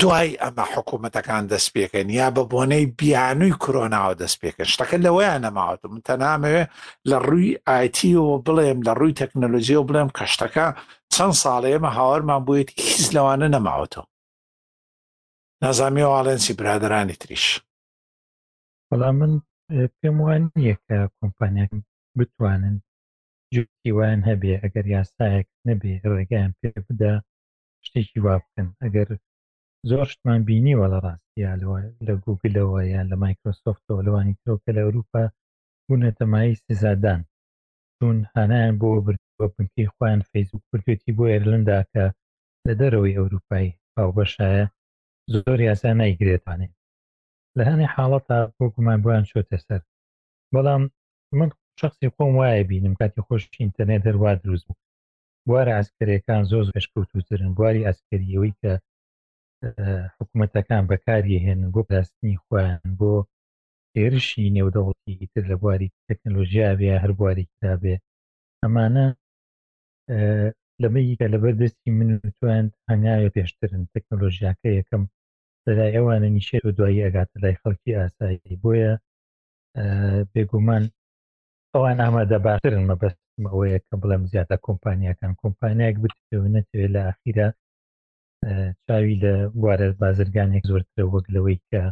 دوای 0.00 0.30
ئەمە 0.42 0.64
حکوومەتەکان 0.74 1.42
دەست 1.52 1.68
پێکەین 1.74 2.08
یا 2.20 2.28
بە 2.34 2.42
بۆنەی 2.52 2.84
بیانووی 2.98 3.58
کۆناوە 3.62 4.12
دەست 4.22 4.36
پێکەن 4.42 4.68
شتەکە 4.74 4.96
لەوەیان 5.06 5.40
نەماوەتم 5.46 5.92
تەنامەوێ 6.08 6.62
لە 7.10 7.16
ڕووی 7.26 7.50
ئایتیەوە 7.68 8.36
بڵێم 8.46 8.78
لە 8.86 8.92
ڕووی 9.00 9.16
تەکنەلۆژیە 9.20 9.78
و 9.80 9.88
بڵێم 9.88 10.10
کە 10.16 10.24
شتەکە 10.32 10.66
چەند 11.14 11.34
ساڵێ 11.42 11.68
ئێمە 11.72 11.90
هاوەرمان 11.98 12.42
بوویت 12.46 12.68
هیچ 12.88 13.04
لەوانە 13.16 13.48
نەماوەتەوە 13.54 14.06
نازامی 15.62 16.02
و 16.06 16.12
ئاڵێنسی 16.16 16.52
برادرانی 16.58 17.16
تریش 17.22 17.46
بەڵام 18.92 19.14
من 19.20 19.32
پێم 19.98 20.16
وان 20.26 20.42
نییە 20.58 20.74
کە 20.86 20.98
کۆمپانیاکم 21.18 21.80
بتوانن 22.18 22.76
جوکی 23.54 23.90
وان 23.98 24.18
هەبێ 24.28 24.54
ئەگەر 24.62 24.86
یاسایەک 24.96 25.46
نەبێ 25.68 25.92
ڕێگەیان 26.16 26.52
پێ 26.58 26.68
بدا 26.86 27.12
شتێکی 27.86 28.18
وا 28.24 28.34
بکەن 28.42 28.68
ئەگەر 28.82 29.08
زۆر 29.90 30.06
شتمان 30.12 30.40
بینی 30.48 30.74
وە 30.80 30.86
لە 30.92 30.98
ڕاستیا 31.04 31.52
لە 32.06 32.12
گوگلەوە 32.24 32.80
یان 32.94 33.06
لە 33.12 33.16
مایکرۆسۆفتەوە 33.24 34.00
لەوانی 34.06 34.38
ترۆکە 34.40 34.70
لە 34.76 34.80
ئەوروپا 34.84 35.22
بوونەتەمایی 35.86 36.60
سزادان 36.66 37.20
چون 37.98 38.16
هەنایان 38.34 38.74
بۆ 38.80 38.88
بردووە 39.04 39.46
پنکی 39.54 39.90
خۆیان 39.94 40.20
فەیسبوک 40.30 40.64
بردوێتی 40.70 41.12
بۆ 41.16 41.24
ئێرلندا 41.32 41.78
کە 41.92 42.04
لە 42.66 42.72
دەرەوەی 42.80 43.16
ئەوروپای 43.18 43.68
پاو 43.94 44.10
بەشایە 44.18 44.64
زۆر 45.32 45.58
یاسا 45.68 45.90
نایگرێتوانێت 46.00 46.74
لە 47.58 47.62
هەمی 47.70 47.86
حاڵەتە 47.94 48.38
وەکومان 48.62 48.98
بووان 49.04 49.24
چۆتە 49.30 49.56
سەر 49.66 49.80
بەڵام 50.54 50.82
من 51.38 51.50
شخصی 51.80 52.08
خۆم 52.14 52.30
وایە 52.40 52.64
بینم 52.70 52.94
کاتی 53.00 53.24
خۆش 53.26 53.42
ئینتەرنێت 53.60 54.02
دەروا 54.06 54.32
دروست 54.44 54.66
بوو 54.68 54.80
بوارە 55.46 55.72
ئاسکرەکان 55.76 56.42
زۆر 56.50 56.64
پێشکەوتوترن 56.74 57.50
بواری 57.56 57.86
ئاسکەریەوەی 57.86 58.52
کە 58.60 58.72
حکوومەتەکان 60.16 60.82
بەکاری 60.90 61.42
هێنن 61.44 61.68
بۆ 61.74 61.80
پاستنی 61.88 62.40
خویان 62.42 62.82
بۆ 62.98 63.14
هێرشی 63.96 64.52
نێودەوڵی 64.56 65.14
تر 65.32 65.44
لە 65.50 65.56
بواری 65.62 65.88
تەکنۆلژیاوێ 66.08 66.88
هەر 67.04 67.12
بواری 67.18 67.48
کرابێ 67.54 67.96
ئەمانە 68.62 69.06
لەمەیکە 70.82 71.26
لەبەردەستی 71.34 71.90
من 71.98 72.10
توان 72.38 72.66
هەنگاوە 72.90 73.28
پێشترن 73.36 73.82
تەکنۆلۆژیاکە 73.92 74.68
یەکەم 74.80 75.02
لەلای 75.66 75.94
ئەوانە 75.96 76.28
نیشێت 76.36 76.62
و 76.64 76.74
دوایی 76.78 77.04
ئەگاتە 77.06 77.36
لای 77.42 77.58
خەڵکی 77.62 77.98
ئاسایی 77.98 78.58
بۆیە 78.62 78.92
بێگومان 80.32 80.84
ئەوان 81.74 81.98
ئامادە 82.04 82.38
باشترن 82.46 82.84
مەبەستم 82.90 83.44
ئەوەیە 83.50 83.78
کە 83.86 83.94
بڵێم 84.02 84.22
زیاتە 84.32 84.56
کۆمپانیەکان 84.66 85.32
کۆمپانیاک 85.42 85.94
بتەوە 86.02 86.48
نەتەوێت 86.56 86.90
لە 86.94 87.00
ئاخیرە 87.06 87.48
چاوی 88.86 89.16
لە 89.24 89.32
گوارە 89.60 89.88
بازرگانێک 90.02 90.64
زۆرترە 90.70 91.04
وەک 91.12 91.26
لەوەی 91.34 91.58
کە 91.70 91.82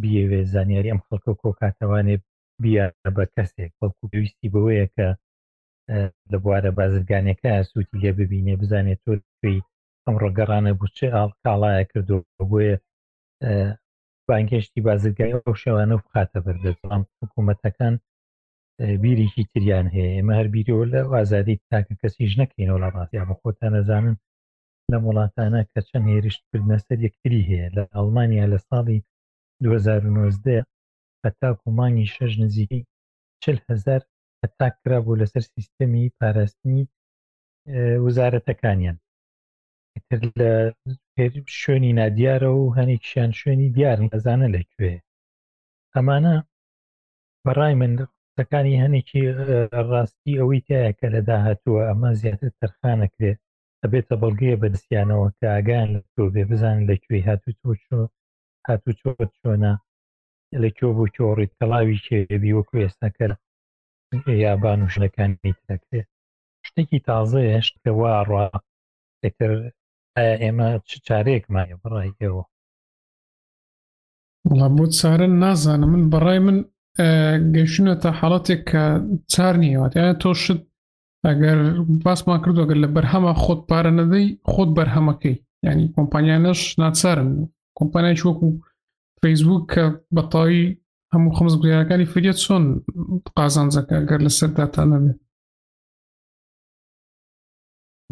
بیاوێ 0.00 0.40
زانیاری 0.54 0.92
ئەم 0.92 1.00
خەڵکە 1.06 1.32
کۆکاتەوانێ 1.42 2.16
بیا 2.62 2.84
بە 3.16 3.24
کەسێک 3.34 3.70
بەڵکو 3.80 4.04
پێویستی 4.12 4.52
بەوەیە 4.54 4.86
کە 4.96 5.08
لە 6.32 6.36
بوارە 6.42 6.70
بازرگانەکە 6.78 7.50
سووتی 7.70 7.98
لێ 8.02 8.10
ببینێ 8.18 8.54
بزانێت 8.60 9.00
تۆ 9.04 9.12
توی 9.40 9.56
ئەم 10.08 10.16
ڕگەرانە 10.24 10.72
بچێ 10.80 11.08
کاڵایە 11.44 11.82
کردو 11.90 12.16
بۆیە 12.50 12.76
بانگشتی 14.28 14.84
بازرگای 14.86 15.34
ئەو 15.38 15.54
شێوانە 15.62 15.94
و 15.96 16.02
بخاتە 16.04 16.38
بەردەێت 16.44 16.80
ئەم 16.92 17.02
حکوومەتەکان 17.18 17.94
بیریکی 19.02 19.48
تریان 19.50 19.86
هەیە 19.94 20.10
ئێمە 20.16 20.34
هەر 20.38 20.48
بیرەوە 20.54 20.84
لە 20.92 21.00
ئازادی 21.12 21.60
تاکە 21.70 21.94
کەسیش 22.00 22.32
نەکەینەوە 22.42 22.80
لە 22.84 22.88
ڕاستیا 22.94 23.22
بە 23.28 23.34
خۆتان 23.40 23.72
نەزانن 23.76 24.16
لە 24.90 24.96
وڵاتانە 25.04 25.60
کە 25.70 25.80
چەند 25.88 26.04
هێرشکردنە 26.10 26.76
سەر 26.86 26.98
یەکتری 27.06 27.46
هەیە 27.50 27.66
لە 27.76 27.82
ئەڵمانیا 27.94 28.46
لە 28.52 28.58
ساڵی 28.68 28.98
2009 29.64 30.64
هەتاکو 31.24 31.66
مانگی 31.78 32.08
شەژ 32.14 32.32
نزیکی 32.42 32.80
هزار 33.70 34.00
هەتاکرا 34.42 34.98
بوو 35.04 35.20
لەسەر 35.22 35.44
سیستەمی 35.54 36.12
پاراستنی 36.18 36.82
وزارەتەکانیان 38.04 38.96
تر 40.10 40.20
لە 40.40 40.52
شوێنی 41.60 41.92
نادیارە 42.00 42.50
و 42.60 42.62
هەنێکیان 42.78 43.30
شوێنی 43.38 43.72
دیارن 43.76 44.06
ئەزانە 44.14 44.48
لەکوێ 44.56 44.94
ئەمانە 45.94 46.34
بەڕای 47.44 47.74
من 47.80 47.92
قسەکانی 48.36 48.80
هەنێکی 48.84 49.22
ڕاستی 49.90 50.38
ئەوەی 50.40 50.64
تایە 50.66 50.92
کە 50.98 51.06
لە 51.14 51.20
داهاتووە 51.28 51.82
ئەمە 51.88 52.10
زیاتر 52.20 52.50
تەرخانەکرێت 52.60 53.38
ئەبێتە 53.82 54.14
بەڵگەیە 54.22 54.60
بەدەستیانەوە 54.62 55.28
کە 55.38 55.46
ئاگان 55.54 55.86
لە 55.94 56.00
تۆ 56.14 56.22
بێ 56.34 56.42
بزان 56.50 56.78
لەکوێ 56.90 57.18
هاتو 57.28 57.50
تۆ 57.60 57.68
چۆ 57.84 57.98
هاتو 58.68 58.90
چۆت 59.00 59.30
چۆنا 59.40 59.74
لەکوێ 60.62 60.90
بۆ 60.96 61.04
کۆڕیت 61.16 61.52
کەڵاوی 61.58 62.02
کێبی 62.06 62.56
وەکو 62.58 62.74
ئێستاکە 62.82 63.26
یابان 64.46 64.78
و 64.82 64.90
شنەکانی 64.94 65.56
تەکرێت 65.68 66.08
شتێکی 66.66 67.04
تازەیە 67.08 67.58
شتەوە 67.66 68.12
ڕاتر 68.30 69.52
ئێمە 70.20 70.68
چ 70.88 70.90
چارێک 71.06 71.44
مایە 71.54 71.76
بڕای 71.82 72.10
ئێوە 72.20 72.44
وڵام 74.50 74.72
بۆ 74.76 74.84
چارە 74.98 75.26
نازانم 75.42 75.90
من 75.94 76.04
بەڕای 76.12 76.40
من 76.46 76.58
گەشتونەتە 77.54 78.10
حڵاتێک 78.18 78.60
کە 78.70 78.84
چار 79.32 79.54
نیەوەتیانە 79.62 80.14
تۆشت 80.22 80.60
ئەگەر 81.26 81.58
باسمان 82.04 82.38
کردوەگەر 82.44 82.78
لە 82.84 82.88
بەرهەمە 82.94 83.32
خۆت 83.42 83.60
پارە 83.68 83.92
نەدەی 83.98 84.26
خۆت 84.52 84.70
بەرهەمەکەی 84.78 85.36
ینی 85.66 85.86
کۆمپانیانەش 85.96 86.60
ناچارن 86.80 87.30
کۆمپانیای 87.78 88.22
وەکو 88.26 88.48
فەیسبوک 89.22 89.64
کە 89.74 89.84
بەتاوی 90.16 90.62
هەموو 91.14 91.34
خمز 91.36 91.54
گویارەکانی 91.60 92.10
فرێت 92.12 92.38
چۆن 92.44 92.64
قازانجەکە 93.36 93.96
گەر 94.08 94.20
لەسەر 94.26 94.50
داتا 94.58 94.82
نەبێت 94.90 95.18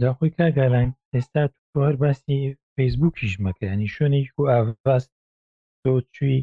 داخۆی 0.03 0.31
کاگالان 0.39 0.89
ئێستا 1.17 1.43
هەر 1.83 1.95
باسی 2.03 2.39
فەیسبووکیش 2.77 3.33
مەکەنی 3.47 3.93
شوێنێک 3.95 4.33
و 4.41 4.51
ئاست 4.87 5.11
تۆ 5.83 5.93
چوی 6.15 6.37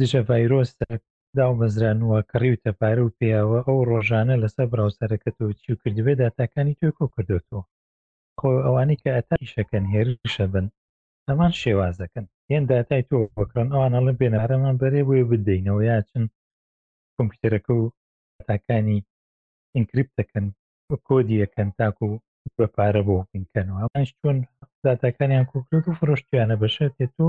دژە 0.00 0.20
ڤایرۆستە 0.28 0.88
دا 1.36 1.44
و 1.48 1.58
بەزرانوە 1.60 2.18
کڕی 2.30 2.50
و 2.52 2.60
تەپارە 2.64 3.02
و 3.04 3.14
پیاوە 3.18 3.60
ئەو 3.66 3.78
ڕۆژانە 3.90 4.34
لەسەر 4.42 4.66
براوسەرەکەەوە 4.72 5.52
چی 5.60 5.68
و 5.72 5.80
کردوێ 5.82 6.14
داتاکانی 6.20 6.78
تۆکۆ 6.80 7.04
کردوەوە 7.14 7.62
خۆ 8.38 8.50
ئەوانەی 8.64 9.00
کە 9.02 9.10
ئەتاریشەکەن 9.16 9.84
هێرشە 9.92 10.46
بن 10.52 10.66
ئەمان 11.28 11.52
شێوازەکەن 11.62 12.26
هێن 12.50 12.64
داتای 12.70 13.02
تۆ 13.10 13.16
بکڕن 13.38 13.68
ئەوان 13.74 13.92
ئەڵە 13.96 14.12
بێنارەمان 14.20 14.74
بەرێ 14.80 15.02
بۆی 15.08 15.28
بدەینەوە 15.30 15.82
یاچن 15.90 16.24
کۆمپیوتەرەکە 17.16 17.72
و 17.80 17.84
تاکانی 18.48 19.04
ئینکریپتەکەن 19.76 20.46
کۆدیەکەن 21.08 21.68
تاکو 21.78 22.06
و 22.10 22.14
بە 22.56 22.66
پارە 22.76 23.02
بۆ 23.08 23.16
بینکەنەوە 23.30 23.78
ئەش 23.96 24.10
چۆن 24.20 24.38
داتەکانیان 24.84 25.44
کوکرێت 25.50 25.84
و 25.88 25.96
فرۆشتیانە 26.00 26.56
بەشە 26.62 26.86
تێت 26.96 27.14
و 27.24 27.28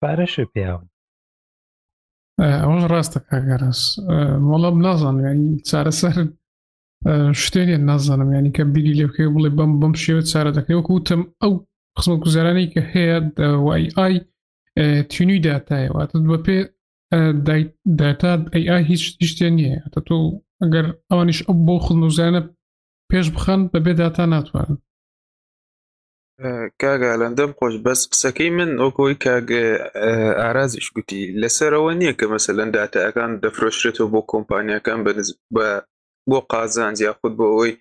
پارەشە 0.00 0.44
پیاون 0.52 0.86
ئەوش 2.64 2.82
ڕاستە 2.92 3.18
کاگەرس 3.28 3.80
وەڵام 4.50 4.76
نازان 4.86 5.16
ینی 5.26 5.48
چارەسەر 5.68 6.16
شتێنێن 7.42 7.82
نازانم 7.90 8.28
ینی 8.38 8.50
کە 8.56 8.62
بیری 8.74 8.94
لێکێ 9.00 9.24
بڵێ 9.34 9.50
بەم 9.58 9.72
بەم 9.80 9.94
شێوە 10.02 10.22
چارە 10.30 10.50
دەکەی 10.56 10.76
وەکو 10.78 10.92
وتم 10.96 11.22
ئەو 11.42 11.52
قسمە 11.96 12.16
گوزارانی 12.24 12.70
کە 12.72 12.80
هەیە 12.92 13.16
وای 13.66 13.84
ئای 13.98 14.14
تینوی 15.10 15.38
داتایەوەتت 15.46 16.14
بە 16.30 16.38
پێ 16.44 16.56
داتا 18.00 18.32
ئەی 18.54 18.64
ئا 18.70 18.76
هیچ 18.90 19.02
شتێن 19.30 19.52
نییە 19.58 19.78
تۆ 20.08 20.14
ئەگەر 20.62 20.86
ئەوانیش 21.10 21.40
ئەو 21.46 21.56
بۆ 21.66 21.74
خودنوزانە 21.84 22.40
پێش 23.12 23.26
بخەن 23.36 23.60
بەبێدا 23.72 24.08
تا 24.16 24.24
ناتوانن 24.34 24.76
کاگا 26.80 27.12
لەندەم 27.20 27.50
خۆش 27.58 27.74
بەس 27.86 28.00
قسەکەی 28.12 28.50
من 28.58 28.70
ئۆکۆی 28.82 29.14
کاگ 29.24 29.48
ئارازیش 30.40 30.86
گوتی 30.94 31.20
لەسەرەوە 31.42 31.92
نییە 32.00 32.14
کە 32.18 32.26
مەسەلەن 32.34 32.68
داتەکان 32.76 33.30
دەفرۆشرێتەوە 33.42 34.08
بۆ 34.14 34.20
کۆمپانیەکان 34.32 35.00
بە 35.04 35.12
بۆ 36.30 36.38
قازانز 36.52 36.98
یاخود 37.06 37.32
بۆ 37.38 37.44
ئەوەی 37.52 37.72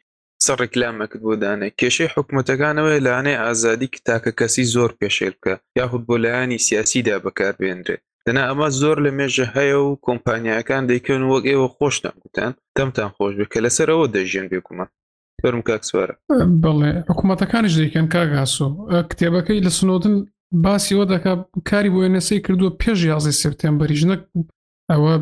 سەرڕێکلامەکرد 0.46 1.22
بۆ 1.28 1.34
دانێ 1.44 1.70
کێشەی 1.80 2.14
حکوومەتەکانەوەی 2.16 3.04
لاانێ 3.06 3.36
ئازادی 3.44 3.90
تاکە 4.08 4.32
کەسی 4.40 4.64
زۆر 4.76 4.92
پێشێر 5.00 5.34
بکە 5.38 5.56
یاخود 5.80 6.04
بۆ 6.08 6.16
لایانی 6.24 6.60
سیاسیدا 6.68 7.18
بەکاربێنرێ 7.26 7.98
دەنا 8.28 8.44
ئەمە 8.50 8.68
زۆر 8.82 8.98
لە 9.06 9.12
مێژە 9.18 9.48
هەیە 9.58 9.78
و 9.88 9.92
کۆمپانیەکان 10.08 10.84
دەیکەن 10.90 11.22
وەک 11.32 11.44
ئێوە 11.52 11.68
خۆشتان 11.78 12.16
گوتان 12.24 12.52
دەمتان 12.78 13.10
خۆش 13.16 13.34
بکە 13.40 13.60
لەسەرەوە 13.66 14.06
دەژێن 14.16 14.48
بێکومە 14.52 14.88
بەرم 15.46 15.62
کاکسوارە 15.70 16.14
بڵێ 16.64 16.92
حکوومەتەکانش 17.10 17.74
دیکەن 17.82 18.06
کاگاسۆ 18.14 18.68
کتێبەکەی 19.12 19.64
لە 19.66 19.72
سنودن 19.78 20.16
باسیەوە 20.64 21.06
دەکا 21.14 21.34
کاری 21.70 21.90
بۆ 21.94 22.00
نسی 22.16 22.38
کردووە 22.46 22.72
پێش 22.84 23.00
یازی 23.12 23.34
سپتمبری 23.44 24.00
ژنە 24.02 24.16
ئەوە 24.92 25.14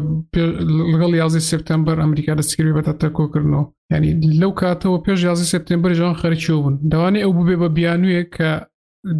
لەگەڵ 0.92 1.12
یازی 1.22 1.42
سپتمبر 1.52 1.96
ئەمریکا 2.04 2.34
دەستکردی 2.40 2.76
بەتە 2.78 2.94
تەکۆکردنەوە 3.02 3.64
ینی 3.94 4.12
لەو 4.42 4.52
کاتەوە 4.62 4.98
پێش 5.08 5.20
یازی 5.30 5.50
سپتمبری 5.54 5.98
ژان 6.00 6.16
خەرچیۆ 6.22 6.54
بوون 6.60 6.76
دەوانێ 6.92 7.20
ئەو 7.24 7.32
ببێ 7.38 7.56
بە 7.62 7.70
بیانوێ 7.78 8.22
کە 8.36 8.50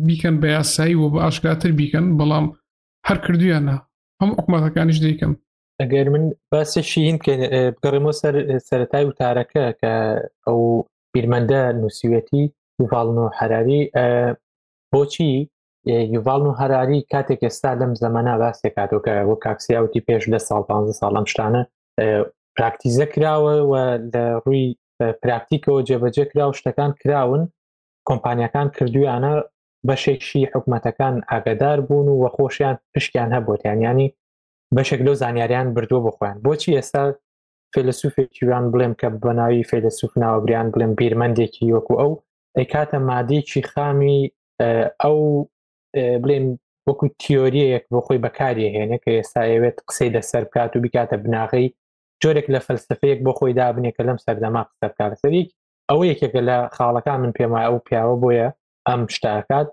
بیکەن 0.08 0.36
بە 0.42 0.48
یاسایی 0.58 0.96
و 1.02 1.12
بە 1.14 1.20
ئاشکاتر 1.26 1.72
بیکەن 1.80 2.06
بەڵام 2.20 2.46
هەر 3.08 3.18
کردویانە 3.26 3.76
هەم 4.22 4.30
حکوومەتەکانیش 4.38 5.00
دیکەم 5.06 5.34
ئەگەر 5.82 6.08
من 6.14 6.24
باسێکی 6.52 7.00
هین 7.08 7.18
بگەڕێمەوە 7.24 8.14
سەر 8.22 8.36
سەتای 8.70 9.06
وتارەکە 9.10 9.64
کە 9.80 9.94
ئەو 10.46 10.60
بیرمەندە 11.18 11.64
نووسیوەتی 11.82 12.42
یوڤالن 12.82 13.18
و 13.24 13.30
هەراری 13.40 13.82
بۆچی 14.94 15.32
یوڤالن 16.16 16.48
و 16.48 16.56
هەراری 16.60 17.00
کاتێک 17.14 17.40
ئێستا 17.48 17.72
لەم 17.82 17.92
زەمەنا 18.04 18.36
باستێک 18.42 18.74
کاتۆکە 18.80 19.14
وە 19.30 19.36
کاکسیاوتی 19.46 20.04
پێش 20.08 20.24
لە 20.34 20.40
ساڵ 20.48 20.62
15 20.70 21.00
ساڵم 21.02 21.26
شتانە 21.32 21.62
پراکتیزە 22.58 23.06
کراوە 23.14 23.56
و 23.72 23.74
لە 24.14 24.24
ڕووی 24.44 24.66
پراکتیکەوە 25.24 25.80
جێبەجێ 25.88 26.26
کرا 26.32 26.46
و 26.50 26.58
شتەکان 26.60 26.92
کراون 27.02 27.42
کۆمپانیەکان 28.10 28.68
کردویانە 28.76 29.34
بەشێکشی 29.88 30.50
حکوومەتەکان 30.54 31.16
ئاگدار 31.32 31.78
بوون 31.88 32.08
و 32.10 32.18
وەخۆشیان 32.24 32.76
پشکیان 32.94 33.30
هەبووتیان 33.36 33.80
ینی 33.88 34.08
بەشێک 34.78 35.02
لەو 35.06 35.14
زانیاریان 35.22 35.68
بردووە 35.76 36.02
بخۆیان 36.08 36.38
بۆچی 36.46 36.72
ئێستا 36.78 37.04
فیلسوفێکیان 37.76 38.64
بڵێم 38.74 38.94
کە 39.02 39.08
بەناوی 39.24 39.64
فیلسوف 39.70 40.12
ناوەبریان 40.24 40.68
بڵێم 40.74 40.92
بیرمەندێکی 41.00 41.74
وەکو 41.76 41.94
ئەو 42.02 42.12
ئەی 42.58 42.66
کاتە 42.74 42.96
مادیکی 43.10 43.62
خامی 43.72 44.22
ئەو 45.04 45.20
بڵێم 46.24 46.46
وەکو 46.88 47.06
تیۆریەک 47.22 47.84
بۆ 47.94 48.00
خۆی 48.06 48.22
بەکاری 48.26 48.74
هێنە 48.76 48.98
کە 49.04 49.12
ئێستاەوێت 49.20 49.78
قسەی 49.88 50.14
لەسەر 50.16 50.44
بکات 50.50 50.72
و 50.76 50.82
بکاتە 50.84 51.18
بناغی 51.24 51.68
جۆرێک 52.22 52.48
لە 52.54 52.60
فەلسفەیەک 52.68 53.20
بۆ 53.26 53.32
خۆی 53.38 53.54
دابنێکە 53.60 54.02
لەم 54.08 54.18
سەردەما 54.26 54.62
قسە 54.70 54.86
بکاتەسەریک 54.92 55.48
ئەو 55.90 56.00
یەکێکە 56.12 56.42
لە 56.50 56.58
خاڵەکان 56.76 57.18
من 57.24 57.32
پێما 57.38 57.60
ئەو 57.66 57.76
پیاوە 57.88 58.16
بۆیە 58.24 58.48
ئەم 58.88 59.02
شتاکات 59.16 59.68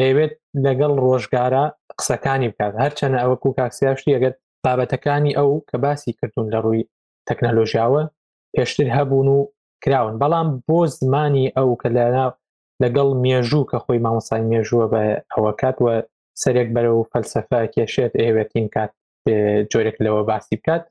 ئەوێت 0.00 0.32
لەگەڵ 0.64 0.92
ڕۆژگارە 1.06 1.64
قسەکانی 1.98 2.48
بکات 2.52 2.74
هەرچەنە 2.84 3.16
ئەوە 3.22 3.36
کوکاکسیاشتی 3.42 4.14
ئەگەر 4.16 4.34
بابەتەکانی 4.64 5.32
ئەو 5.38 5.50
کە 5.68 5.76
باسی 5.84 6.12
کردوون 6.18 6.46
لە 6.54 6.58
ڕووی 6.64 6.82
تەکنەلۆژیاوە 7.32 8.02
پێشتر 8.56 8.88
هەبوون 8.96 9.28
و 9.34 9.38
کراون 9.84 10.16
بەڵام 10.22 10.48
بۆ 10.68 10.78
زمانی 11.00 11.46
ئەو 11.56 11.68
کە 11.80 11.88
لەناو 11.96 12.30
لەگەڵ 12.82 13.08
مێژوو 13.24 13.68
کە 13.70 13.76
خۆی 13.84 14.00
مامۆسای 14.04 14.42
مێژووە 14.50 14.86
بە 14.92 15.02
ئەوە 15.32 15.52
کاتوە 15.60 15.94
سەرێک 16.42 16.68
بەرە 16.74 16.90
و 16.94 17.08
فەلسەفە 17.12 17.60
کێشێت 17.74 18.12
ئێوێتین 18.22 18.66
کات 18.74 18.90
جۆرێک 19.72 19.96
لەوە 20.04 20.22
باسی 20.28 20.56
بکات 20.60 20.82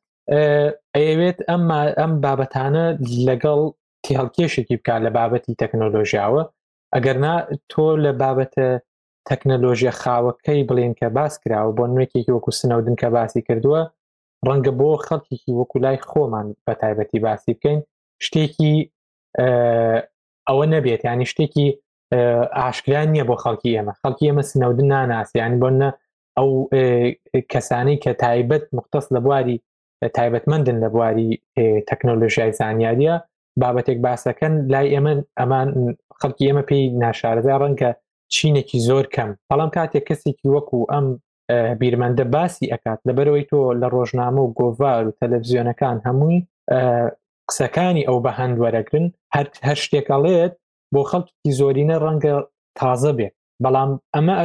ئەیەوێت 0.98 1.38
ئەم 1.50 1.64
ئەم 2.00 2.12
بابەتانە 2.24 2.86
لەگەڵ 3.28 3.62
تێهڵکێشێکی 4.06 4.76
بکات 4.80 5.02
لە 5.06 5.12
بابەتی 5.18 5.58
تەکنۆلۆژیاوە 5.62 6.44
ئەگەرنا 6.96 7.36
تۆ 7.72 7.86
لە 8.06 8.12
بابەتە 8.22 8.68
تەکنەلۆژیە 9.30 9.92
خاوەکەی 10.02 10.68
بڵێن 10.70 10.94
کە 11.00 11.08
باس 11.18 11.34
کراوە 11.44 11.72
بۆ 11.78 11.84
نوێکێکی 11.94 12.34
وەکو 12.36 12.52
سنەودن 12.60 12.96
کە 13.02 13.08
باسی 13.18 13.42
کردووە 13.48 13.82
ڕەنگە 14.48 14.72
بۆ 14.80 14.90
خەڵکیکی 15.08 15.52
وەکو 15.60 15.78
لای 15.86 15.98
خۆمان 16.10 16.48
بە 16.66 16.74
تایبەتی 16.82 17.20
باسی 17.26 17.52
بکەین 17.58 17.80
شتێکی 18.26 18.74
ئەوە 20.48 20.66
نەبێت 20.74 21.02
ینی 21.10 21.28
شتێکی 21.32 21.68
ئاشکیان 22.60 23.08
نییە 23.14 23.26
بۆ 23.30 23.36
خەڵکی 23.44 23.70
ئێمە 23.76 23.94
خەڵکی 24.02 24.26
ئێمە 24.28 24.44
سنەودن 24.50 24.88
ناناسیانی 24.94 25.60
بۆنە 25.64 25.90
ئەو 26.38 26.50
کەسانی 27.52 27.98
کە 28.04 28.12
تایبەت 28.24 28.64
مختص 28.78 29.06
لە 29.16 29.20
بواری 29.26 29.58
تایبەتمەندن 30.18 30.78
لە 30.84 30.88
بواری 30.94 31.30
تەکنۆلژیای 31.90 32.52
زانیاریە 32.60 33.16
بابەتێک 33.62 33.98
باسەکەن 34.06 34.54
لای 34.74 34.88
ئێمە 34.94 35.14
ئەمان 35.40 35.70
خەڵکی 36.20 36.44
ئێمە 36.48 36.64
پێی 36.70 36.86
ناشارەدا 37.04 37.56
ڕەنکە 37.64 37.90
چینێکی 38.36 38.80
زۆر 38.88 39.06
کەم 39.16 39.30
بەڵام 39.50 39.70
کاتێک 39.78 40.04
کەسێکی 40.10 40.48
وەکو 40.56 40.80
ئەم 40.92 41.06
بیرمەندە 41.82 42.26
باسی 42.36 42.66
ئەکات 42.74 43.00
لەبەرەوەی 43.10 43.46
تۆ 43.50 43.60
لە 43.82 43.88
ڕۆژنامە 43.96 44.42
و 44.44 44.54
گۆڤار 44.60 45.02
و 45.08 45.16
تەلەڤزیۆنەکان 45.20 45.98
هەمووی 46.06 46.40
قسەکانی 47.50 48.08
ئەو 48.08 48.18
بە 48.26 48.32
هەند 48.40 48.56
وەرەگرن 48.64 49.06
هەر 49.68 49.78
شتێکەڵێت 49.84 50.54
بۆ 50.94 51.02
خەڵکی 51.12 51.52
زۆرینە 51.60 51.98
ڕەنگە 52.04 52.34
تازە 52.80 53.12
بێت 53.18 53.34
بەڵام 53.64 53.90
ئەمە 54.16 54.36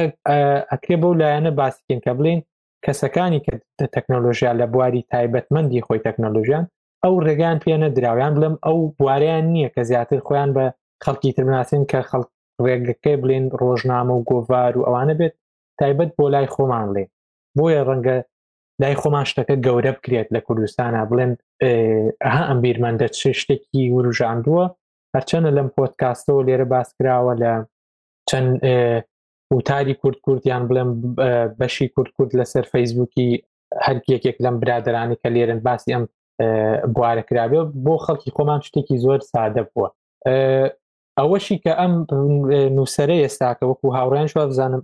ئەکرێ 0.73 0.95
بە 1.01 1.07
و 1.09 1.17
لایەنە 1.21 1.51
باسیکن 1.59 1.99
کە 2.05 2.11
بڵین 2.17 2.39
کەسەکانی 2.85 3.43
کە 3.45 3.53
تەکنۆلۆژیا 3.95 4.51
لە 4.59 4.65
بواری 4.73 5.07
تایبەتمەندی 5.11 5.83
خۆی 5.85 6.03
تەکنۆلۆژیان 6.07 6.65
ئەو 7.03 7.13
ڕێگان 7.27 7.57
پێنە 7.63 7.87
دراویان 7.97 8.33
بڵم 8.37 8.55
ئەو 8.65 8.77
بواریان 8.99 9.45
نییە 9.53 9.69
کە 9.75 9.81
زیاتر 9.89 10.19
خۆیان 10.27 10.49
بە 10.55 10.65
خەڵکی 11.03 11.33
ترناسین 11.37 11.83
کە 11.91 11.99
خەڵ 12.09 12.23
ڕێگەکەی 12.65 13.17
بڵێن 13.21 13.45
ڕۆژنامە 13.61 14.13
و 14.15 14.25
گۆڤار 14.29 14.73
و 14.77 14.85
ئەوانە 14.87 15.15
بێت 15.19 15.35
تایبەت 15.79 16.11
بۆ 16.19 16.25
لای 16.33 16.47
خۆمان 16.53 16.85
بڵێ 16.93 17.05
بۆیە 17.57 17.81
ڕەنگە 17.89 18.17
لای 18.81 18.95
خۆمان 19.01 19.25
شتەکە 19.29 19.55
گەورە 19.65 19.91
بکرێت 19.97 20.27
لە 20.35 20.39
کوردستانە 20.47 21.01
بڵێن 21.11 21.31
ئەها 22.25 22.43
ئەم 22.49 22.59
بیرمەندە 22.63 23.07
چ 23.17 23.19
شتێکی 23.41 23.83
وروژاندووە 23.95 24.65
هەرچەنە 25.15 25.49
لەم 25.57 25.67
پۆتکاستەوە 25.77 26.41
لێرە 26.47 26.67
باسکراوە 26.73 27.33
لە 27.43 27.51
چەند 28.29 28.51
وتاری 29.55 29.95
کورد 30.01 30.17
کوردیان 30.25 30.63
بڵێم 30.69 30.89
بەشی 31.59 31.87
کورد 31.95 32.11
کورد 32.17 32.31
لەسەر 32.39 32.65
فەیسبووکی 32.73 33.29
هەرکیەکێک 33.85 34.37
لەم 34.45 34.55
برادرانی 34.63 35.17
کە 35.21 35.29
لێرن 35.35 35.59
باسی 35.67 35.93
ئەم 35.95 36.03
بوارە 36.95 37.23
کرابێ 37.29 37.59
بۆ 37.85 37.95
خەڵکی 38.05 38.33
خۆمان 38.37 38.59
شتێکی 38.67 38.97
زۆر 39.05 39.19
سادە 39.31 39.63
بووە 39.71 39.89
ئەوەشی 41.19 41.57
کە 41.63 41.71
ئەم 41.81 41.93
نووسرە 42.77 43.15
ئێستاکە 43.23 43.63
وەکو 43.69 43.87
هاوڕیان 43.97 44.27
شو 44.31 44.37
بزانم 44.49 44.81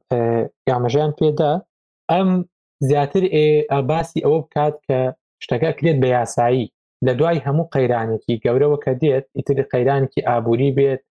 یامەژیان 0.69 1.11
پێدا 1.19 1.51
ئەم 2.11 2.29
زیاتر 2.89 3.23
باسی 3.89 4.19
ئەوە 4.25 4.39
بکات 4.43 4.75
کە 4.87 4.99
شتەکە 5.43 5.71
کرێت 5.77 5.97
بە 6.03 6.07
یاسایی 6.17 6.65
لە 7.05 7.11
دوای 7.19 7.43
هەموو 7.45 7.69
قەیرانێکی 7.75 8.35
گەورەوە 8.43 8.77
کە 8.83 8.91
دێت 9.01 9.25
ئیتر 9.37 9.57
قەیرانێکی 9.73 10.25
ئابووری 10.29 10.71
بێت 10.77 11.01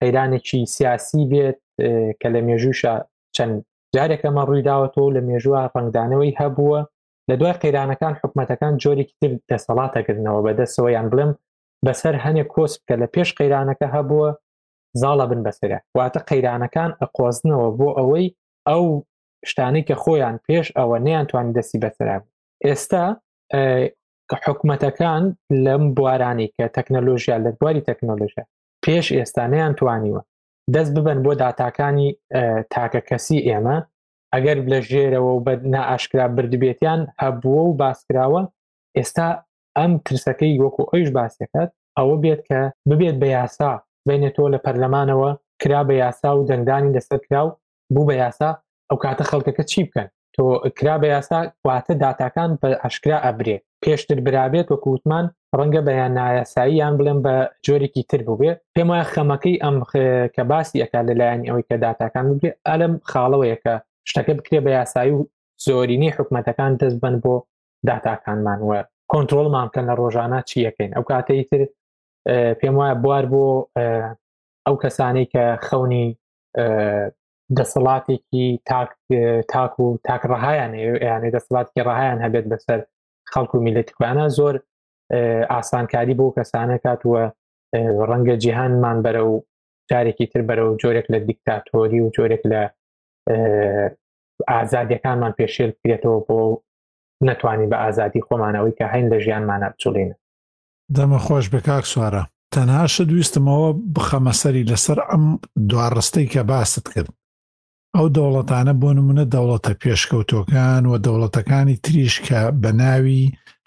قەیرانێکی 0.00 0.60
سیاسی 0.76 1.22
بێت 1.32 1.60
کە 2.20 2.28
لە 2.34 2.40
مێژوشە 2.46 2.94
چەند 3.36 3.54
جارێکەمە 3.96 4.42
ڕوویداوەەوە 4.48 5.08
لە 5.16 5.20
مێژووە 5.28 5.60
ڕنگدانەوەی 5.76 6.36
هەبووە 6.40 6.80
لە 7.28 7.34
دوای 7.40 7.58
قەیرانەکان 7.62 8.14
حکوومەتەکان 8.20 8.72
جۆرێکی 8.82 9.14
تر 9.20 9.32
دەسەڵاتەکردنەوە 9.50 10.40
بەدەستەوەیان 10.46 11.06
بڵم 11.12 11.30
بەسەر 11.86 12.14
هەنێک 12.24 12.48
کۆسپ 12.56 12.80
کە 12.88 12.94
لە 13.02 13.06
پێش 13.14 13.28
قەیرانەکە 13.38 13.88
هەبووە 13.96 14.30
زاڵە 14.98 15.24
بن 15.30 15.40
بەسرە 15.46 15.78
واتە 15.98 16.20
قەیرانەکان 16.28 16.90
ئەقۆزنەوە 17.00 17.68
بۆ 17.78 17.88
ئەوەی 17.98 18.26
ئەو 18.68 18.84
شتانی 19.50 19.82
کە 19.88 19.94
خۆیان 20.02 20.36
پێش 20.46 20.66
ئەوە 20.78 20.96
نەیانتوانانی 21.06 21.56
دەستی 21.58 21.78
بەسرا 21.84 22.16
بوو 22.22 22.30
ئێستا 22.66 23.04
حکوومەتەکان 24.44 25.22
لەم 25.64 25.82
بوارانی 25.96 26.48
کە 26.56 26.64
تەکنەلۆژیا 26.76 27.36
لە 27.44 27.50
دواری 27.58 27.86
تەکنۆلژە 27.88 28.44
پێش 28.84 29.06
ئێستانیان 29.18 29.72
توانیوە 29.80 30.22
دەست 30.74 30.92
ببن 30.96 31.18
بۆ 31.24 31.32
داتاکانی 31.42 32.08
تاکە 32.72 33.00
کەسی 33.08 33.38
ئێمە 33.48 33.76
ئەگەر 34.34 34.58
لە 34.70 34.78
ژێرەوە 34.90 35.30
و 35.34 35.40
بە 35.46 35.52
نائشکرا 35.74 36.26
بردبێتیان 36.36 37.00
هەبووە 37.22 37.62
و 37.68 37.76
باسکراوە 37.80 38.42
ئێستا 38.98 39.28
ئەم 39.78 39.92
ترسەکەی 40.06 40.58
وەکو 40.62 40.82
ئەوش 40.92 41.08
باسیەکەت 41.16 41.70
ئەوە 41.98 42.16
بێت 42.22 42.40
کە 42.48 42.60
ببێت 42.90 43.16
بە 43.22 43.28
یاسا 43.36 43.72
بینێتەوە 44.08 44.48
لە 44.54 44.58
پەرلەمانەوە 44.66 45.30
کرا 45.62 45.80
بە 45.88 45.94
یاسا 46.02 46.30
و 46.36 46.46
دەنگدانی 46.50 46.94
دەسەر 46.96 47.20
کرا 47.26 47.42
و 47.46 47.56
بوو 47.94 48.06
بە 48.10 48.14
یاسا 48.22 48.50
ئەو 48.90 48.98
کاتە 49.04 49.24
خەڵکەکە 49.30 49.64
چی 49.70 49.80
بکەن 49.88 50.08
تۆ 50.34 50.42
کرا 50.78 50.96
بە 51.02 51.06
یاسا 51.14 51.38
کواتە 51.62 51.94
داتاکان 52.04 52.50
بە 52.62 52.68
ئەشکرا 52.82 53.18
ئەبرێ 53.26 53.56
پێشتر 53.84 54.18
برابێت 54.26 54.66
وە 54.72 54.78
کووتمان 54.84 55.26
ڕەنگە 55.58 55.82
بەیان 55.88 56.12
نایاسایی 56.18 56.76
یان 56.82 56.94
بڵێن 56.98 57.18
بە 57.26 57.34
جۆرێکی 57.66 58.02
تر 58.10 58.20
ببێ 58.28 58.52
پێم 58.74 58.88
وایە 58.90 59.06
خەمەکەی 59.12 59.60
ئەم 59.64 59.76
کە 60.34 60.42
باسی 60.52 60.82
ئەکا 60.82 61.00
لەلایەن 61.08 61.42
ئەوەی 61.48 61.66
کە 61.68 61.76
داتاکان 61.84 62.26
بێ 62.40 62.50
ئەلم 62.68 62.92
خاڵەوەیەکە 63.10 63.74
شتەکە 64.08 64.32
بکرێ 64.38 64.60
بە 64.66 64.70
یاسایی 64.78 65.12
و 65.16 65.20
زۆرینی 65.66 66.10
حکوومەتەکان 66.16 66.72
دەست 66.80 66.98
بن 67.02 67.14
بۆ 67.24 67.34
داتاکانمان 67.88 68.60
وە 68.70 68.80
کۆنتترۆلمانکەن 69.12 69.84
لە 69.90 69.94
ڕۆژانە 70.00 70.40
چیەکەین 70.50 70.90
ئەو 70.94 71.04
کاتەی 71.10 71.42
تر 71.50 71.60
پێم 72.58 72.74
وایە 72.80 72.96
بوار 73.04 73.24
بۆ 73.32 73.44
ئەو 74.66 74.76
کەسانەی 74.84 75.28
کە 75.32 75.44
خەونی 75.66 76.06
دەسەڵاتێکی 77.58 78.48
تاک 78.70 78.90
تاک 79.52 79.72
و 79.80 79.86
تاکڕەهایان 80.08 80.72
یانێ 81.10 81.28
دەسەڵاتی 81.36 81.82
ڕاهیان 81.88 82.18
هەبێت 82.24 82.46
بەسەر 82.52 82.80
خەڵکو 83.32 83.54
و 83.58 83.64
میلەتیکوانە 83.66 84.24
زۆر 84.38 84.54
ئاسانکاری 85.52 86.14
بۆ 86.20 86.26
کەسانە 86.36 86.76
کاتووە 86.86 87.22
ڕەنگە 88.08 88.34
جیهانمان 88.42 88.98
بەرە 89.04 89.22
و 89.30 89.34
جارێکی 89.90 90.26
تر 90.32 90.42
بەرە 90.48 90.64
و 90.66 90.78
جۆرێک 90.82 91.06
لە 91.12 91.18
دیکتاتۆری 91.28 92.00
و 92.02 92.10
جۆرێک 92.16 92.42
لە 92.52 92.62
ئازادیەکانمان 94.52 95.32
پێشێل 95.40 95.72
کرێتەوە 95.80 96.18
بۆ 96.28 96.38
نتوانین 97.28 97.68
بە 97.72 97.76
ئازادی 97.82 98.20
خۆمانەوەی 98.26 98.76
کە 98.78 98.84
هەین 98.92 99.06
لە 99.12 99.18
ژیانمانە 99.24 99.68
بچڵێنە 99.72 100.16
دەمە 100.96 101.18
خۆش 101.26 101.46
بە 101.52 101.60
کاک 101.68 101.84
سوارە 101.92 102.22
تەنهاشە 102.54 103.02
دویستمەوە 103.10 103.70
بخەمەسەری 103.94 104.68
لەسەر 104.70 104.98
ئەم 105.08 105.24
دوڕستەی 105.70 106.26
کە 106.32 106.42
باست 106.50 106.84
کرد 106.94 107.08
ئەو 107.96 108.06
دەوڵەتانە 108.16 108.74
بۆ 108.80 108.90
نمونە 108.96 109.24
دەوڵەتە 109.34 109.72
پێشکەوتۆکان 109.82 110.82
و 110.86 110.92
دەوڵەتەکانی 111.04 111.76
تریش 111.84 112.14
کە 112.26 112.40
بە 112.62 112.70
ناوی 112.82 113.20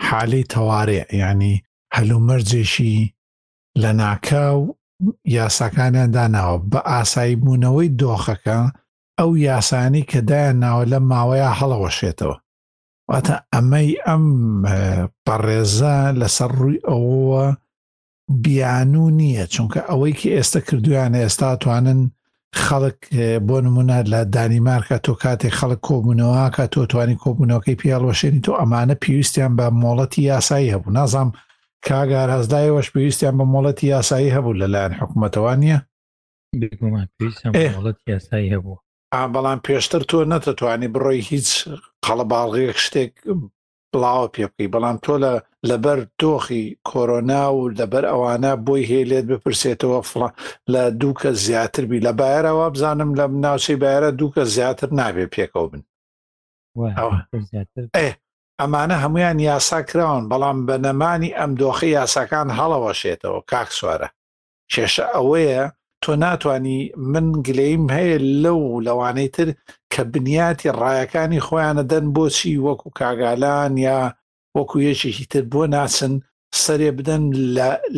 حالەی 0.07 0.47
تەوارێ 0.53 0.99
ینی 1.23 1.55
هەلومەرجێشی 1.95 2.95
لە 3.81 3.89
ناکاو 4.01 4.59
یاساکانیان 5.37 6.11
داناوە 6.15 6.57
بە 6.71 6.79
ئاسایی 6.91 7.39
بوونەوەی 7.43 7.89
دۆخەکە 8.01 8.59
ئەو 9.19 9.29
یاسانی 9.47 10.03
کە 10.11 10.19
دایان 10.29 10.57
ناوە 10.65 10.83
لە 10.91 10.99
ماوەیە 11.11 11.49
هەڵەوەشێتەوە 11.59 12.35
واتە 13.13 13.35
ئەمەی 13.53 13.89
ئەم 14.07 14.25
پەڕێزە 15.25 15.95
لەسەر 16.19 16.49
ڕووی 16.59 16.83
ئەوەوە 16.89 17.45
بیانوو 18.43 19.13
نییە 19.19 19.45
چونکە 19.53 19.79
ئەوەی 19.89 20.13
کە 20.19 20.27
ئێستا 20.35 20.59
کردویانە 20.67 21.17
ئێستا 21.23 21.49
توانن 21.63 21.99
خەڵک 22.63 22.99
بۆ 23.47 23.57
نمونە 23.65 23.97
لە 24.11 24.19
دانیمارکە 24.35 24.97
تۆ 25.05 25.13
کاتێک 25.23 25.53
خەڵک 25.59 25.81
کۆبوونەوەکە 25.87 26.63
تۆ 26.73 26.81
توانی 26.91 27.15
کۆبوونەوەکەی 27.23 27.79
پیاڵۆشێنی 27.81 28.43
تۆ 28.45 28.51
ئەمانە 28.61 28.95
پێویستیان 29.03 29.53
بە 29.59 29.65
مۆڵەتی 29.83 30.21
یاسایی 30.31 30.73
هەبوو 30.73 30.95
نازام 30.99 31.29
کاگار 31.87 32.29
هەزدایەوەش 32.37 32.87
پێویستیان 32.93 33.35
بە 33.39 33.45
مۆڵەتی 33.53 33.85
یاسایی 33.93 34.33
هەبوو 34.35 34.57
لەلایەن 34.61 34.93
حکوومەتەوە 34.99 35.53
نیە 35.63 35.77
پێویستیان 37.17 37.53
مۆڵەت 37.75 37.97
یاسایی 38.13 38.51
هەبوو 38.55 38.75
بەڵام 39.33 39.59
پێشتر 39.67 40.01
تۆ 40.09 40.17
نەتەتوانی 40.31 40.87
بڕۆی 40.95 41.19
هیچ 41.31 41.49
قەڵەباڵغەیەک 42.05 42.77
شتێک 42.85 43.13
بڵاوە 43.91 44.27
پێ 44.33 44.43
بکەی 44.49 44.71
بەڵام 44.73 44.97
تۆ 45.03 45.13
لە 45.25 45.33
لەبەر 45.69 45.99
دۆخی 46.21 46.63
کۆرۆنا 46.89 47.43
و 47.57 47.61
لەبەر 47.79 48.03
ئەوانە 48.11 48.51
بۆی 48.65 48.87
هێلێت 48.91 49.25
بپرسێتەوە 49.31 49.99
فڵ 50.09 50.21
لە 50.73 50.83
دووکە 51.01 51.31
زیاتر 51.45 51.83
بی 51.89 51.99
لە 52.07 52.11
بایرەوە 52.19 52.65
بزانم 52.73 53.09
لە 53.19 53.25
ناوچەی 53.45 53.77
بایرە 53.83 54.09
دووکە 54.19 54.43
زیاتر 54.55 54.87
نابێ 54.99 55.25
پێکەوە 55.35 55.67
بن 55.71 55.81
ئەمانە 58.61 58.95
هەمویان 59.03 59.39
یاسا 59.49 59.79
کراون 59.89 60.23
بەڵام 60.31 60.57
بە 60.67 60.75
نەمانی 60.85 61.35
ئەم 61.37 61.51
دۆخی 61.61 61.89
یاساکان 61.97 62.47
هەڵەوەشێتەوە 62.57 63.39
کاک 63.51 63.69
سوارە 63.77 64.09
کێشە 64.73 65.05
ئەوەیە 65.15 65.63
تۆ 66.05 66.11
ناتانی 66.23 66.79
من 67.11 67.25
گلەیم 67.47 67.83
هەیە 67.95 68.17
لەو 68.43 68.61
لەوانەی 68.87 69.29
تر 69.35 69.49
کە 69.91 70.01
بنیاتی 70.13 70.69
ڕایەکانی 70.81 71.43
خۆیانە 71.47 71.83
دەن 71.91 72.05
بۆچی 72.15 72.61
وەکو 72.65 72.87
کاگالان 72.99 73.73
یا 73.87 73.99
وەکو 74.57 74.77
یەکێکی 74.89 75.25
تر 75.31 75.43
بۆ 75.53 75.61
ناچن 75.75 76.13
سەرێ 76.63 76.91
بدەن 76.97 77.23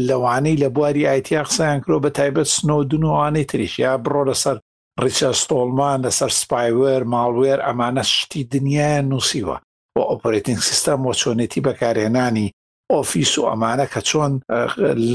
لەوانەی 0.08 0.60
لە 0.64 0.68
بواری 0.76 1.08
ئایتیا 1.10 1.42
قسەیان 1.48 1.80
کرۆ 1.84 1.98
بە 2.04 2.10
تایبەت 2.18 2.48
سنۆدون 2.56 3.04
وانەی 3.16 3.50
تریش 3.52 3.74
یا 3.86 3.92
بڕۆ 4.04 4.22
لەسەر 4.30 4.58
ڕیچەستۆڵمان 5.04 5.98
لەسەر 6.06 6.32
سپایوەر 6.42 7.02
ماڵوێر 7.14 7.60
ئەمانە 7.66 8.04
شتی 8.16 8.42
دنیای 8.54 9.02
نووسیوە 9.10 9.58
بۆ 9.96 10.02
ئۆپەرێتنگ 10.12 10.60
سیستەم 10.70 11.00
بۆ 11.06 11.12
چۆنێتی 11.22 11.64
بەکارێنانی 11.68 12.48
ئۆفیس 12.94 13.38
و 13.40 13.50
ئەمانە 13.50 13.86
کە 13.94 14.02
چۆن 14.08 14.34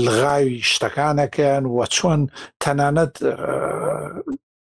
لغاوی 0.05 0.59
شتەکانەکەن 0.73 1.65
و 1.67 1.79
چۆن 1.87 2.21
تەنانەت 2.65 3.15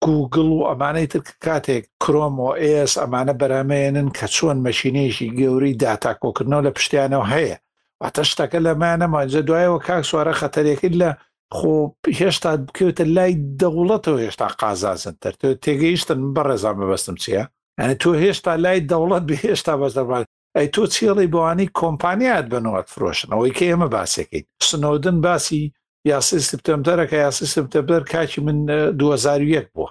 گوگل 0.04 0.48
و 0.52 0.66
ئەمانەی 0.68 1.06
تر 1.12 1.20
کاتێک 1.44 1.84
کرۆمۆ 2.02 2.50
ئس 2.62 2.92
ئەمانە 2.98 3.32
بەرامێنن 3.40 4.08
کە 4.18 4.26
چۆن 4.34 4.56
مەشینێژی 4.66 5.32
گەوری 5.40 5.74
داتاکۆکردنەوە 5.82 6.64
لە 6.66 6.70
پشتیانەوە 6.76 7.26
هەیە 7.34 7.56
واتە 8.02 8.22
شتەکە 8.30 8.58
لەمانەمانجە 8.66 9.40
دوایەوە 9.48 9.78
کاک 9.86 10.04
سوارە 10.10 10.34
خەتەرێکی 10.40 10.96
لە 11.00 11.10
خۆ 11.56 11.74
هێشتا 12.20 12.50
بکەوتە 12.66 13.04
لای 13.16 13.32
دەوڵەتەوە 13.62 14.18
هێشتا 14.24 14.48
قازازنتر 14.60 15.32
تێگەیشتن 15.64 16.20
بەڕێزان 16.36 16.76
ببەستم 16.80 17.16
چییە؟ 17.22 17.44
ئەنە 17.80 17.94
تۆ 18.02 18.10
هێشتا 18.22 18.52
لای 18.64 18.80
دەوڵەت 18.90 19.24
بە 19.28 19.34
هێشتا 19.44 19.74
بەس 19.80 19.92
دەبات 19.98 20.27
ئەی 20.56 20.68
تۆ 20.74 20.82
چێڵی 20.94 21.26
بۆوانی 21.32 21.68
کۆمپانیات 21.80 22.44
بنەوەت 22.52 22.86
فرۆشن 22.94 23.28
ئەوەی 23.34 23.52
کە 23.56 23.64
ئێمە 23.70 23.88
باسەکەین 23.94 24.44
سنەوەدن 24.68 25.16
باسی 25.26 25.62
یاسی 26.10 26.38
سپتەمبەرەکە 26.50 27.16
یاسی 27.26 27.46
سپتەبەر 27.54 28.02
کاکی 28.12 28.40
من 28.46 28.58
2001 29.00 29.66
بووە 29.74 29.90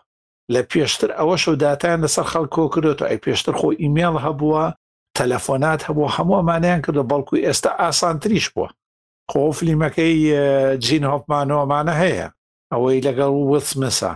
لە 0.53 0.61
پێشتر 0.71 1.09
ئەوەشە 1.19 1.49
داتایان 1.63 1.99
لەسەر 2.05 2.25
خەڵکۆ 2.31 2.63
کردێتەوە 2.73 3.07
ئەی 3.09 3.21
پێشتر 3.25 3.53
خۆ 3.59 3.67
ئیمێڵ 3.81 4.15
هەبووە 4.25 4.65
تەلەفۆنات 5.17 5.81
هەبوو 5.87 6.13
هەمووەمانیان 6.17 6.79
کردو 6.85 7.03
بەڵکو 7.11 7.33
ئێستا 7.45 7.69
ئاسانتریش 7.81 8.45
بووە 8.53 8.69
خۆ 9.31 9.41
فلیمەکەی 9.57 10.17
جین 10.85 11.03
هۆپمانەوەمانە 11.11 11.93
هەیە 12.03 12.27
ئەوەی 12.73 13.03
لەگەڵ 13.07 13.33
وسمسا 13.51 14.11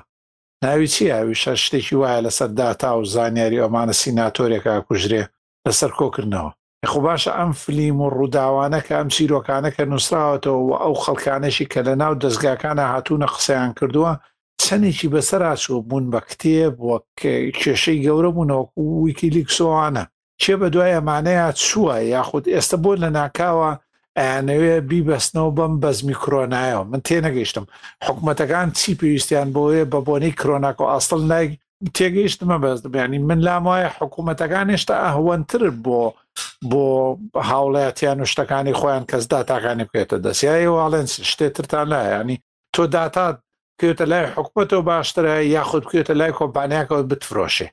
ناوی 0.64 0.88
چی 0.94 1.06
ئاویشە 1.14 1.54
شتێکی 1.64 1.96
وایە 2.02 2.20
لەسەر 2.26 2.50
داتا 2.60 2.90
و 2.98 3.04
زانیاری 3.14 3.64
ئەمانە 3.64 3.96
سیناتۆرێکا 4.02 4.76
کوژرێ 4.88 5.24
لەسەر 5.68 5.92
کۆکردنەوە 6.00 6.50
خۆ 6.92 7.00
باشە 7.06 7.32
ئەم 7.40 7.52
فلیم 7.64 7.98
و 8.06 8.12
ڕووداوانە 8.18 8.80
کە 8.86 8.94
ئەم 8.98 9.08
چیرۆکانە 9.16 9.70
کە 9.76 9.84
نووسراوەتەوە 9.92 10.60
و 10.68 10.72
ئەو 10.82 10.94
خەڵکانەشی 11.04 11.70
کە 11.72 11.80
لە 11.88 11.94
ناو 12.02 12.14
دەستگاکانە 12.24 12.84
هاتوونە 12.94 13.28
قسەیان 13.36 13.72
کردووە 13.80 14.12
چەندێکی 14.64 15.12
بەسەرچوو 15.14 15.80
بوون 15.90 16.06
بە 16.14 16.20
کتێب 16.30 16.74
کێشەی 17.62 18.00
گەورە 18.06 18.30
بوونەوە 18.36 18.64
ویکیلیکسۆوانە 19.06 20.04
چێ 20.42 20.54
بە 20.62 20.68
دوای 20.74 20.94
ئەمانەیە 20.98 21.48
چووە 21.66 21.96
یاخود 22.16 22.44
ئێستا 22.54 22.78
بۆ 22.84 22.92
لە 23.04 23.10
ناکاوە 23.20 23.72
ئەیانەوێ 24.20 24.76
بیبەستنەوە 24.90 25.52
بەم 25.58 25.74
بەزمی 25.84 26.18
کۆنایەوە 26.24 26.84
من 26.92 27.02
تێنەگەیشتم 27.08 27.66
حکوومەتەکان 28.06 28.68
چی 28.80 28.92
پێویستیان 29.00 29.48
بۆیە 29.56 29.86
بە 29.92 30.00
بۆنەی 30.08 30.34
کرۆناکۆ 30.40 30.84
ئاستڵ 30.92 31.22
نایک 31.32 31.52
تێگەیشتمە 31.98 32.58
بەست 32.64 32.86
بەینی 32.96 33.20
من 33.30 33.40
لام 33.48 33.64
وایە 33.70 33.90
حکوومەتەکان 33.98 34.68
هێشتا 34.74 34.96
ئەهوەنتر 35.06 35.62
بۆ 35.86 36.02
بۆ 36.72 36.86
هاوڵاتیان 37.50 38.18
و 38.22 38.30
شتەکانی 38.32 38.76
خۆیان 38.80 39.04
کەس 39.12 39.24
داتاکانی 39.34 39.86
بکێتە 39.90 40.18
دەسیایی 40.26 40.72
واڵێنس 40.76 41.14
شتێتتان 41.32 41.86
لایانی 41.94 42.38
تۆ 42.76 42.84
داتا 42.96 43.28
کوێتە 43.80 44.06
لای 44.12 44.26
حکوومەتەوە 44.36 44.84
باشترە 44.92 45.32
یاخود 45.56 45.84
کوێتە 45.90 46.14
لای 46.20 46.34
کۆمپانیاکەوە 46.40 47.02
بتفرۆشێ 47.12 47.68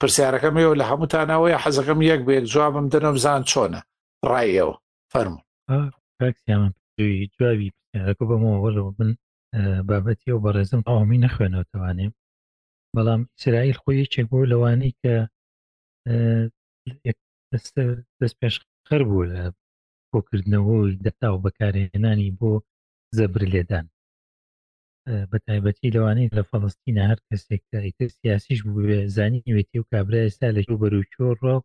پرسیارەکەمیەوە 0.00 0.74
لە 0.80 0.84
هەمووتانەوەی 0.90 1.60
حەزەکەم 1.62 2.00
یەک 2.10 2.20
بێک 2.28 2.44
جوابم 2.52 2.86
دەنم 2.92 3.16
زان 3.24 3.42
چۆنە 3.50 3.80
ڕایەوە 4.30 4.74
فەرمو 5.12 5.40
جوابی 7.38 7.72
بەمەوە 8.28 8.92
من 8.98 9.10
بابەتی 9.88 10.30
و 10.34 10.42
بەڕێزم 10.44 10.80
ئامی 10.88 11.22
نەخوێنەوە 11.24 11.64
توانێ 11.72 12.08
بەڵام 12.96 13.20
ئیسرائیل 13.36 13.76
خۆی 13.82 14.00
یەکێک 14.04 14.26
بوو 14.30 14.50
لەوانەی 14.52 14.94
کە 15.00 15.14
دەست 18.20 18.34
پێش 18.40 18.54
خەر 18.88 19.02
بوو 19.08 19.28
لە 19.32 19.40
بۆکردنەوەی 20.12 21.00
دەتا 21.06 21.28
و 21.32 21.42
بەکارهێنانی 21.44 22.36
بۆ 22.40 22.52
زەبر 23.16 23.42
لێدان 23.52 23.86
بە 25.30 25.38
تایبەتی 25.46 25.94
لەوانەیە 25.96 26.34
لە 26.38 26.42
فەڵستینە 26.50 27.02
هەر 27.10 27.18
کەسێکتر 27.28 27.82
سیاسیش 28.18 28.58
بووێ 28.68 29.00
زانی 29.16 29.46
وێتی 29.54 29.78
و 29.80 29.88
کابرا 29.90 30.18
ئێستا 30.24 30.48
لە 30.56 30.60
ژوو 30.66 30.80
بەروچۆ 30.82 31.24
ڕۆک 31.42 31.64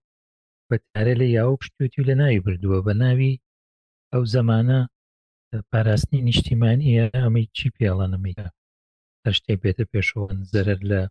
بەتارە 0.70 1.14
لە 1.22 1.28
یاوە 1.38 1.56
پشتوتی 1.60 2.00
و 2.00 2.08
لە 2.10 2.16
ناوی 2.22 2.44
بردووە 2.46 2.80
بە 2.88 2.94
ناوی 3.04 3.34
ئەو 4.12 4.24
زەمانە 4.36 4.80
پاراستنی 5.72 6.26
نیشتیمانیە 6.30 7.06
ئەمەی 7.18 7.46
چی 7.56 7.68
پێڵە 7.76 8.06
نەمیکە 8.14 8.48
هەر 9.26 9.34
شتێک 9.40 9.58
بێتە 9.64 9.86
پێشەوە 9.94 10.26
زەرر 10.54 10.80
لە 10.92 11.02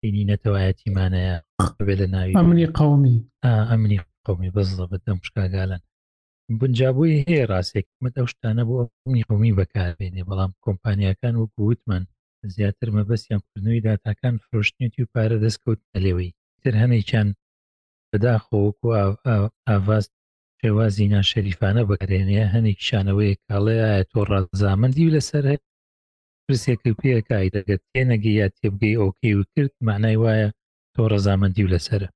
بینی 0.00 0.24
نەتەوایەتیمانەیە 0.30 1.36
بێت 1.86 1.98
لە 2.02 2.06
ناوی 2.14 2.36
ئەمنی 2.38 2.66
قومی 2.78 3.18
ئەمنی 3.70 3.98
قومی 4.26 4.50
بەزڵە 4.56 4.86
بەدەم 4.92 5.18
شکاگالن 5.26 5.80
بنجابووی 6.60 7.22
هەیە 7.28 7.44
ڕاستێکمت 7.52 8.14
ئەو 8.18 8.26
شتانە 8.32 8.62
بۆ 8.68 8.76
ئەمنی 9.04 9.26
قومی 9.28 9.56
بەکاربێنێ 9.58 10.22
بەڵام 10.30 10.52
کۆمپانیەکان 10.64 11.34
وەکو 11.36 11.60
وتمان 11.70 12.02
زیاتر 12.54 12.88
مەبەستیان 12.96 13.40
کردنەوەی 13.46 13.84
داتاکان 13.86 14.34
فرۆشتنیتی 14.44 15.00
و 15.02 15.10
پارە 15.14 15.36
دەستکەوت 15.44 15.80
ئەلێەوەی 15.94 16.30
تر 16.62 16.74
هەمێکیان 16.82 17.28
بەداخۆوەکو 18.10 18.88
ئاواز 19.68 20.04
شێوازی 20.60 21.10
ناشەریفانە 21.14 21.82
بەکرێنەیە 21.90 22.44
هەنێک 22.54 22.78
شانەوەی 22.88 23.38
کاڵێ 23.46 23.76
ئاە 23.82 23.98
تۆ 24.12 24.18
ڕزامەندی 24.30 25.12
لەسەر 25.16 25.44
پرسێکی 26.52 26.98
پێەکە 27.00 27.34
ئایدەگەت 27.40 27.82
تێنەگەی 27.92 28.36
یا 28.40 28.48
تێبگەی 28.58 28.98
ئۆکی 29.00 29.32
و 29.38 29.42
کرد 29.52 29.74
مانای 29.86 30.16
وایە 30.22 30.48
تۆ 30.94 31.02
ڕەزامەندی 31.12 31.64
و 31.64 31.70
لەسرە 31.74 32.08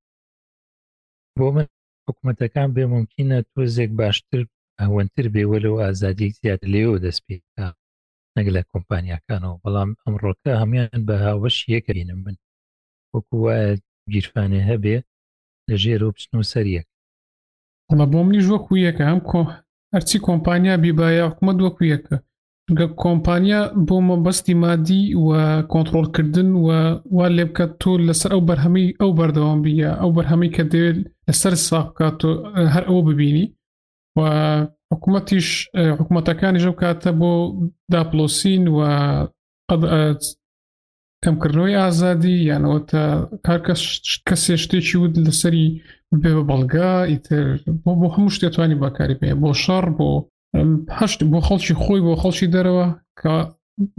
بۆ 1.38 1.46
من 1.56 1.66
حکوومەتەکان 2.06 2.68
بێ 2.76 2.84
ممکنە 2.94 3.38
تۆزێک 3.52 3.90
باشتر 4.00 4.42
ئەوەنتر 4.80 5.26
بێوە 5.34 5.58
لەو 5.64 5.74
ئازادی 5.82 6.34
زیاد 6.38 6.62
لێەوە 6.72 6.98
دەست 7.04 7.22
پێکە 7.26 7.66
نەگ 8.36 8.46
لە 8.56 8.62
کۆمپانیەکانەوە 8.72 9.60
بەڵام 9.62 9.90
ئەمڕۆکە 10.04 10.52
هەمان 10.60 11.00
بە 11.08 11.14
هاوەش 11.26 11.56
یەکەینم 11.74 12.20
بن 12.26 12.36
وەکو 13.14 13.34
وایە 13.44 13.70
گیرفانێ 14.12 14.60
هەبێ 14.70 14.96
لە 15.68 15.74
ژێرۆ 15.82 16.08
بچن 16.14 16.32
و 16.40 16.48
سەریەک 16.52 16.86
ئەمە 17.88 18.06
بۆ 18.12 18.20
منیش 18.26 18.46
وەکو 18.52 18.72
یەکە 18.86 19.04
ئەم 19.08 19.20
کۆ 19.30 19.40
هەرچی 19.92 20.18
کۆمپانیا 20.26 20.74
بیبایە 20.84 21.24
حکومە 21.30 21.52
وەکو 21.64 21.84
یەکە 21.94 22.16
گە 22.78 22.86
کۆمپانیا 23.02 23.60
بۆ 23.86 23.96
مەبەستی 24.08 24.54
مادی 24.62 25.02
و 25.26 25.28
کۆنتترۆلکردن 25.72 26.48
و 26.64 26.66
وا 27.16 27.26
لێ 27.36 27.44
بکات 27.50 27.70
تۆ 27.80 27.92
لەسەر 28.08 28.30
ئەو 28.34 28.42
بەرهەمی 28.48 28.86
ئەو 29.00 29.10
بەردەوام 29.18 29.58
بیە 29.66 29.90
ئەو 30.00 30.10
بەرهەمی 30.16 30.48
کە 30.54 30.62
دەوێت 30.72 30.98
لەسەر 31.28 31.54
ساافکات 31.68 32.18
و 32.24 32.30
هەر 32.74 32.84
ئەوە 32.88 33.02
ببینی 33.08 33.46
و 34.18 34.20
حکوومەتیش 34.92 35.48
حکوومەتەکانی 35.98 36.62
ژەو 36.64 36.74
کاتە 36.80 37.10
بۆ 37.20 37.32
داپلۆسین 37.92 38.64
و 38.76 38.78
کەمکردنەوەی 41.24 41.78
ئازادی 41.82 42.36
یانەوە 42.50 42.78
تا 42.90 43.02
کارکەس 43.46 43.80
کەسێ 44.28 44.54
شتێکی 44.62 44.96
ود 45.02 45.14
لەسەری 45.26 45.66
بێوە 46.22 46.42
بەڵگا 46.50 46.92
ئیتر 47.12 47.46
بۆ 47.82 47.90
بۆ 48.00 48.06
هەموو 48.14 48.34
شتێتوانی 48.36 48.76
باکاری 48.82 49.18
پێ 49.20 49.28
بۆ 49.42 49.50
شەڕ 49.64 49.86
بۆ 49.98 50.10
هەشت 50.98 51.20
بۆ 51.32 51.38
خەڵکی 51.46 51.74
خۆی 51.82 52.00
بۆ 52.06 52.14
خەڵکی 52.22 52.46
دەرەوە 52.54 52.86
کە 53.20 53.34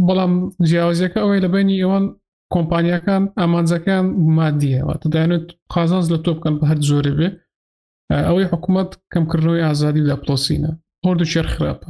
بەڵام 0.08 0.34
جیاوازەکە 0.68 1.18
ئەوەی 1.22 1.44
لە 1.46 1.50
بینی 1.56 1.82
ئەوان 1.84 2.06
کۆمپانیەکان 2.54 3.24
ئامانزەکان 3.40 4.06
مادیەوە 4.38 4.94
دەدانێت 5.04 5.48
قازانز 5.74 6.08
لە 6.14 6.18
تۆ 6.24 6.30
بکەن 6.38 6.56
بە 6.60 6.66
هەر 6.72 6.80
زۆرە 6.90 7.14
بێ 7.20 7.30
ئەوەی 8.28 8.50
حکوومەت 8.52 8.90
کەمکردنەوەی 9.14 9.66
ئازادی 9.68 10.06
لە 10.10 10.16
پلۆسینە 10.22 10.72
هۆرد 11.06 11.20
و 11.22 11.26
شێر 11.34 11.48
خراپە 11.54 11.90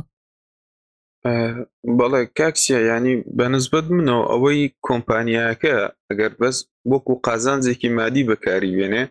بەڵێ 1.97 2.21
کاکسیە 2.37 2.79
ینی 2.89 3.15
بەنسبت 3.37 3.85
منەوە 3.95 4.23
ئەوەی 4.31 4.61
کۆمپانیەکە 4.87 5.75
ئەگەر 6.09 6.31
بەس 6.39 6.57
وەکو 6.91 7.13
قازانزێکی 7.25 7.89
مادی 7.97 8.27
بەکاری 8.29 8.75
وێنێ 8.77 9.03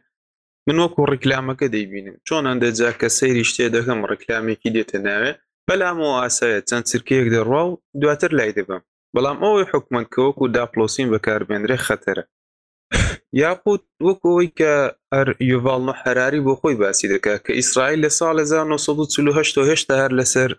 من 0.68 0.78
وەکو 0.84 1.04
ڕیکلامەکە 1.12 1.66
دەیبینم 1.74 2.16
چۆن 2.28 2.42
ئەندەجا 2.50 2.90
کە 3.00 3.08
سەیری 3.18 3.44
شتێ 3.50 3.66
دەکەم 3.76 3.98
ڕیکلامێکی 4.10 4.70
دێتە 4.76 4.98
ناوێ 5.08 5.32
بەلامەوە 5.68 6.14
ئاسایە 6.22 6.60
چەند 6.68 6.84
سرکەیەک 6.92 7.26
دەڕوا 7.34 7.62
و 7.68 7.72
دواتر 8.02 8.30
لای 8.38 8.52
دەبم 8.58 8.82
بەڵام 9.14 9.38
ئەوەی 9.44 9.70
حکومت 9.72 10.06
کە 10.12 10.20
وەکو 10.26 10.44
داپلۆسین 10.56 11.08
بەکاربێنرێ 11.14 11.78
خەتەرە 11.86 12.24
یاخود 13.42 13.82
وەکەوەی 14.08 14.48
کە 14.58 14.72
ئەر 15.14 15.28
یوڤالمە 15.50 15.94
حراری 16.02 16.44
بۆ 16.46 16.54
خۆی 16.60 16.76
باسی 16.82 17.06
دەکە 17.12 17.34
کە 17.44 17.52
ئیسرائیل 17.60 18.00
لە 18.06 18.10
ساڵ 18.18 18.34
1940 18.38 19.70
هێشتا 19.70 19.94
هەر 20.02 20.12
لەسەر 20.20 20.50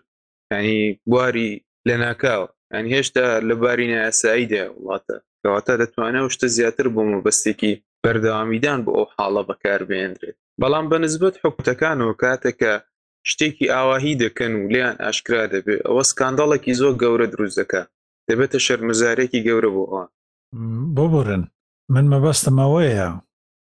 ینی 0.52 1.00
بواری 1.10 1.50
لە 1.88 1.94
ناکاوە 2.04 2.48
ئەن 2.74 2.84
هێشتا 2.94 3.24
لە 3.48 3.54
بارینە 3.62 3.98
ئاساییدا 4.04 4.64
وڵاتە 4.74 5.16
کەواتە 5.42 5.72
دەتوانێت 5.80 6.30
شتە 6.34 6.46
زیاتر 6.56 6.86
بۆ 6.94 7.02
مەبەستێکی 7.12 7.74
بەردەوامیدان 8.04 8.78
بۆ 8.86 8.90
ئەو 8.96 9.06
حاڵە 9.16 9.42
بەکاربێنرێت 9.50 10.36
بەڵام 10.60 10.86
بەنسبت 10.92 11.34
حکوتەکانەوە 11.42 12.14
کاتێکە 12.22 12.74
شتێکی 13.30 13.70
ئاواهی 13.74 14.18
دەکەن 14.22 14.52
و 14.56 14.64
لیان 14.74 14.96
ئاشکرا 15.04 15.44
دەبێت 15.54 15.80
ئەوە 15.86 16.02
سکانداڵێکی 16.10 16.76
زۆر 16.80 16.92
گەورە 17.02 17.26
دروست 17.34 17.56
دەکە 17.60 17.82
دەبێتە 18.28 18.58
شەرمەزارێکی 18.66 19.44
گەورە 19.46 19.70
بۆ 19.74 19.82
ئەوان 19.90 20.08
بۆ 20.96 21.04
بڕن 21.12 21.42
من 21.94 22.04
مەبەستمەوەیە 22.12 23.08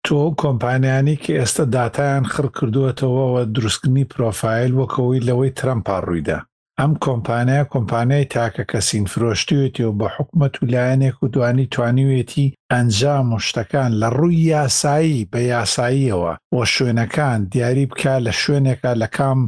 تۆ 0.07 0.19
کۆمپانیانی 0.43 1.17
کە 1.23 1.33
ئێستا 1.39 1.65
داتایان 1.75 2.25
خڕ 2.33 2.47
کردووەتەوەەوە 2.57 3.43
دروستکردنی 3.55 4.09
پرۆفایل 4.13 4.73
وەکەوەی 4.81 5.25
لەوەی 5.29 5.55
ترەمپار 5.59 6.03
ڕوویدا 6.09 6.39
ئەم 6.81 6.93
کۆمپانیا 7.05 7.63
کۆمپانیای 7.73 8.27
تاکە 8.35 8.65
کە 8.71 8.79
سینفرۆشتوێتی 8.89 9.85
و 9.89 9.93
بە 10.01 10.07
حکومت 10.17 10.55
و 10.63 10.67
لایەنێک 10.73 11.17
و 11.23 11.29
دوانی 11.35 11.67
توانیوێتی 11.75 12.53
ئەنجام 12.73 13.29
شتەکان 13.47 13.91
لە 14.01 14.09
ڕووی 14.19 14.45
یاسایی 14.55 15.29
بە 15.33 15.41
یاساییەوە 15.55 16.33
بۆ 16.53 16.63
شوێنەکان 16.75 17.39
دیاری 17.53 17.87
بکە 17.91 18.15
لە 18.27 18.33
شوێنێکە 18.43 18.93
لە 19.03 19.09
کام 19.17 19.39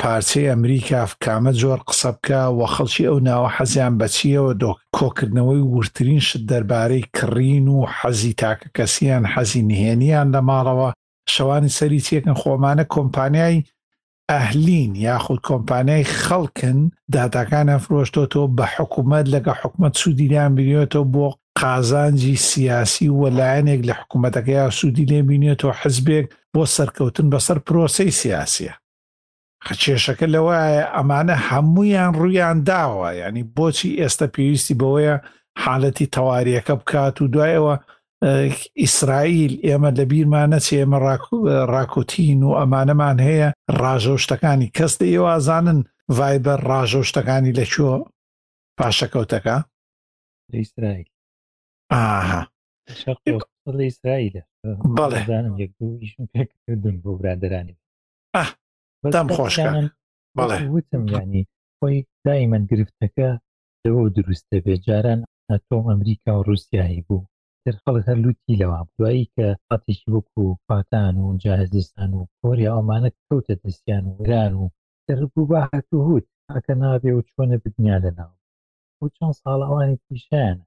پارچەی 0.00 0.48
ئەمریکا 0.52 1.02
کامە 1.24 1.52
زۆر 1.62 1.78
قسە 1.88 2.10
بکە 2.16 2.40
و 2.58 2.60
خەڵکی 2.74 3.08
ئەو 3.08 3.18
ناوە 3.28 3.48
حەزیان 3.56 3.94
بەچیەوە 4.00 4.52
دۆ 4.62 4.70
کۆکردنەوەی 4.96 5.62
ورترین 5.74 6.20
شت 6.28 6.42
دەربارەی 6.50 7.08
کڕین 7.16 7.66
و 7.76 7.80
حەزی 7.98 8.32
تاکە 8.42 8.68
کەسیان 8.76 9.24
حەزی 9.34 9.62
نهێنیان 9.70 10.28
لە 10.34 10.40
ماڵەوە 10.48 10.90
شەوانی 11.34 11.74
سەری 11.78 12.04
چێکن 12.06 12.34
خۆمانە 12.40 12.84
کۆمپانیای 12.94 13.56
ئەهلین 14.30 14.92
یاخود 15.02 15.40
کۆمپانیای 15.48 16.04
خەڵکن 16.22 16.78
داتاکانە 17.14 17.76
فرۆشتۆ 17.84 18.42
بە 18.56 18.64
حکوومەت 18.76 19.26
لەگە 19.34 19.52
حکوومەت 19.62 19.94
سوودیان 20.00 20.52
بینێتەوە 20.58 21.08
بۆ 21.14 21.26
قازانجی 21.60 22.36
سیاسی 22.50 23.08
وەلایەنێک 23.20 23.80
لە 23.88 23.94
حکوومەتەکە 24.00 24.52
یا 24.60 24.70
سوودی 24.78 25.06
لێ 25.10 25.20
بینێتەوە 25.30 25.74
حزبێک 25.80 26.24
بۆ 26.54 26.62
سەرکەوتن 26.76 27.26
بەسەر 27.32 27.58
پرۆسی 27.66 28.10
سیاسە 28.20 28.72
خچێشەکە 29.66 30.26
لەوەیە 30.34 30.66
ئەمانە 30.94 31.36
هەمویان 31.48 32.12
ڕویان 32.20 32.58
داوە 32.70 33.10
ینی 33.22 33.44
بۆچی 33.56 33.96
ئێستا 34.00 34.26
پێویستی 34.34 34.78
بەوەیە 34.80 35.16
حالەتی 35.62 36.06
تەواریەکە 36.14 36.74
بکات 36.80 37.16
و 37.22 37.30
دوایەوە 37.34 37.74
ئیسرائیل 38.84 39.52
ئێمە 39.66 39.90
لە 39.98 40.04
بیرمانەچ 40.10 40.66
ئێمە 40.76 40.98
ڕاکوتین 41.74 42.40
و 42.44 42.52
ئەمانەمان 42.60 43.18
هەیە 43.28 43.48
ڕاژۆشتەکانی 43.82 44.72
کەس 44.76 44.92
دەیێوازانن 45.00 45.78
ڤایبەر 46.16 46.60
ڕاژۆشتەکانی 46.70 47.56
لەکوۆ 47.58 47.94
پاشەکەوتەکە 48.78 49.56
ئیسرائیل 50.54 51.08
ئاها 51.92 52.42
ئیسرائیلە 53.86 54.42
بەڵێ 54.96 55.20
بۆ 57.04 57.10
برادرانی 57.20 57.76
دام 59.14 59.28
خۆشکان 59.36 59.84
بەڵێ 60.38 60.58
وتم 60.74 61.02
ینی 61.14 61.42
خۆی 61.78 61.98
دایمەن 62.26 62.62
گرفتەکە 62.70 63.28
لەەوە 63.82 64.04
دروستە 64.16 64.56
بێ 64.64 64.74
جاران 64.86 65.20
ئەتۆم 65.50 65.84
ئەمریکا 65.90 66.30
و 66.36 66.44
رووسایی 66.48 67.04
بوو 67.08 67.20
تر 67.66 67.76
خەڵک 67.82 68.04
هەر 68.10 68.18
لوتی 68.24 68.54
لەوە 68.62 68.78
دوایی 68.96 69.24
کە 69.34 69.46
قاتێکی 69.68 70.08
وەکو 70.14 70.42
پاتان 70.68 71.14
و 71.24 71.26
جاهزستان 71.42 72.10
و 72.14 72.22
کۆریا 72.40 72.70
ئەمانە 72.78 73.10
کەوتە 73.26 73.54
دەستیان 73.64 74.04
و 74.06 74.12
وران 74.20 74.52
و 74.60 74.64
دەربوو 75.08 75.48
با 75.50 75.60
هەتو 75.72 75.96
هوت 76.08 76.26
ئاکە 76.52 76.74
نابێ 76.82 77.12
و 77.14 77.24
چۆنە 77.28 77.56
بدنیا 77.64 77.96
لەناو 78.04 78.32
و 79.00 79.04
چەند 79.16 79.34
ساڵاوانی 79.42 80.00
پیشیانە 80.06 80.64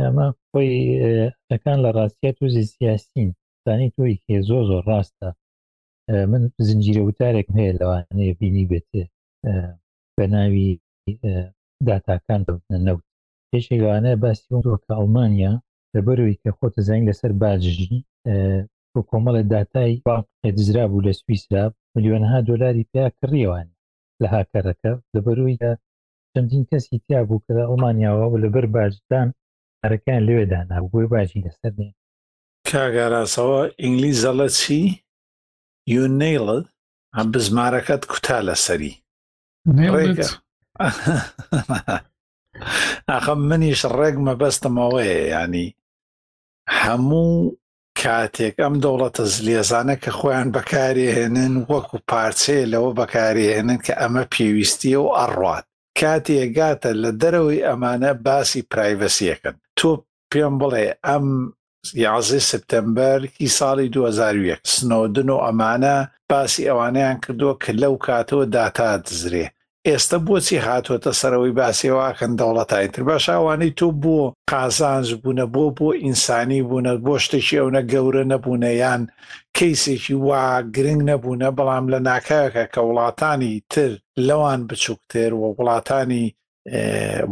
ئەمە 0.00 0.26
خۆی 0.48 0.70
ئەەکان 1.50 1.78
لە 1.84 1.90
ڕاستیت 1.96 2.36
و 2.40 2.46
زیسیاسین 2.54 3.28
زانی 3.64 3.88
تۆی 3.96 4.16
کێ 4.24 4.36
زۆ 4.48 4.58
زۆر 4.68 4.82
ڕاستە 4.90 5.28
من 6.30 6.42
زنجیرە 6.66 7.02
وتارێکم 7.04 7.54
هەیە 7.60 7.72
لەوانەیە 7.80 8.34
بینی 8.40 8.64
بێتێ 8.70 9.02
بە 10.16 10.24
ناوی 10.34 10.68
داتاکان 11.86 12.42
نەوت 12.88 13.04
پێشێکوانە 13.50 14.12
باسی 14.22 14.46
کە 14.88 14.92
ئەڵمانیا 15.00 15.54
لەبەروی 15.94 16.36
کە 16.42 16.50
خۆتە 16.58 16.80
زانگ 16.88 17.02
لەسەر 17.10 17.32
باجژی 17.42 17.98
بۆ 18.92 19.00
کۆمەڵە 19.10 19.42
داتای 19.52 19.92
باقدزرا 20.06 20.84
بوو 20.90 21.04
لە 21.06 21.12
سویسرا 21.20 21.64
میلیۆنها 21.94 22.38
دۆلاری 22.48 22.84
پیا 22.92 23.06
کڕیەوان 23.18 23.68
لە 24.22 24.26
هاکەرەکە 24.34 24.92
لەبەروی 25.14 25.58
کە 25.60 25.70
چەندین 26.32 26.64
کەسی 26.70 26.96
تیا 27.06 27.20
بوو 27.28 27.42
کە 27.44 27.52
ئەڵمانیاوە 27.70 28.26
و 28.28 28.40
لەبەر 28.44 28.66
باشدان 28.74 29.28
هەرەکان 29.84 30.20
لەوێدانا 30.26 30.76
بۆی 30.92 31.06
باجی 31.12 31.44
لەسەر 31.46 31.72
نێ 31.78 31.90
کاگاراسەوە 32.70 33.60
ئینگلیزەڵە 33.82 34.48
چی 34.58 34.80
یونیڵە 35.94 36.58
ئەم 37.16 37.26
بزمارەکەت 37.34 38.02
کوتا 38.10 38.38
لەسەری 38.48 38.92
ئاخە 43.10 43.34
منیش 43.48 43.80
ڕێگمە 43.98 44.34
بەستمەوەی 44.40 45.12
ینی 45.34 45.68
هەموو 46.82 47.56
کاتێک 48.02 48.54
ئەم 48.62 48.74
دەوڵەتە 48.84 49.24
زلێزانە 49.34 49.94
کە 50.02 50.10
خۆیان 50.18 50.48
بەکارێنن 50.56 51.54
وەکو 51.72 51.96
پارچێ 52.10 52.60
لەوە 52.72 52.90
بەکارێنن 53.00 53.78
کە 53.86 53.92
ئەمە 54.00 54.24
پێویستیە 54.34 54.98
و 55.02 55.06
ئەڕات 55.18 55.64
کاتێگاتە 56.00 56.90
لە 57.02 57.10
دەرەوەی 57.20 57.64
ئەمانە 57.68 58.12
باسی 58.26 58.62
پرایڤەسیەکەن 58.70 59.56
تۆ 59.78 59.90
پێم 60.30 60.54
بڵێ 60.60 60.86
ئەم 61.06 61.26
یازی 62.04 62.40
سپتمبەرکی 62.50 63.46
ساڵی 63.58 63.88
2001 63.96 64.60
سنۆدن 64.74 65.28
و 65.30 65.38
ئەمانە 65.46 65.96
باسی 66.30 66.68
ئەوانیان 66.68 67.16
کردووە 67.24 67.54
کە 67.62 67.70
لەو 67.82 67.94
کاتەوە 68.06 68.44
داتا 68.56 68.90
دزرێ 69.06 69.46
ئێستا 69.92 70.18
بۆچی 70.26 70.58
هاتوۆتە 70.66 71.12
سەرەوەی 71.20 71.56
باسیێواکەن 71.58 72.32
دەوڵەتای 72.40 72.86
تر 72.94 73.02
بەش 73.08 73.24
ئەوانەی 73.34 73.76
تۆ 73.78 73.88
بۆ 74.02 74.18
قازانج 74.50 75.08
بوونە 75.22 75.46
بۆ 75.54 75.64
بۆ 75.78 75.88
ئینسانی 76.04 76.60
بوونە 76.68 76.92
بۆ 77.04 77.14
شتێکی 77.24 77.56
ئەوە 77.60 77.82
گەورە 77.92 78.24
نەبوونە 78.32 78.70
یان 78.82 79.02
کەیسێکی 79.56 80.14
وا 80.26 80.42
گرنگ 80.74 81.00
نەبوونە 81.10 81.48
بەڵام 81.56 81.84
لە 81.92 81.98
ناکایەکە 82.08 82.64
کە 82.72 82.80
وڵاتانی 82.88 83.54
تر 83.72 83.90
لەوان 84.26 84.60
بچووکتر 84.68 85.30
و 85.36 85.42
وڵاتانی 85.58 86.24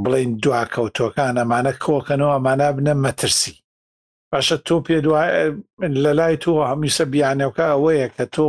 بڵین 0.03 0.30
دواکەوتۆکان 0.42 1.34
ئەمانە 1.40 1.72
کۆکەنەوە 1.84 2.32
ئەمانە 2.36 2.68
بنە 2.76 2.94
مەترسی 3.05 3.55
باشە 4.32 4.57
تۆ 4.66 4.74
پێ 4.86 4.96
لە 6.05 6.12
لای 6.18 6.36
تۆ 6.44 6.53
هەمیسە 6.70 7.05
بیانەوەکە 7.12 7.64
ئەوەیە 7.72 8.09
کە 8.16 8.24
تۆ 8.34 8.44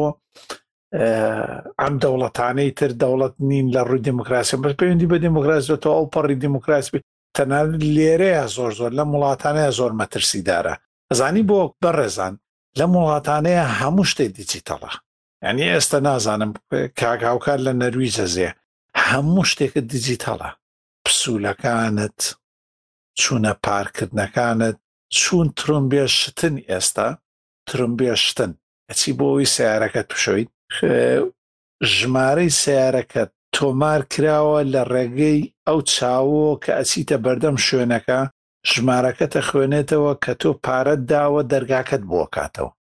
ئەم 1.80 1.94
دەوڵەتانەی 2.04 2.70
تر 2.80 2.92
دەوڵەت 3.02 3.36
نین 3.50 3.68
لە 3.76 3.82
ڕووی 3.88 4.04
دموکراسی 4.10 4.58
بەس 4.64 4.74
پەیوەندی 4.80 5.10
بە 5.12 5.18
دموکراسی 5.28 5.72
بێتەوە 5.72 5.96
ئەو 5.98 6.12
پەڕی 6.14 6.40
دموکراسی 6.46 7.00
تەنان 7.38 7.68
لێرەیە 7.96 8.46
زۆر 8.56 8.72
زۆر 8.80 8.92
لە 9.00 9.04
وڵاتانەیە 9.14 9.72
زۆر 9.80 9.92
مەترسیدارە 10.00 10.74
ئەزانی 11.10 11.44
بۆ 11.50 11.60
بەڕێزان 11.84 12.34
لە 12.80 12.86
وڵاتانەیە 12.94 13.66
هەموو 13.80 14.10
شتێک 14.12 14.32
دیجیتەڵە 14.40 14.92
ینی 15.48 15.68
ئێستا 15.74 16.00
نازانم 16.08 16.52
کاکاوکار 17.00 17.60
لە 17.68 17.74
نەرویجە 17.82 18.26
زێ 18.36 18.50
هەموو 19.08 19.44
شتێکت 19.52 19.86
دیجیتەڵە 19.94 20.50
پسوولەکانت 21.06 22.20
چوونە 23.22 23.54
پارکردنەکانت 23.66 24.78
چون 25.20 25.46
ترمبێ 25.60 26.04
شتن 26.20 26.56
ئێستا 26.70 27.08
ترمبێ 27.70 28.12
شتن 28.26 28.52
ئەچی 28.90 29.12
بۆ 29.18 29.26
ئەوی 29.32 29.46
سیارەکە 29.56 30.02
توشەیت 30.12 30.52
ژمارەی 31.96 32.52
سیارەکەت 32.62 33.30
تۆمار 33.56 34.02
کراوە 34.14 34.60
لە 34.74 34.82
ڕێگەی 34.94 35.42
ئەو 35.68 35.80
چاوۆ 35.94 36.50
کە 36.64 36.72
ئەچیتە 36.78 37.18
بەردەم 37.26 37.56
شوێنەکە 37.66 38.20
ژمارەکەتە 38.72 39.42
خوێنێتەوە 39.48 40.14
کە 40.24 40.34
تۆ 40.42 40.52
پارەت 40.66 41.02
داوە 41.12 41.42
دەرگاکەت 41.52 42.02
بۆکاتەوە 42.12 42.72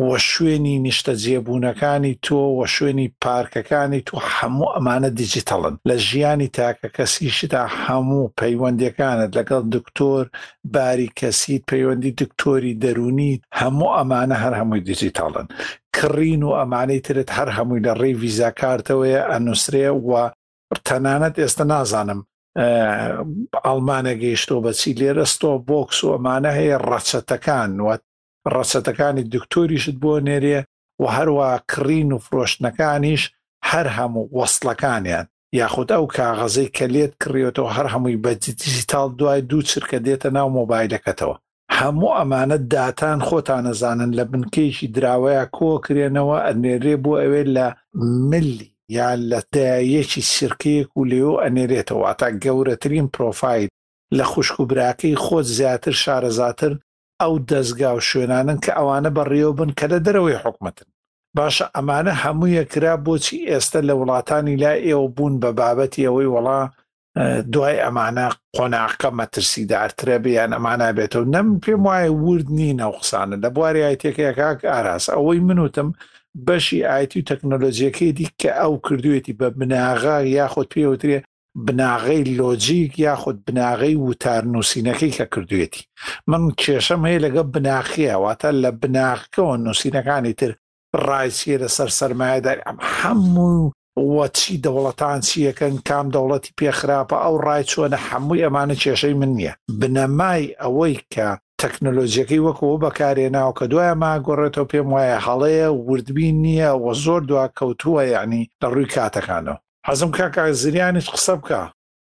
وە 0.00 0.18
شوێنی 0.30 0.76
نیشتە 0.90 1.12
جێبوونەکانی 1.22 2.14
تۆ 2.26 2.40
وە 2.58 2.66
شوێنی 2.74 3.08
پارکەکانی 3.24 4.00
تۆ 4.08 4.14
هەموو 4.36 4.72
ئەمانە 4.76 5.10
دیجیتەڵن 5.20 5.74
لە 5.88 5.96
ژیانی 6.08 6.48
تاکە 6.58 6.88
کەسیشتا 6.96 7.62
هەموو 7.84 8.32
پەیوەندەکانت 8.40 9.30
لەگەڵ 9.38 9.62
دکتۆر 9.76 10.24
باری 10.74 11.08
کەسیت 11.20 11.62
پەیوەندی 11.70 12.14
دکتۆری 12.22 12.78
دەرونیت 12.82 13.40
هەموو 13.60 13.94
ئەمانە 13.98 14.36
هەر 14.42 14.54
هەمووی 14.60 14.80
دیجیتاڵن 14.90 15.46
کڕین 15.96 16.42
و 16.46 16.56
ئەمانەی 16.58 17.00
ترت 17.06 17.28
هەر 17.38 17.48
هەمووی 17.56 17.84
لە 17.86 17.92
ڕێ 18.00 18.10
ویزا 18.22 18.50
کارتەوەیە 18.60 19.20
ئەنووسێ 19.30 19.86
وە 20.08 20.22
تەنانەت 20.86 21.34
ئێستا 21.42 21.64
نازانم 21.72 22.20
ئەڵمانە 23.66 24.14
گەیشتۆ 24.22 24.54
بەچی 24.64 24.90
لێرەستۆ 25.00 25.50
بۆکس 25.68 25.98
و 26.04 26.08
ئەمانە 26.14 26.50
هەیە 26.58 26.76
ڕەچەتەکان 26.90 27.72
وە 27.86 27.94
ڕەسەتەکانی 28.54 29.24
دکتۆریشت 29.34 29.94
بۆ 30.02 30.12
نێریە 30.28 30.60
و 31.02 31.04
هەروە 31.16 31.48
کڕین 31.70 32.10
و 32.14 32.18
فرۆشتنەکانیش 32.26 33.22
هەر 33.70 33.86
هەموو 33.96 34.26
وەسڵەکانیان 34.38 35.26
یاخود 35.58 35.88
ئەو 35.94 36.04
کاغەزەی 36.16 36.72
کە 36.76 36.86
لێت 36.94 37.12
کڕیێتەوە 37.22 37.70
هەر 37.76 37.86
هەمووی 37.94 38.20
بە 38.24 38.32
دیجیتال 38.42 39.08
دوای 39.18 39.40
دوو 39.50 39.62
چرکە 39.70 39.98
دێتە 40.06 40.28
ناو 40.36 40.48
مۆبایلەکەتەوە 40.58 41.36
هەموو 41.78 42.16
ئەمانە 42.18 42.58
داتان 42.72 43.20
خۆتان 43.28 43.62
نەزانن 43.66 44.10
لە 44.18 44.24
بنکەیشی 44.32 44.86
دراوەیە 44.96 45.44
کۆکرێنەوە 45.56 46.36
ئەنێرێ 46.46 46.94
بۆ 47.04 47.12
ئەوێ 47.22 47.42
لە 47.56 47.66
ملی 48.30 48.68
یا 48.98 49.10
لە 49.30 49.40
تایەکی 49.54 50.22
سرکەیەک 50.34 50.90
و 51.00 51.04
لێو 51.10 51.32
ئەنێرێتەوە 51.44 52.10
تا 52.20 52.28
گەورەترین 52.44 53.06
پرۆفایل 53.14 53.68
لە 54.16 54.24
خوشک 54.32 54.56
و 54.60 54.68
براکەی 54.70 55.16
خۆت 55.24 55.46
زیاتر 55.58 55.94
شارەزاتر 56.02 56.72
ئەو 57.22 57.34
دەستگا 57.50 57.90
و 57.96 58.00
شوێنانن 58.08 58.58
کە 58.64 58.70
ئەوانە 58.78 59.10
بەڕێوە 59.16 59.52
بن 59.58 59.70
کە 59.78 59.86
لە 59.92 59.98
دەرەوەی 60.06 60.42
حکومەتن 60.44 60.88
باشە 61.36 61.64
ئەمانە 61.76 62.12
هەموویە 62.22 62.64
کرا 62.72 62.94
بۆچی 63.06 63.38
ئێستا 63.50 63.80
لە 63.88 63.94
وڵاتانی 64.00 64.56
لا 64.64 64.72
ئێوە 64.86 65.06
بوون 65.16 65.34
بە 65.42 65.50
بابەتی 65.58 66.02
ئەوەی 66.06 66.28
وڵا 66.34 66.60
دوای 67.52 67.76
ئەمانە 67.84 68.26
قۆناقە 68.56 69.10
مەترسیدارترە 69.18 70.16
بیان 70.24 70.50
ئەمانە 70.56 70.88
بێتەوە 70.98 71.28
نەم 71.34 71.48
پێم 71.64 71.82
وایە 71.88 72.12
ورد 72.26 72.48
نینە 72.58 72.86
قسانە 72.96 73.36
لە 73.44 73.48
بواری 73.54 73.84
ئایتێکەکەک 73.86 74.60
ئاراس 74.70 75.04
ئەوەی 75.14 75.38
منوتم 75.48 75.88
بەشی 76.46 76.80
ئایتی 76.90 77.18
و 77.20 77.26
تەکنۆلۆژیەکەی 77.30 78.10
دی 78.18 78.26
کە 78.40 78.50
ئەو 78.60 78.72
کردوێتی 78.86 79.32
بە 79.40 79.46
بناغا 79.58 80.16
یاخۆ 80.38 80.62
توێوترێ 80.72 81.18
بناغەی 81.66 82.24
لۆجیک 82.38 82.98
یاخود 83.06 83.36
بناغەی 83.46 83.96
وتارنووسینەکەی 84.06 85.12
کە 85.16 85.24
کردوێتی 85.32 85.84
من 86.30 86.42
کێشەم 86.62 87.00
هەیە 87.08 87.24
لەگە 87.26 87.42
بناخیەواتە 87.54 88.50
لە 88.62 88.70
بناخکەوە 88.82 89.56
نووسینەکانی 89.64 90.32
تر 90.40 90.50
ڕایسیە 91.06 91.56
لە 91.62 91.68
سەر 91.76 91.90
سەرمایەدار 91.98 92.58
ئەم 92.66 92.78
هەموو 92.96 93.72
وە 94.16 94.26
چی 94.38 94.54
دەوڵەتان 94.64 95.18
چیەکەن 95.28 95.74
کام 95.88 96.06
دەوڵەتی 96.14 96.54
پێخراپە 96.58 97.16
ئەو 97.24 97.34
ڕای 97.46 97.62
چۆنە 97.70 97.98
هەمووی 98.08 98.44
ئەمانە 98.44 98.76
کێشەی 98.82 99.18
من 99.20 99.30
نییە 99.38 99.52
بنەمای 99.80 100.44
ئەوەی 100.62 100.96
کە 101.14 101.28
تەکنۆلۆژیەکەی 101.60 102.44
وەکەوە 102.46 102.76
بەکارێناو 102.84 103.50
کە 103.58 103.64
دوای 103.72 103.92
ما 104.02 104.12
گۆڕێتەوە 104.26 104.68
پێم 104.72 104.88
وایە 104.94 105.18
هەڵەیە 105.26 105.68
وردبین 105.88 106.36
نییە 106.44 106.70
وە 106.84 106.92
زۆر 107.04 107.20
دوا 107.30 107.44
کەوتووە 107.58 108.02
یعنی 108.14 108.42
لە 108.62 108.66
ڕووی 108.72 108.92
کاتەکانەوە 108.94 109.58
حەزم 109.88 110.10
کاکە 110.16 110.42
زریانیش 110.62 111.06
قسە 111.14 111.34
بکە 111.40 111.60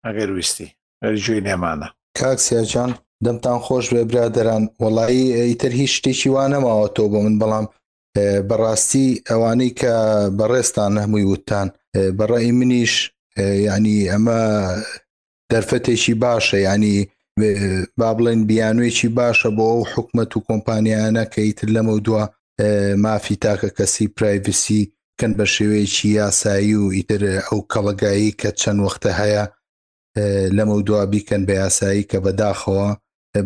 ئەگەر 0.06 0.30
ویستی 0.36 0.70
ئەرجوی 1.04 1.44
نێمانە 1.48 1.88
کاکسیاجان 2.20 2.92
دەمتان 3.26 3.60
خۆش 3.66 3.86
بێ 3.94 4.04
برادران 4.10 4.64
وەڵایی 4.84 5.34
ئیتر 5.50 5.72
هیچ 5.80 5.92
شتێکی 5.98 6.30
وانەماوە 6.36 6.88
تۆ 6.96 7.04
بۆ 7.12 7.20
من 7.26 7.36
بەڵام 7.42 7.66
بەڕاستی 8.50 9.08
ئەوانەی 9.30 9.72
کە 9.80 9.94
بەڕێستان 10.40 10.92
هەمووی 11.04 11.26
وتان 11.32 11.68
بەڕێی 12.20 12.52
منیش 12.60 12.94
ینی 13.70 13.98
ئەمە 14.12 14.42
دەرفەتێکی 15.52 16.16
باشە 16.24 16.58
ینی 16.68 16.98
با 18.00 18.10
بڵێن 18.18 18.40
بیانوێکی 18.50 19.10
باشە 19.20 19.50
بۆ 19.58 19.66
ئەو 19.74 19.82
حکومت 19.94 20.32
و 20.36 20.44
کۆمپانیانە 20.48 21.24
کە 21.32 21.40
ئیتر 21.48 21.68
لەمە 21.76 21.94
دووە 22.06 22.24
مافی 23.04 23.36
تاکە 23.44 23.70
کەسی 23.78 24.06
پرایڤسی 24.18 24.82
بکەن 25.24 25.38
بە 25.42 25.48
شێوەیەکی 25.56 26.10
یاسایی 26.20 26.76
و 26.80 26.92
ئیتر 26.98 27.22
ئەو 27.48 27.60
کەڵگایی 27.74 28.32
کە 28.40 28.50
چەند 28.62 28.80
وەختە 28.86 29.12
هەیە 29.22 29.44
لەمە 30.58 30.76
دوا 30.88 31.02
بیکەن 31.14 31.42
بە 31.48 31.54
یاسایی 31.64 32.08
کە 32.12 32.18
بەداخەوە 32.26 32.90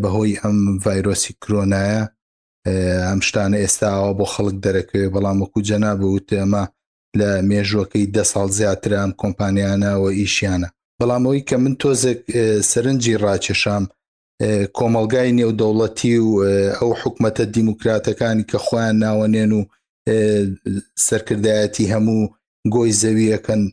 بەهۆی 0.02 0.40
ئەم 0.42 0.58
ڤایرۆسی 0.84 1.34
کرۆنایە 1.42 2.04
ئەم 3.10 3.20
شتانە 3.28 3.58
ئێستاەوە 3.64 4.12
بۆ 4.20 4.26
خەڵک 4.34 4.56
دەرەکەوێ 4.66 5.08
بەڵام 5.16 5.38
وەکو 5.44 5.60
جەنا 5.70 5.92
بوت 6.02 6.28
ئەمە 6.40 6.64
لە 7.20 7.30
مێژوەکەی 7.50 8.06
ده 8.16 8.24
ساڵ 8.32 8.48
زیاتر 8.60 8.92
ئەم 9.00 9.12
کۆمپانیانەوە 9.22 10.10
ئیشیانە 10.20 10.70
بەڵامەوەی 11.00 11.42
کە 11.50 11.56
من 11.64 11.74
تۆزێک 11.82 12.20
سەرنجی 12.72 13.16
ڕاکێشام 13.24 13.84
کۆمەلگای 14.78 15.32
نێودەوڵەتی 15.40 16.14
و 16.26 16.30
ئەو 16.78 16.92
حکوومەتە 17.02 17.44
دیموکراتەکانی 17.56 18.44
کە 18.52 18.58
خۆیان 18.66 18.96
ناوەنێن 19.06 19.52
و 19.60 19.62
سەرکردایەتی 21.08 21.86
هەموو 21.94 22.24
گۆی 22.74 22.92
زەویەکەن 23.02 23.64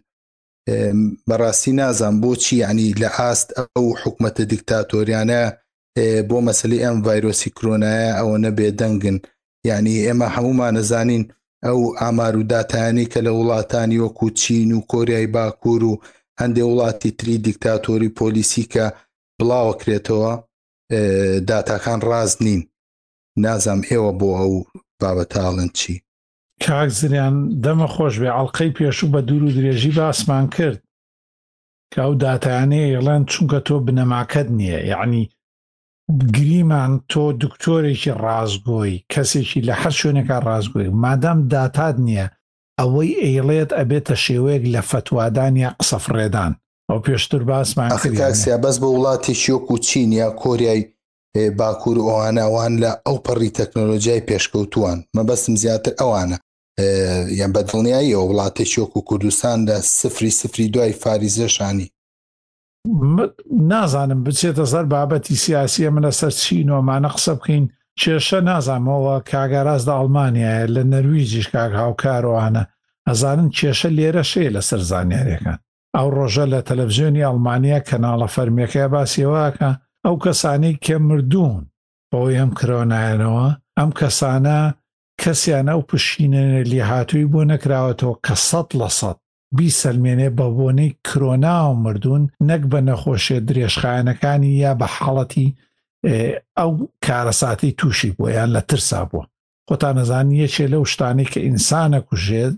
بەڕاستی 1.28 1.72
نازان 1.80 2.14
بۆچی 2.22 2.57
ینی 2.64 2.89
لە 3.03 3.09
ئاست 3.18 3.49
ئەو 3.59 3.87
حکوومەتە 4.03 4.43
دیکتاتۆریانە 4.53 5.43
بۆ 6.28 6.39
مەسلی 6.47 6.82
ئەم 6.85 6.97
ڤایرۆسی 7.07 7.51
کرۆنایە 7.57 8.11
ئەوە 8.18 8.37
نەبێ 8.45 8.68
دەنگن 8.80 9.18
ینی 9.70 9.97
ئێمە 10.07 10.28
هەمومان 10.37 10.72
نەزانین 10.78 11.24
ئەو 11.66 11.80
ئامار 12.01 12.35
و 12.37 12.43
دااتانی 12.53 13.07
کە 13.12 13.18
لە 13.26 13.32
وڵاتانی 13.39 14.03
وەکو 14.05 14.26
چین 14.41 14.70
و 14.74 14.80
کۆریای 14.93 15.26
باکوور 15.37 15.82
و 15.91 15.95
هەندێک 16.41 16.66
وڵاتی 16.70 17.11
تری 17.18 17.37
دیکتاتۆری 17.47 18.14
پۆلیسی 18.18 18.64
کە 18.72 18.87
بڵاوەکرێتەوە 19.39 20.32
داتاکان 21.49 22.01
ڕاز 22.09 22.32
نین 22.45 22.61
نازام 23.45 23.80
ئێوە 23.91 24.12
بۆ 24.20 24.28
ئەو 24.41 24.55
بابەتاڵن 25.01 25.70
چی 25.78 25.95
کاک 26.62 26.88
زریان 27.00 27.34
دەمە 27.62 27.88
خۆش 27.94 28.14
بێ 28.20 28.30
ئەڵلقەی 28.36 28.74
پێشوو 28.76 29.12
بە 29.14 29.20
دوور 29.26 29.42
و 29.44 29.52
درێژی 29.57 29.92
باسمان 29.98 30.46
کرد 30.57 30.80
کە 31.92 31.98
ئەو 32.05 32.14
دااتانەیە 32.22 32.90
ئێڵەن 32.92 33.22
چونکە 33.32 33.61
تۆ 33.66 33.74
بنەماکەت 33.86 34.48
نییە 34.59 34.80
یعنی 34.92 35.22
گریمان 36.34 36.92
تۆ 37.11 37.22
دکتۆرێکی 37.42 38.12
ڕازگۆی 38.22 39.02
کەسێکی 39.12 39.61
لە 39.68 39.74
حەر 39.80 39.94
شوێنێکە 40.00 40.36
ڕازگۆی 40.46 40.88
مادام 41.02 41.38
داتات 41.52 41.96
نییە 42.07 42.26
ئەوەی 42.80 43.12
ئەیڵێت 43.24 43.70
ئەبێتە 43.78 44.16
شێوەیەک 44.24 44.64
لە 44.74 44.80
فتوادان 44.90 45.55
یا 45.64 45.70
قسەفڕێدان 45.80 46.52
ئەو 46.90 46.98
پێشتر 47.07 47.42
باسمان 47.50 47.88
کاکسیا 48.02 48.57
بەس 48.64 48.76
بە 48.82 48.86
وڵاتی 48.94 49.34
شیۆک 49.42 49.66
و 49.72 49.78
چینیا 49.86 50.28
کۆریای 50.42 50.80
باکوور 51.35 51.99
و 51.99 52.03
ئەوانەوان 52.09 52.72
لە 52.82 52.93
ئەو 53.07 53.16
پەڕی 53.26 53.51
تەکنۆلۆژیای 53.59 54.22
پێشکەوتوان 54.28 54.99
مەبەستم 55.16 55.55
زیاتر 55.62 55.91
ئەوانە 56.01 56.39
یان 57.41 57.53
بە 57.53 57.62
دڵنیاییەوە 57.62 58.22
وڵاتێکی 58.28 58.78
وەکو 58.80 59.01
کوردستان 59.09 59.59
لە 59.68 59.76
سفری 60.01 60.30
سفری 60.30 60.68
دوای 60.68 60.93
فاریزەشانی 60.93 61.89
نازانم 63.68 64.24
بچێتە 64.24 64.64
سەر 64.72 64.85
بابەتی 64.93 65.35
سیاسیە 65.45 65.91
منە 65.97 66.11
سەر 66.20 66.30
چین 66.30 66.70
ومانە 66.70 67.09
قسە 67.14 67.32
بکەین 67.39 67.68
کێشە 68.01 68.41
نازانمەوە 68.51 69.14
کاگەڕاز 69.30 69.82
لە 69.89 69.95
ئەڵمانیاە 69.99 70.66
لە 70.74 70.82
نەرویجیش 70.93 71.47
کاک 71.55 71.72
هاوکارەوانە 71.82 72.62
ئەزانن 73.09 73.49
کێشە 73.57 73.89
لێرە 73.99 74.24
شێ 74.32 74.47
لە 74.57 74.61
سەر 74.68 74.80
زانیارەکان 74.91 75.59
ئەو 75.97 76.09
ڕۆژە 76.16 76.45
لە 76.53 76.61
تەلەڤزیۆنی 76.68 77.26
ئەڵمانیا 77.26 77.78
کەناڵە 77.89 78.26
فەرمیەکەی 78.37 78.89
باسیەوەکە 78.93 79.70
ئەو 80.07 80.16
کەسانەی 80.24 80.74
کە 80.84 80.96
مردوون 81.09 81.62
بەوەی 82.11 82.38
ئەم 82.40 82.50
کرۆنایەنەوە 82.59 83.48
ئەم 83.78 83.90
کەسانە 84.00 84.59
کەسیان 85.22 85.66
ئەو 85.72 85.80
پشینێنە 85.90 86.61
لی 86.70 86.80
هاتووی 86.90 87.30
بۆ 87.32 87.40
نەکراوەتەوە 87.52 88.14
کە 88.26 88.34
سەد 88.48 88.68
لە 88.80 88.88
سەد 88.98 89.18
بی 89.57 89.68
سلمێنێ 89.80 90.28
بە 90.38 90.46
بۆنەی 90.57 90.90
کرۆنا 91.07 91.57
و 91.70 91.80
مردوون 91.84 92.22
نەک 92.48 92.62
بە 92.70 92.80
نەخۆشیە 92.88 93.38
درێژخایەنەکانی 93.48 94.50
یا 94.64 94.72
بە 94.80 94.86
حاڵەتی 94.96 95.48
ئەو 96.59 96.72
کارەساتی 97.05 97.70
تووشی 97.78 98.11
بۆ 98.18 98.26
یان 98.36 98.50
لە 98.57 98.61
ترسا 98.70 99.02
بووە 99.11 99.24
خۆتان 99.68 99.94
نەزان 99.98 100.26
یەکێ 100.42 100.66
لەو 100.72 100.82
شتانی 100.92 101.26
کە 101.32 101.38
ئینسانە 101.46 102.00
کوژێت 102.09 102.55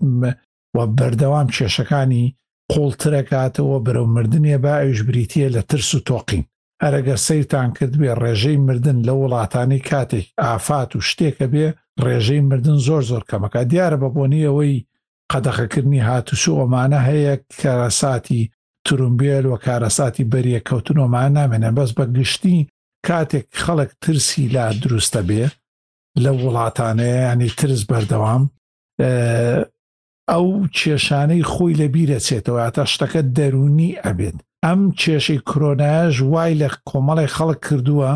و 0.75 0.77
بەردەوام 0.97 1.47
کێشەکانی 1.55 2.25
قوڵترەکاتەوە 2.71 3.77
بەرەو 3.85 4.07
مردنێ 4.15 4.57
با 4.63 4.73
ئەوش 4.81 4.99
بریتە 5.07 5.41
لە 5.55 5.61
ترس 5.69 5.89
و 5.95 6.03
تۆقین 6.09 6.45
هەرەگە 6.83 7.15
سەیران 7.27 7.69
کرد 7.77 7.93
بێ 8.01 8.11
ڕێژەی 8.21 8.59
مردن 8.67 8.97
لە 9.07 9.13
وڵاتانی 9.21 9.81
کاتێک 9.89 10.27
ئافات 10.43 10.89
و 10.95 10.99
شتێکە 11.09 11.45
بێ 11.53 11.67
ڕێژەی 12.05 12.41
مردن 12.49 12.77
زۆر 12.87 13.01
زۆر 13.09 13.23
کەمەکە 13.29 13.61
دیارە 13.71 13.97
بە 14.01 14.09
بۆنی 14.15 14.45
ئەوەی 14.47 14.85
قەدەخەکردنی 15.31 16.05
هاتوسو 16.09 16.51
ئۆمانە 16.59 16.99
هەیە 17.09 17.33
کارەساتی 17.61 18.41
ترومبیل 18.85 19.45
و 19.47 19.55
کارەساتی 19.65 20.23
بەریە 20.33 20.61
کەوتنۆمان 20.69 21.29
نامێنە 21.37 21.69
بەس 21.77 21.91
بە 21.97 22.05
گشتی 22.17 22.57
کاتێک 23.07 23.47
خەڵک 23.63 23.91
ترسی 24.03 24.43
لا 24.55 24.65
دروستە 24.81 25.21
بێ 25.29 25.45
لە 26.23 26.31
وڵاتانەیە 26.41 27.19
ینی 27.31 27.49
ترس 27.59 27.81
بەردەوام 27.89 28.43
ئەو 30.31 30.47
کێشانەی 30.77 31.47
خۆی 31.51 31.73
لە 31.81 31.87
بیرەچێتەوە 31.93 32.63
تا 32.75 32.83
شتەکە 32.93 33.21
دەرونی 33.37 33.93
ئەبێت 34.05 34.37
ئەم 34.65 34.81
کێشەی 35.01 35.39
کرۆنایش 35.49 36.15
وای 36.33 36.59
لە 36.61 36.69
کۆمەڵی 36.89 37.33
خەڵک 37.35 37.59
کردووە 37.67 38.11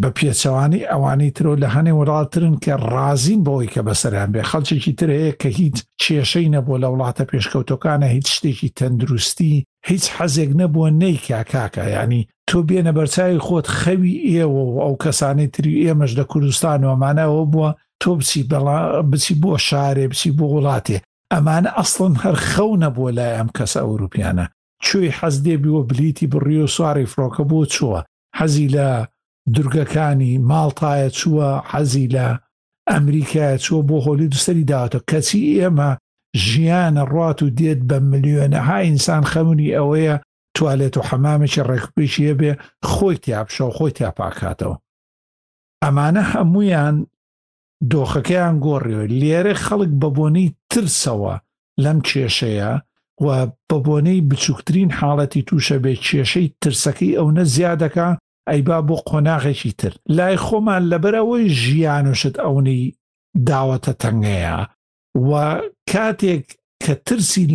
بە 0.00 0.08
پێچەوانی 0.16 0.86
ئەوانی 0.90 1.34
ترۆ 1.36 1.52
لە 1.62 1.68
هەنێ 1.74 1.92
وڵاتترن 2.00 2.56
کە 2.64 2.74
ڕازین 2.92 3.40
بۆی 3.46 3.70
کە 3.74 3.80
بەسەریان 3.88 4.30
بێ 4.34 4.42
خەڵچێکی 4.50 4.92
تر 4.98 5.08
هەیە 5.18 5.32
کە 5.40 5.48
هیچ 5.58 5.76
کێشەی 6.02 6.52
نەبووە 6.54 6.78
لە 6.82 6.88
وڵاتە 6.92 7.24
پێشکەوتەکانە 7.30 8.06
هیچ 8.14 8.26
شتێکی 8.36 8.70
تەندروستی 8.78 9.64
هیچ 9.88 10.04
حەزێک 10.16 10.50
نەبووە 10.60 10.88
نەیکا 11.02 11.40
کاکە 11.52 11.84
ینی 11.96 12.22
تۆ 12.48 12.58
بێنە 12.68 12.92
بەرچوی 12.96 13.38
خۆت 13.46 13.66
خەوی 13.80 14.14
ئێوە 14.32 14.62
و 14.74 14.76
ئەو 14.84 14.94
کەسانی 15.04 15.48
تری 15.54 15.72
ئێمەش 15.86 16.12
لە 16.18 16.24
کوردستان 16.32 16.80
ومانەوە 16.84 17.42
بووە 17.52 17.70
تۆ 18.02 18.10
بچی 18.18 18.42
بەڵا 18.50 18.80
بچی 19.10 19.34
بۆ 19.42 19.50
شارێ 19.68 20.04
بچی 20.10 20.30
بۆ 20.36 20.44
وڵاتێ 20.54 20.98
ئەمانە 21.32 21.70
ئەسڵم 21.78 22.14
هەر 22.22 22.36
خەو 22.50 22.70
نەبووە 22.84 23.10
لای 23.18 23.36
ئەم 23.38 23.48
کەسە 23.56 23.78
ئەوروپیانە 23.84 24.46
کوێی 24.88 25.14
حەز 25.18 25.34
دێبیوە 25.44 25.82
بلیتی 25.90 26.26
بڕی 26.32 26.58
و 26.64 26.66
سواری 26.76 27.10
فڕۆکە 27.12 27.42
بۆ 27.50 27.60
چووە 27.74 28.00
حەزی 28.38 28.68
لە 28.76 28.88
دورگەکانی 29.54 30.32
ماڵتایە 30.50 31.08
چووە 31.18 31.48
حەزی 31.70 32.06
لە 32.14 32.28
ئەمریکایە 32.90 33.58
چوە 33.64 33.80
بۆ 33.88 33.96
هۆلی 34.06 34.28
دوسەری 34.32 34.64
دااتەوە 34.70 35.04
کەچی 35.10 35.42
ئێمە 35.58 35.90
ژیانە 36.46 37.04
ڕات 37.14 37.38
و 37.42 37.48
دێت 37.58 37.80
بە 37.88 37.96
ملیۆنەها 38.10 38.78
ئینسان 38.86 39.22
خەمونی 39.30 39.74
ئەوەیە 39.76 40.16
توالێت 40.56 40.94
و 40.96 41.02
حەمامێکی 41.08 41.62
ڕێکپێکیە 41.68 42.32
بێ 42.40 42.52
خۆی 42.90 43.16
تیاپشە 43.24 43.62
و 43.68 43.74
خۆی 43.76 43.90
تیاپاکاتەوە 43.96 44.76
ئەمانە 45.84 46.22
هەمویان 46.32 46.96
دۆخەکەیان 47.90 48.54
گۆڕیەوە 48.64 49.06
لێرە 49.20 49.54
خەڵک 49.64 49.90
بەبوونی 50.00 50.46
ترسەوە 50.70 51.34
لەم 51.84 51.98
کێشەیە 52.08 52.72
و 53.24 53.46
بە 53.46 53.76
بۆنەی 53.84 54.20
بچووکترین 54.28 54.90
حاڵەتی 54.98 55.44
تووشە 55.50 55.76
بێ 55.84 55.94
کێشەی 56.06 56.48
ترسەکەی 56.64 57.16
ئەو 57.18 57.28
نە 57.36 57.44
زیادەکە 57.54 58.08
ئەیبا 58.50 58.78
بۆ 58.88 58.96
قۆناغێکی 59.08 59.72
تر 59.80 59.92
لای 60.16 60.36
خۆمان 60.44 60.82
لەبەرەوەی 60.92 61.48
ژیانوشت 61.62 62.36
ئەونی 62.44 62.82
داوەتە 63.48 63.92
تەنگەیە 64.02 64.58
و 65.28 65.30
کاتێک 65.92 66.44
کە 66.84 66.94
ترسی 67.06 67.46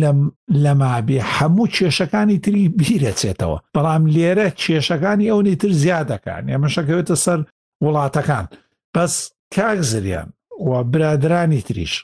لەما 0.64 0.94
بێ 1.06 1.18
هەموو 1.36 1.66
کێشەکانی 1.76 2.38
تری 2.44 2.68
بیرەچێتەوە 2.78 3.58
بەڵام 3.74 4.02
لێرە 4.14 4.48
کێشەکانی 4.62 5.30
ئەونی 5.32 5.56
تر 5.60 5.70
زیادەکان 5.82 6.42
ئێمەشەکەوێتە 6.52 7.14
سەر 7.24 7.40
وڵاتەکان 7.84 8.46
بەس 8.94 9.14
کاک 9.54 9.80
زریان 9.90 10.28
و 10.68 10.70
برادرانی 10.92 11.60
تریش 11.66 11.94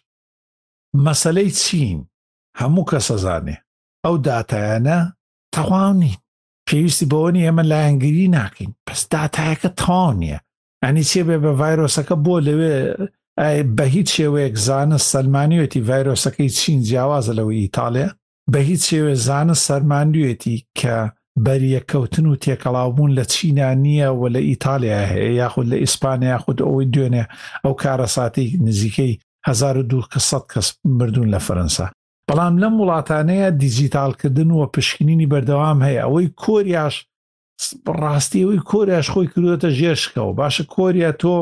مەسلەی 1.05 1.51
چین 1.61 2.01
هەموو 2.61 2.85
کە 2.91 2.99
سەزانێ 3.09 3.57
ئەو 4.05 4.15
داتایانە 4.27 4.99
تەواو 5.55 5.93
نین 6.03 6.17
پێویستی 6.69 7.09
بەوەنی 7.13 7.45
ئێمە 7.47 7.65
لایەنگیری 7.73 8.33
ناکەین 8.39 8.73
پس 8.87 9.01
داتایەکە 9.13 9.71
تاو 9.83 10.11
نییە 10.21 10.39
ئەنی 10.85 11.05
چێ 11.11 11.21
بێ 11.29 11.37
بە 11.45 11.53
ڤایرۆسەکە 11.61 12.17
بۆ 12.25 12.37
لەوێ 12.47 12.77
بە 13.77 13.85
هیچ 13.95 14.09
شێوەیەک 14.17 14.55
زانست 14.67 15.07
سەلمانیوێتی 15.15 15.85
ڤایرۆسەکەی 15.89 16.51
چین 16.59 16.79
جیاوازە 16.89 17.33
لەوەی 17.39 17.63
ئیتالیا 17.65 18.09
بە 18.53 18.59
هیچ 18.69 18.83
شێوێ 18.91 19.15
زانست 19.27 19.63
سەرماندوێتی 19.69 20.57
کە 20.79 20.97
بەریەکەوتن 21.45 22.25
و 22.33 22.41
تێکەڵاوبوون 22.45 23.11
لە 23.19 23.25
چینا 23.33 23.71
نییە 23.85 24.09
و 24.21 24.23
لە 24.35 24.41
ئیتالیا 24.51 25.01
هەیە 25.13 25.31
یاخود 25.43 25.67
لە 25.73 25.77
ئیسپانیا 25.83 26.29
یاخود 26.35 26.59
ئەوەی 26.65 26.89
دوێنێ 26.95 27.25
ئەو 27.65 27.75
کارەساتی 27.83 28.47
نزیکەی 28.67 29.13
1200 29.49 30.43
کەس 30.53 30.69
مردوون 30.99 31.29
لە 31.35 31.41
فەرەنسا 31.47 31.87
بەڵام 32.29 32.55
لەم 32.63 32.75
وڵاتانەیە 32.81 33.49
دیجیتالکردن 33.63 34.51
وە 34.59 34.67
پشکنینی 34.75 35.31
بەردەوام 35.33 35.79
هەیە 35.87 36.03
ئەوەی 36.05 36.29
کۆریاش 36.43 36.95
ڕاستیەوەی 38.03 38.61
کۆریاش 38.71 39.07
خۆی 39.13 39.29
کردوێتە 39.33 39.69
ژێشکەوە 39.79 40.33
باشە 40.39 40.65
کۆریا 40.75 41.13
تۆ 41.23 41.37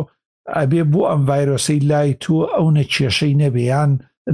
ئەبێ 0.57 0.83
بۆ 0.93 1.01
ئەم 1.11 1.23
ڤایرۆسی 1.29 1.79
لای 1.91 2.13
تۆ 2.23 2.37
ئەو 2.55 2.67
نە 2.77 2.85
کێشەی 2.95 3.35
نەبیان 3.43 3.91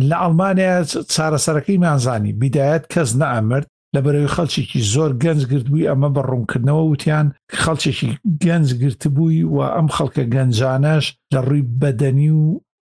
لە 0.08 0.16
ئەڵمانیا 0.22 0.74
چارەسەرەکەی 1.12 1.80
مانزانی 1.84 2.32
بیدایەت 2.40 2.84
کەس 2.92 3.10
نەئەمرد 3.22 3.66
لە 3.94 4.00
بەرەوەی 4.04 4.32
خەڵچێکی 4.34 4.80
زۆر 4.92 5.10
گەنج 5.22 5.40
گرتبووی 5.50 5.88
ئەمە 5.90 6.08
بە 6.14 6.20
ڕوونکردنەوە 6.30 6.82
وتیان 6.92 7.26
خەڵچێکی 7.62 8.10
گەنج 8.44 8.68
گرتبووی 8.82 9.40
و 9.54 9.58
ئەم 9.74 9.88
خەڵکە 9.94 10.24
گەنجانەش 10.34 11.04
لە 11.32 11.40
ڕووی 11.46 11.62
بەدەنی 11.80 12.30
و 12.40 12.44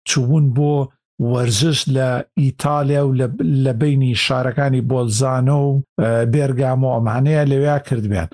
چوبوون 0.09 0.47
بۆ 0.57 0.73
وەرزش 1.21 1.85
لە 1.89 2.25
ئیتالیا 2.41 3.09
و 3.09 3.15
لە 3.65 3.73
بینی 3.81 4.15
شارەکانی 4.17 4.83
بۆلزانە 4.91 5.53
و 5.65 5.81
بێرگامۆ 6.33 6.89
ئەمانەیە 6.95 7.45
لەوێ 7.51 7.77
کردبیان 7.89 8.29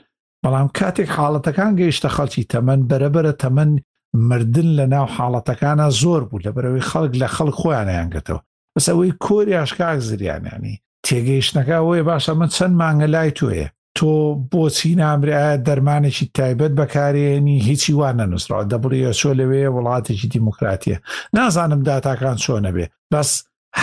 بەڵام 0.44 0.68
کاتێک 0.78 1.08
حاڵەتەکان 1.16 1.72
گەیشتە 1.80 2.08
خەڵکی 2.16 2.44
تەمەەن 2.52 2.80
بەرەبرە 2.90 3.32
تەمەەن 3.42 3.72
مردن 4.28 4.66
لە 4.78 4.86
ناو 4.94 5.06
حاڵەتەکانە 5.16 5.86
زۆر 6.02 6.20
بوو 6.28 6.40
لە 6.46 6.50
بەرەوەی 6.56 6.86
خەڵک 6.90 7.12
لە 7.22 7.28
خەڵ 7.34 7.48
خۆیانیان 7.58 8.08
گەتەوە 8.14 8.40
بەسەوەی 8.76 9.16
کۆری 9.24 9.54
عشکاک 9.64 9.98
زریانانی 10.08 10.78
تێگەیشتەکە 11.06 11.78
وەیە 11.88 12.04
باشە 12.10 12.32
من 12.40 12.48
چەند 12.56 12.74
مانگە 12.82 13.06
لای 13.14 13.30
توێە 13.38 13.68
تۆ 13.96 14.14
بۆچی 14.52 14.92
نامرە 15.00 15.42
دەرمانێکی 15.66 16.26
تایبەت 16.36 16.72
بەکارێنی 16.80 17.56
هیچی 17.68 17.92
وانە 18.00 18.24
نووسراوە 18.32 18.66
دەبڕیە 18.72 19.12
چۆ 19.20 19.30
لەوێ 19.40 19.62
وڵاتێکی 19.76 20.28
دیموکراتیە 20.34 20.98
نازانم 21.36 21.80
داتاکان 21.88 22.36
چۆنە 22.44 22.70
بێ 22.76 22.86
بەس 23.12 23.30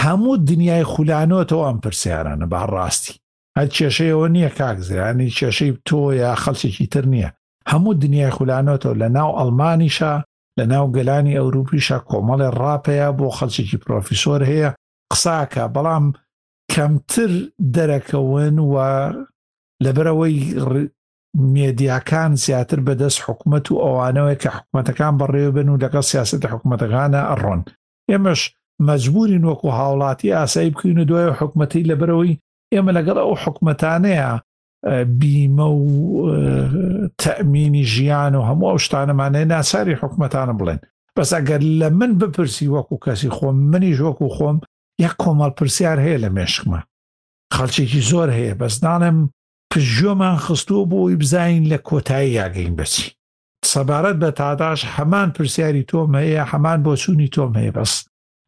هەموو 0.01 0.35
دنیای 0.49 0.85
خولانەوەەوە 0.91 1.65
ئەم 1.67 1.77
پرسیارانە 1.83 2.47
بەڕاستی 2.53 3.15
هەر 3.57 3.67
کێشەیەوە 3.75 4.27
نییە 4.35 4.49
کاکزیرانی 4.59 5.33
کێشەی 5.37 5.73
تۆ 5.87 6.01
یا 6.23 6.31
خەڵچێکی 6.41 6.87
تر 6.93 7.05
نییە 7.13 7.29
هەموو 7.71 7.93
دنیای 8.03 8.31
خولانەوەەوە 8.37 8.97
لە 9.01 9.07
ناو 9.17 9.31
ئەلمانیشە 9.39 10.13
لە 10.59 10.65
ناو 10.73 10.85
گەلانی 10.95 11.39
ئەوروپیشە 11.39 11.97
کۆمەڵێ 12.09 12.49
ڕاپەیە 12.61 13.09
بۆ 13.17 13.27
خەلچێکی 13.37 13.77
پرۆفیسۆر 13.83 14.41
هەیە 14.49 14.69
قساکە 15.11 15.63
بەڵام 15.75 16.05
کەمتر 16.73 17.31
دەرەکەون 17.75 18.55
و 18.71 18.75
لەبەرەوەی 19.85 20.35
مێدیاکان 21.53 22.31
زیاتر 22.43 22.79
بەدەست 22.87 23.19
حکوومەت 23.25 23.65
و 23.71 23.75
ئەوانەوەی 23.85 24.39
کە 24.41 24.49
حکوومەتەکان 24.57 25.13
بەڕێوە 25.19 25.51
بن 25.57 25.67
و 25.71 25.79
لەگەڵ 25.83 26.03
سیاست 26.11 26.43
حکوومەتەکانە 26.53 27.21
ئەڕۆن 27.29 27.59
ئێمەش 28.11 28.41
مەجبوری 28.87 29.39
نوەکو 29.43 29.67
هاوڵاتی 29.77 30.35
ئاسایی 30.37 30.69
بکەین 30.73 30.99
و 31.01 31.07
دوای 31.09 31.35
حکوومەتی 31.39 31.87
لەبەرەوەی 31.91 32.39
ئێمە 32.73 32.91
لەگەڵ 32.97 33.17
ئەو 33.21 33.33
حکوومەتانەیە 33.43 34.29
بیمە 35.19 35.67
و 35.75 35.81
تەمینی 37.21 37.83
ژیان 37.93 38.33
و 38.35 38.41
هەموو 38.47 38.69
ئەو 38.71 38.79
شتانەمانەیە 38.85 39.47
ناساری 39.53 39.95
حکوومەتانە 40.01 40.53
بڵێن 40.59 40.79
بەس 41.17 41.29
ئەگەر 41.37 41.61
لە 41.81 41.87
من 41.99 42.11
بپرسی 42.21 42.71
وەکو 42.75 42.95
کەسی 43.03 43.29
خۆم 43.37 43.55
منی 43.71 43.91
ژۆکو 43.99 44.27
خۆم 44.35 44.57
یەک 45.05 45.13
کۆمەڵ 45.23 45.51
پرسیار 45.59 45.97
هەیە 46.05 46.17
لە 46.23 46.29
مێشکمە 46.37 46.79
خەڵچێکی 47.55 48.01
زۆر 48.11 48.29
هەیە 48.37 48.53
بەس 48.61 48.75
ناڵێم 48.87 49.17
پژۆمان 49.73 50.37
خستووە 50.37 50.85
بۆی 50.89 51.15
بزین 51.15 51.75
لە 51.75 51.77
کۆتایی 51.87 52.35
یاگەین 52.39 52.73
بچی 52.77 53.11
سەبارەت 53.65 54.15
بە 54.21 54.31
تاداش 54.39 54.85
هەمان 54.97 55.29
پرسیاری 55.35 55.83
تۆم 55.83 56.13
هەیە 56.19 56.49
هەمان 56.51 56.79
بۆ 56.83 56.95
چووی 57.01 57.27
تۆم 57.35 57.53
هەیە 57.59 57.71
بەس 57.77 57.93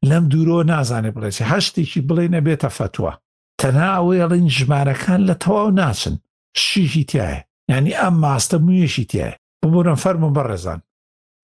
لەم 0.10 0.24
دوورۆ 0.32 0.66
نازانێ 0.72 1.12
بڵێتی 1.16 1.50
هەشتێکی 1.52 2.02
بڵێنە 2.08 2.42
بێتە 2.48 2.68
فتووە 2.78 3.14
تەنا 3.62 3.88
ئەوەی 3.96 4.22
ئەڵین 4.22 4.48
ژمارەکان 4.58 5.22
لە 5.30 5.34
تەواو 5.44 5.72
ناچن 5.80 6.16
شیشی 6.58 7.06
تایە 7.12 7.42
ینی 7.72 7.96
ئەم 8.02 8.14
ماستە 8.24 8.58
مویەشی 8.66 9.06
تایە 9.06 9.36
ببوورن 9.64 9.96
فەرم 10.04 10.24
و 10.24 10.34
بەڕێزان 10.38 10.80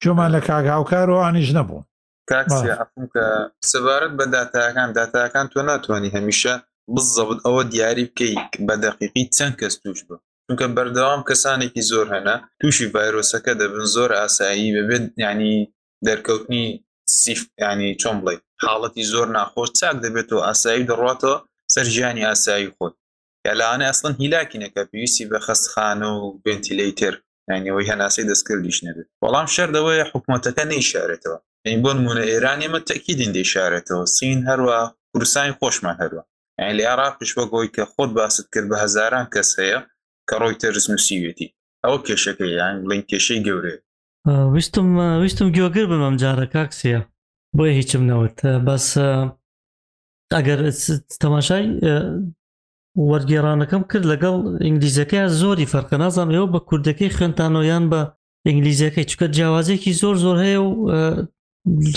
چۆمان 0.03 0.29
لە 0.35 0.39
کاگااوکارەوانیش 0.47 1.49
نەبوون 1.57 1.83
کاکسیکە 2.29 2.85
سەبارەت 3.71 4.13
بە 4.19 4.25
دااتەکان 4.33 4.89
دااتەکان 4.97 5.45
تۆ 5.53 5.61
ناتوانانی 5.69 6.11
هەمیشە 6.15 6.53
بزەوت 6.95 7.39
ئەوە 7.45 7.61
دیاری 7.73 8.05
بکەیت 8.09 8.51
بە 8.67 8.75
دەقیقی 8.85 9.23
چەند 9.37 9.55
کەس 9.61 9.75
توش 9.83 9.99
بوو 10.07 10.19
چونکە 10.47 10.65
بەردەوام 10.77 11.21
کەسانێکی 11.29 11.83
زۆر 11.91 12.05
هەنا 12.15 12.35
تووشی 12.59 12.91
ڤایرۆسەکە 12.95 13.53
دەبن 13.61 13.85
زۆر 13.95 14.09
ئاسایی 14.19 14.73
ببێت 14.75 15.05
ینی 15.23 15.55
دەرکەوتنی 16.07 16.65
سیف 17.21 17.41
ینی 17.63 17.91
چۆن 18.01 18.17
بڵێ 18.23 18.37
حاڵەتی 18.65 19.03
زۆر 19.13 19.27
ناخۆش 19.37 19.69
چاک 19.79 19.95
دەبێت 20.05 20.29
و 20.31 20.37
ئاسایی 20.47 20.87
دەڕاتەوە 20.89 21.35
سەرژیانی 21.73 22.27
ئاسایی 22.29 22.71
خۆت 22.75 22.93
یالاانە 23.47 23.85
ئەسڵن 23.89 24.13
هیلاکی 24.21 24.61
نەکە 24.63 24.81
پێویستی 24.91 25.25
بە 25.31 25.37
خستخانە 25.45 26.09
و 26.21 26.23
ڤنتیلیتر 26.45 27.13
ینیەوەی 27.53 27.89
هەناسی 27.91 28.23
دەستکردیش 28.29 28.77
نەبێت 28.87 29.07
بەڵام 29.21 29.47
شەردەوەی 29.55 30.07
حکوومەتەکە 30.11 30.63
نەیشارێتەوە 30.73 31.37
این 31.69 31.79
بۆ 31.83 31.91
نمونە 31.97 32.23
ئێران 32.31 32.59
ئێمە 32.63 32.79
تەکیدین 32.89 33.31
دەیشارێتەوە 33.37 34.03
سین 34.17 34.39
هەروە 34.49 34.77
کوردستانی 35.11 35.57
خۆشمان 35.61 35.95
هەروە 36.03 36.23
یعنی 36.59 36.73
لە 36.79 36.85
عراقش 36.93 37.31
بەگۆی 37.37 37.69
کە 37.75 37.83
خۆت 37.93 38.11
باست 38.19 38.43
کرد 38.53 38.65
بە 38.71 38.77
هزاران 38.83 39.25
کەس 39.33 39.49
هەیە 39.61 39.79
کە 40.29 40.35
ڕۆی 40.41 40.55
تەرزنووسیوێتی 40.63 41.47
ئەوە 41.83 41.99
کێشەکە 42.05 42.45
یان 42.59 42.75
بڵین 42.83 43.03
کێشەی 43.11 43.41
گەورێ 43.47 43.75
ویستم 44.53 44.87
ویستم 45.23 45.47
گوێگر 45.55 45.85
بمەم 45.91 46.15
جارە 46.21 46.45
کاکسە 46.53 46.99
بۆیە 47.57 47.73
هیچم 47.79 48.03
نەوت 48.09 48.35
بەس 48.67 48.85
ئەگەر 50.35 50.59
تەماشای 51.23 51.65
وەرگێرانەکەم 53.11 53.83
کرد 53.89 54.05
لەگەڵ 54.13 54.35
ئینگلیزەکە 54.65 55.19
زۆری 55.41 55.69
فەرکە 55.73 55.95
نازانم 56.03 56.31
ئێوە 56.35 56.47
بە 56.53 56.59
کوردەکەی 56.69 57.13
خوێنتانۆیان 57.17 57.83
بە 57.91 58.01
ئینگلیزیەکەی 58.47 59.05
چکە 59.11 59.25
جیاوازێکی 59.35 59.91
زۆر 60.01 60.15
زۆر 60.25 60.37
هەیە 60.45 60.59
و 60.65 60.69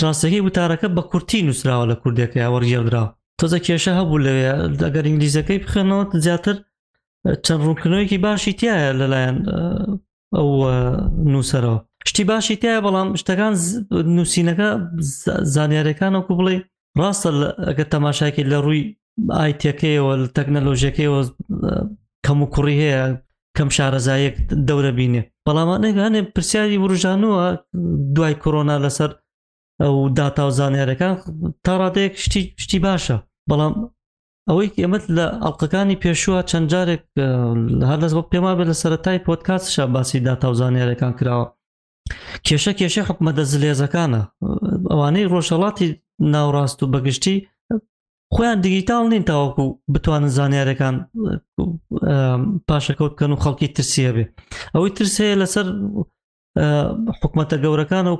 ڕاستەکەی 0.01 0.45
وتارەکە 0.47 0.87
بە 0.95 1.03
کورتی 1.11 1.45
نووسراوە 1.47 1.85
لە 1.91 1.95
کوردەکەی 2.01 2.49
وەرگێدراوە 2.53 3.09
تۆزە 3.41 3.59
کێشە 3.65 3.91
هەبوو 3.99 4.23
لەوێ 4.25 4.49
دەگەر 4.81 5.03
ئینگلیزەکەی 5.09 5.63
بخێنەوە 5.65 6.01
زیاتر 6.25 6.55
چەند 7.45 7.61
ڕوونکردنەوەیکی 7.65 8.17
باشی 8.27 8.53
تایە 8.59 8.89
لەلایەن 8.99 9.37
ئەو 10.37 10.49
نووسەرەوە 11.31 11.77
شتی 12.09 12.23
باشی 12.31 12.55
تایە 12.61 12.79
بەڵام 12.85 13.09
شتەکان 13.21 13.53
نووسینەکە 14.15 14.69
زانیارەکانەکو 15.55 16.31
بڵێ 16.39 16.55
ڕاستە 16.99 17.29
ئەگە 17.67 17.85
تەماشاکی 17.93 18.43
لە 18.51 18.57
ڕووی 18.65 18.83
ئایتەکەیەوە 19.37 20.13
لە 20.21 20.27
تەکنەلۆژیەکەیەوە 20.37 21.21
کەم 22.25 22.37
و 22.43 22.47
کوڕی 22.53 22.77
هەیە 22.83 23.03
کەم 23.57 23.69
شارەزایەک 23.75 24.35
دەورە 24.67 24.91
بینێ 24.97 25.21
بەڵامانێک 25.45 25.95
هەنێ 26.05 26.21
پرسیاری 26.33 26.81
وروژانووە 26.83 27.43
دوای 28.15 28.35
کۆرۆنا 28.43 28.75
لەسەر 28.85 29.11
ئەو 29.83 29.95
داتا 30.17 30.43
و 30.47 30.51
زانیارەکان 30.59 31.13
تا 31.65 31.73
ڕادەیەک 31.81 32.13
شتی 32.63 32.79
باشە 32.85 33.17
بەڵام 33.49 33.73
ئەوەی 34.49 34.69
ئێمەت 34.81 35.03
لە 35.17 35.25
ئەڵلقەکانی 35.43 35.99
پێشووە 36.03 36.39
چەند 36.49 36.67
جارێک 36.73 37.03
هەر 37.89 37.99
دەست 38.03 38.15
بۆ 38.17 38.21
پێما 38.31 38.51
بێت 38.57 38.67
لە 38.71 38.75
سەرەتای 38.81 39.23
پۆتکاتشە 39.25 39.83
باسی 39.93 40.19
داتاوزانێرەکان 40.25 41.13
کراوە 41.19 41.45
کێشە 42.45 42.71
کێشە 42.79 43.03
حکومەدە 43.09 43.43
زلێزەکانە 43.53 44.21
ئەوانەی 44.91 45.29
ڕۆژەڵاتی 45.33 45.87
ناوڕاست 46.33 46.77
و 46.81 46.91
بەگشتی 46.93 47.37
خۆیان 48.35 48.59
دیگیتال 48.65 49.03
نین 49.11 49.23
تاوەکو 49.29 49.63
بتوانن 49.93 50.29
زانیارەکان 50.37 50.95
پاشەکەوت 52.67 53.11
بکەن 53.15 53.31
و 53.33 53.41
خەڵکی 53.43 53.67
ترسیە 53.75 54.11
بێ 54.15 54.25
ئەوەی 54.75 54.91
ترسەیە 54.97 55.35
لەسەر 55.41 55.65
حکوومەتە 57.19 57.55
گەورەکان 57.63 58.05
و 58.11 58.15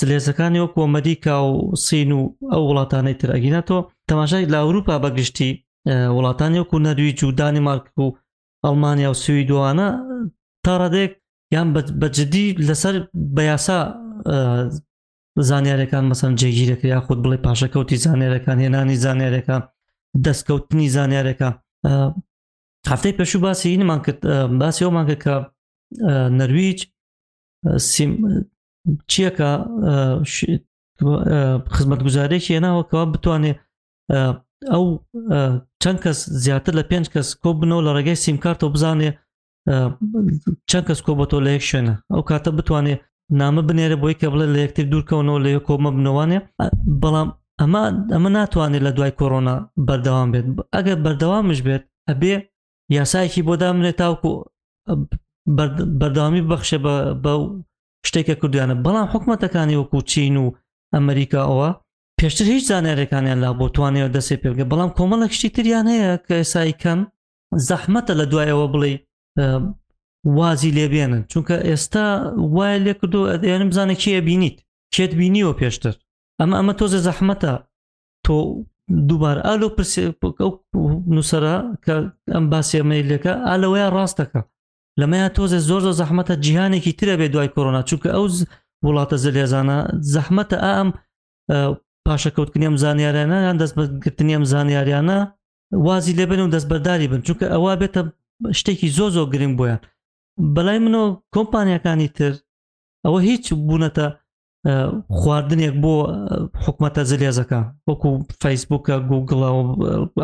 زلێزەکانی 0.00 0.60
وە 0.64 0.68
کۆمەدیکا 0.76 1.36
و 1.46 1.52
سین 1.86 2.10
و 2.18 2.20
ئەو 2.52 2.62
وڵاتانەی 2.70 3.18
تر 3.20 3.30
ئەگیناتەوە 3.34 3.82
تەماشای 4.10 4.44
لە 4.52 4.58
ئەوروپا 4.62 4.96
بەگشتی 5.04 5.50
وڵاتانی 6.16 6.60
وەکو 6.62 6.76
نەدووی 6.86 7.16
جودانی 7.20 7.60
مارک 7.68 7.86
و 8.00 8.14
ئەڵمانیا 8.64 9.10
و 9.12 9.16
سوی 9.24 9.42
دوانە 9.50 9.88
تا 10.64 10.72
ڕادێک 10.82 11.12
یان 11.54 11.68
بەجددی 12.02 12.46
لەسەر 12.68 12.94
بە 13.36 13.42
یاسا 13.50 13.78
زانیارەکان 15.50 16.04
مەسم 16.10 16.32
جێگیرەکە 16.40 16.86
یا 16.94 17.00
خودت 17.06 17.20
بڵێ 17.24 17.38
پاشەکەوتی 17.46 17.96
زانیارەکان 18.06 18.56
هێنانی 18.64 18.96
زانیارەکان 19.04 19.62
دەستکەوتنی 20.24 20.86
زانیارەکە 20.96 21.48
هەفتەی 22.92 23.16
پێشوو 23.18 23.42
باسی 23.46 23.66
اینمان 23.74 24.00
کرد 24.04 24.18
باسی 24.62 24.82
ئەومان 24.86 25.06
کرد 25.10 25.20
کە 25.24 25.34
نەرویج 26.40 26.78
چیەکە 29.12 29.48
خزمەت 31.74 32.00
گوزارێکی 32.06 32.54
هێناوەکەەوە 32.56 33.06
بتوانێت 33.14 33.60
ئەو 34.14 34.84
چەند 35.82 35.98
کەس 36.04 36.18
زیاتر 36.44 36.72
لە 36.78 36.84
پێنج 36.90 37.06
کەس 37.14 37.28
کۆ 37.42 37.50
بنەوە 37.60 37.82
لە 37.86 37.90
ڕێگەی 37.96 38.22
سیمکارتەوە 38.24 38.70
بزانێ 38.74 39.10
چەند 40.70 40.84
کەس 40.88 41.00
کۆبەتۆ 41.06 41.38
لە 41.44 41.50
یەک 41.56 41.64
شوێنە 41.70 41.94
ئەو 42.14 42.22
کاتە 42.28 42.50
بتوانێت 42.58 43.00
نامە 43.40 43.62
بنێرە 43.68 43.96
بۆی 44.02 44.14
کە 44.20 44.26
بڵێ 44.32 44.46
لە 44.54 44.58
یەکتر 44.64 44.84
دوورکەونەوە 44.92 45.38
لە 45.44 45.50
کۆمە 45.68 45.90
بنەوانێ 45.96 46.38
بەڵام 47.02 47.28
ئەمە 47.60 47.82
ئەمە 48.14 48.30
ناتوانێت 48.38 48.82
لە 48.86 48.90
دوای 48.96 49.12
کۆرۆنا 49.20 49.54
بەردەوام 49.88 50.28
بێت 50.32 50.46
ئەگەر 50.74 50.96
بەردەوامش 51.04 51.60
بێت 51.66 51.82
ئەبێ 52.10 52.34
یاسایکی 52.96 53.42
بۆ 53.48 53.54
دامنێت 53.62 53.96
تاوکو 54.00 54.32
بەرداوامی 56.00 56.42
بەخشە 56.50 56.78
بە 57.24 57.32
شتێکە 58.08 58.34
کردویانە 58.40 58.74
بەڵام 58.84 59.06
حکوومەتەکانی 59.12 59.78
وەکو 59.80 59.98
چین 60.12 60.34
و 60.42 60.46
ئەمریکا 60.94 61.40
ئەوە 61.48 61.70
پێشتر 62.20 62.46
هیچ 62.54 62.64
زانارەکانیان 62.70 63.38
لا 63.44 63.50
بۆ 63.60 63.66
توانەوە 63.76 64.08
دەسێ 64.16 64.34
پێگە 64.42 64.64
بەڵام 64.70 64.90
کۆمەڵە 64.98 65.26
کشتی 65.32 65.50
تریان 65.56 65.86
هەیە 65.92 66.10
کە 66.26 66.34
ئێسایی 66.40 66.76
کەم 66.82 67.00
زەحمەتە 67.68 68.12
لە 68.20 68.24
دوایەوە 68.32 68.66
بڵێ 68.72 68.92
وازی 70.38 70.72
لێبێنن 70.78 71.22
چونکە 71.32 71.54
ئێستا 71.68 72.06
وای 72.56 72.76
لێ 72.84 72.92
کردو 73.00 73.20
ئەدێنم 73.32 73.68
بزانە 73.72 73.94
کیە 74.02 74.20
بینیت 74.28 74.56
کێت 74.94 75.12
بینیوە 75.18 75.52
پێشتر 75.60 75.94
ئەمە 76.40 76.54
ئەمە 76.60 76.74
تۆزە 76.80 77.00
زەحمەتە 77.08 77.52
تۆ 78.26 78.36
دووبار 79.08 79.36
ئالۆ 79.46 79.68
نووسرە 81.14 81.56
کە 81.84 81.94
ئەم 82.34 82.44
باسیێمەیلەکە 82.52 83.32
ئالەوەیە 83.48 83.88
ڕاستەکە 83.96 84.40
لەمەیە 85.00 85.28
تۆزە 85.36 85.58
زۆر 85.68 85.80
زۆر 85.86 85.94
زەحمەتە 86.00 86.34
جیهانێکی 86.44 86.92
ترە 86.98 87.14
بێ 87.20 87.26
دوای 87.34 87.48
کۆرۆنا 87.54 87.82
چونکە 87.88 88.08
ئەو 88.16 88.26
وڵاتە 88.84 89.16
زلێزانە 89.24 89.78
زەحمەتە 90.14 90.56
ئام 90.66 90.88
پاشەکەوتنیم 92.10 92.74
زانیاریانە 92.82 93.38
یان 93.46 93.56
دەست 93.62 93.74
بەگرتنیم 93.78 94.42
زانیاریانە 94.52 95.18
وازی 95.86 96.14
لێبن 96.18 96.40
و 96.44 96.52
دەستبەرداری 96.54 97.06
بن 97.12 97.20
چونکە 97.26 97.46
ئەوە 97.54 97.72
بێتە 97.80 98.00
شتێکی 98.60 98.88
زۆ 98.98 99.06
زۆ 99.16 99.22
گرنگ 99.32 99.54
بۆیان 99.58 99.80
بەلای 100.54 100.78
منۆ 100.84 101.02
کۆمپانیەکانی 101.34 102.08
تر 102.16 102.32
ئەوە 103.04 103.18
هیچ 103.28 103.44
بوونەتە 103.68 104.06
خواردنێک 105.20 105.74
بۆ 105.82 105.92
حکوومەتە 106.64 107.02
زلێزەکە 107.10 107.60
وەکو 107.88 108.08
فیسبوکە 108.42 108.96
گوگڵ 109.10 109.40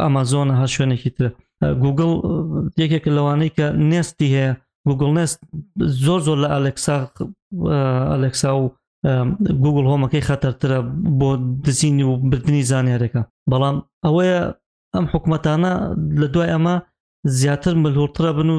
ئامازۆنە 0.05 0.55
ها 0.61 0.67
شوێنێکی 0.75 1.11
تر 1.17 1.25
گوگل 1.85 2.11
یەکێک 2.83 3.05
لەوانەی 3.17 3.51
کە 3.57 3.67
نستی 3.91 4.29
هەیە 4.35 4.51
گوگل 4.89 5.11
نست 5.19 5.39
زۆر 6.07 6.21
زۆر 6.27 6.39
لە 6.45 6.49
ئەلکسا 6.55 6.97
ئەلکسا 8.13 8.51
و 8.61 8.65
گوگل 9.63 9.87
هۆمەکەی 9.93 10.27
خەتەرترە 10.29 10.79
بۆ 11.21 11.29
دزینی 11.65 12.05
و 12.09 12.17
بردننی 12.31 12.65
زانیارەکە 12.73 13.23
بەڵام 13.51 13.77
ئەوەیە 14.07 14.41
ئەم 14.95 15.05
حکوومەتانە 15.13 15.73
لە 16.21 16.27
دوای 16.35 16.51
ئەمە 16.55 16.75
زیاتر 17.39 17.75
ملهورترە 17.83 18.31
بن 18.39 18.49
و 18.55 18.59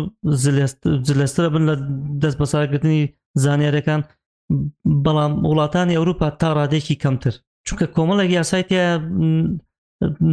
جلسترە 1.07 1.49
بن 1.55 1.63
لە 1.69 1.75
دەست 2.21 2.37
بەسارکردنی 2.41 2.99
زانیارەکان 3.43 4.01
بەڵام 5.05 5.33
وڵاتانی 5.49 5.97
ئەوروپا 5.97 6.27
تا 6.41 6.47
ڕادێکی 6.57 6.95
کەمتر 7.03 7.33
چونکە 7.67 7.85
کۆمەڵێک 7.95 8.29
یاسایتە 8.39 8.81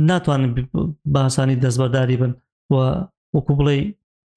ناتوانن 0.08 0.52
باسانی 1.14 1.60
دەستبەرداری 1.64 2.16
بن 2.22 2.32
و 2.72 2.76
وەکو 3.36 3.52
بڵێ 3.58 3.76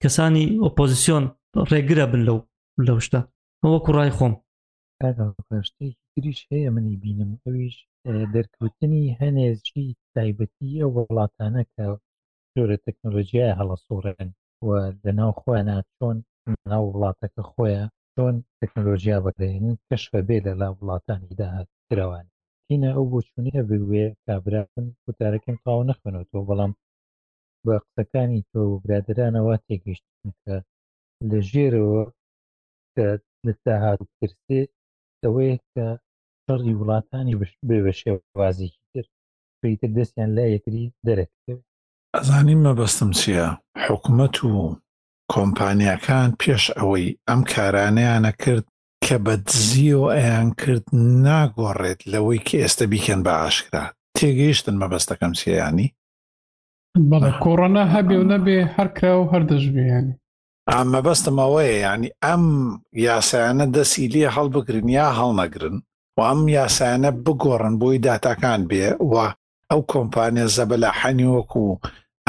کەسانی 0.02 0.46
ئۆپۆزیسیۆن 0.64 1.26
ڕێگرە 1.70 2.06
بن 2.12 2.22
لەو 2.28 2.38
لەو 2.88 2.98
شتا 3.06 3.20
وەکو 3.74 3.92
ڕای 3.98 4.12
خۆم 4.18 4.34
کاکا 5.02 5.58
شتێکی 5.68 5.90
تریش 6.14 6.40
هەیە 6.52 6.70
منی 6.76 6.96
بینم 7.04 7.32
ئەویش 7.44 7.76
دەرکەوتنی 8.36 9.16
هەنێزی 9.22 9.88
تایبەتی 10.16 10.80
ئەو 10.82 10.90
وڵاتانە 10.98 11.64
کە 11.74 11.86
جۆرە 12.56 12.78
تەکنۆلۆژیای 12.86 13.56
هەڵە 13.60 13.78
سوورەن 13.86 14.30
و 14.66 14.70
لەناو 15.04 15.32
خۆیانە 15.40 15.78
چۆن 15.96 16.18
ناو 16.72 16.84
وڵاتەکە 16.92 17.42
خۆیە 17.52 17.84
چۆن 18.16 18.36
تەکنۆلۆژیا 18.60 19.18
بەکرێنن 19.26 19.76
کەشفە 19.88 20.20
بێ 20.28 20.38
لە 20.48 20.54
لا 20.62 20.68
وڵاتانی 20.78 21.34
داهات 21.40 21.68
درەوان 21.90 22.26
تینە 22.66 22.90
ئەو 22.96 23.06
بۆچوونە 23.12 23.62
بوێ 23.70 24.06
کابراون 24.26 24.86
وتارەکەم 25.08 25.56
تاو 25.66 25.82
نەخوێنەوە 25.90 26.48
بەڵام 26.50 26.74
بە 27.66 27.76
قسەکانی 27.84 28.46
تۆ 28.52 28.60
برادرانەوە 28.84 29.56
تێگەیشتن 29.66 30.30
کە 30.42 30.56
لە 31.30 31.38
ژێرەوە 31.50 32.04
کە 32.96 33.08
لە 33.46 33.54
داهات 33.66 34.00
ترسێ 34.20 34.62
ئەوەیە 35.24 35.58
کە 35.74 35.88
شەڕی 36.46 36.78
وڵاتانی 36.80 37.36
بێ 37.68 37.94
شێوازیکی 38.02 38.82
تر 38.94 39.06
پێیتر 39.62 39.90
دەستیان 39.98 40.30
لا 40.38 40.46
یەکری 40.56 40.86
دەرەکەوێت 41.08 41.62
ئەزانی 42.16 42.60
مەبەستم 42.66 43.10
چییە 43.20 43.48
حکوومەت 43.86 44.36
و 44.48 44.52
کۆمپانیەکان 45.34 46.30
پێش 46.42 46.64
ئەوەی 46.78 47.08
ئەم 47.28 47.42
کارانەیانە 47.54 48.32
کرد 48.42 48.66
کە 49.06 49.16
بە 49.26 49.34
دزیەوە 49.48 50.10
ئەیان 50.20 50.50
کرد 50.62 50.86
ناگۆڕێت 51.26 52.00
لەوەی 52.12 52.44
کە 52.48 52.56
ئێستا 52.62 52.86
بیکەن 52.92 53.20
بە 53.26 53.34
ئاشکرا 53.42 53.86
تێگەیشتن 54.18 54.76
مەبەستەکەم 54.82 55.32
چیانی 55.40 55.88
بەڵە 57.10 57.32
کۆڕۆنا 57.44 57.84
هەبێ 57.96 58.16
و 58.20 58.30
نەبێ 58.34 58.58
هەرکرا 58.76 59.14
و 59.20 59.30
هەردەژبیانی 59.32 60.16
ئەمە 60.74 61.00
بەستمەوەیە 61.08 61.76
ینی 61.88 62.10
ئەم 62.26 62.46
یاسایانە 63.08 63.66
دەسی 63.76 64.10
لێ 64.14 64.28
هەڵبگرن 64.36 64.88
یا 65.00 65.08
هەڵنەگرن 65.20 65.76
و 66.18 66.20
ئەم 66.30 66.42
یاسایانە 66.60 67.12
بگۆڕن 67.26 67.74
بۆی 67.82 67.98
داتاکان 68.06 68.62
بێ 68.70 68.88
وە 69.12 69.26
ئەو 69.70 69.82
کۆمپانیە 69.94 70.48
زەبەلا 70.58 70.90
حەنی 71.00 71.28
وەکو 71.36 71.66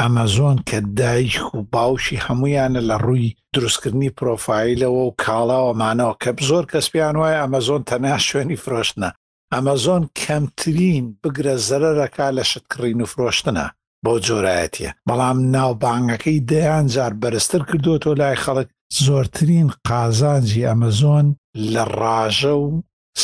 ئەمەزۆن 0.01 0.57
کە 0.69 0.79
دایک 0.99 1.33
و 1.55 1.59
باوشی 1.73 2.21
هەمویانە 2.25 2.81
لە 2.89 2.95
ڕووی 3.05 3.35
دروستکردنی 3.53 4.09
پرۆفایلەوە 4.17 5.01
و 5.07 5.15
کاڵاوەمانەوە 5.23 6.15
کە 6.21 6.29
زۆر 6.49 6.63
کەسپیان 6.71 7.15
وایە 7.21 7.39
ئەمەزۆن 7.41 7.81
تەنیا 7.89 8.17
شوێنی 8.27 8.57
فرۆشتنە 8.63 9.09
ئەمەزۆن 9.53 10.03
کەمترین 10.21 11.05
بگرە 11.23 11.55
زەرەرەکە 11.67 12.27
لە 12.37 12.43
شتکڕین 12.51 12.99
و 13.01 13.05
فرۆشتنە 13.13 13.67
بۆ 14.05 14.11
جۆرایەتە 14.25 14.89
بەڵام 15.07 15.37
ناوبانگەکەی 15.55 16.43
دەیان 16.51 16.85
جار 16.95 17.13
بەرزتر 17.21 17.61
کردو 17.69 18.01
تۆ 18.03 18.11
لای 18.21 18.35
خەڵک 18.43 18.67
زۆرترین 19.05 19.67
قازانجی 19.89 20.67
ئەمەزۆن 20.69 21.25
لە 21.73 21.83
ڕاژە 21.99 22.53
و 22.63 22.67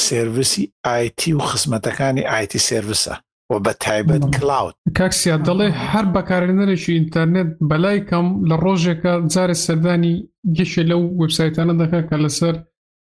سرویسی 0.06 0.64
آیتی 0.96 1.32
و 1.34 1.40
خسمەتەکانی 1.50 2.22
آیتی 2.38 2.60
سرویسە 2.70 3.16
و 3.52 3.56
بە 3.66 3.72
تایبەت 3.84 4.24
کلااوت 4.36 4.76
کاکسیا 4.98 5.36
دەڵێ 5.48 5.70
هەر 5.92 6.06
بەکارێنەرێکی 6.16 6.92
ئینتەرنێت 6.98 7.50
بەلای 7.70 8.00
کەم 8.10 8.28
لە 8.50 8.56
ڕۆژێکە 8.64 9.14
جارێ 9.34 9.56
سەردانی 9.66 10.16
گەشێ 10.58 10.84
لەو 10.92 11.02
وبسایتانە 11.22 11.74
دەکە 11.82 12.02
کە 12.10 12.18
لەسەر 12.24 12.56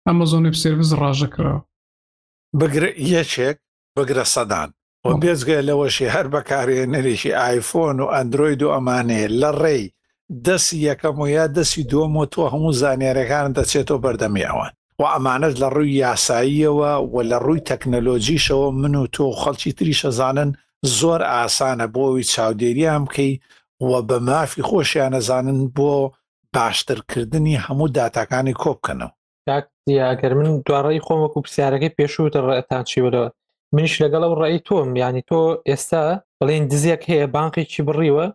ئەمەزۆن 0.07 0.45
وب 0.47 0.57
سرویس 0.65 0.91
ڕاژەکراوە 1.01 1.61
بگرە 2.61 2.91
یەکێک 3.17 3.57
بگرە 3.97 4.25
سەدان 4.35 4.71
بێزگە 5.21 5.59
لەوەشی 5.69 6.13
هەر 6.15 6.27
بەکارێنەرێکی 6.35 7.37
ئایفۆن 7.41 7.97
و 8.01 8.11
ئەندروید 8.15 8.61
و 8.63 8.73
ئەمانەیە 8.75 9.29
لە 9.43 9.51
ڕێی 9.63 9.85
دەستی 10.47 10.77
یەکەم 10.89 11.17
و 11.23 11.27
یا 11.37 11.47
دەستی 11.57 11.85
دۆم 11.93 12.15
و 12.21 12.27
تۆ 12.33 12.43
هەموو 12.53 12.73
زانیارەکان 12.83 13.49
دەچێتەوە 13.59 14.03
بەردەمیاوان 14.05 14.73
و 15.01 15.03
ئەمانەت 15.15 15.55
لە 15.63 15.69
ڕووی 15.75 15.99
یاساییەوە 16.05 16.93
و 17.13 17.17
لە 17.31 17.39
ڕووی 17.45 17.65
تەکنەلۆژیشەوە 17.71 18.67
من 18.81 18.95
و 18.95 19.07
تۆ 19.17 19.25
خەڵکی 19.41 19.73
تری 19.79 19.95
شەزانن 20.01 20.51
زۆر 20.99 21.21
ئاسانە 21.33 21.87
بۆەوەی 21.95 22.27
چاودێریان 22.33 23.03
بکەی 23.07 23.33
و 23.89 23.91
بە 24.09 24.17
مافی 24.29 24.63
خۆشیان 24.69 25.13
نەزانن 25.15 25.61
بۆ 25.77 25.95
باشترکردنی 26.55 27.61
هەموو 27.65 27.89
داتاکانی 27.97 28.55
کۆبکەنەوە 28.63 29.13
یاگەر 30.01 30.33
من 30.39 30.49
دوڕێی 30.67 31.05
خۆم 31.07 31.21
وەکو 31.25 31.41
پرسیارەکەی 31.45 31.95
پێشوتە 31.99 32.41
ڕێتان 32.49 32.85
چی 32.91 33.01
بەرەوە 33.05 33.29
منیش 33.75 33.95
لەگەڵ 34.03 34.23
ئەو 34.27 34.35
ڕێی 34.43 34.59
تۆم 34.67 34.91
ینی 35.05 35.23
تۆ 35.31 35.41
ئێستا 35.69 36.05
بڵێن 36.41 36.65
دزیەک 36.71 37.03
هەیە 37.11 37.27
بانقێکی 37.35 37.83
بڕیوە 37.89 38.27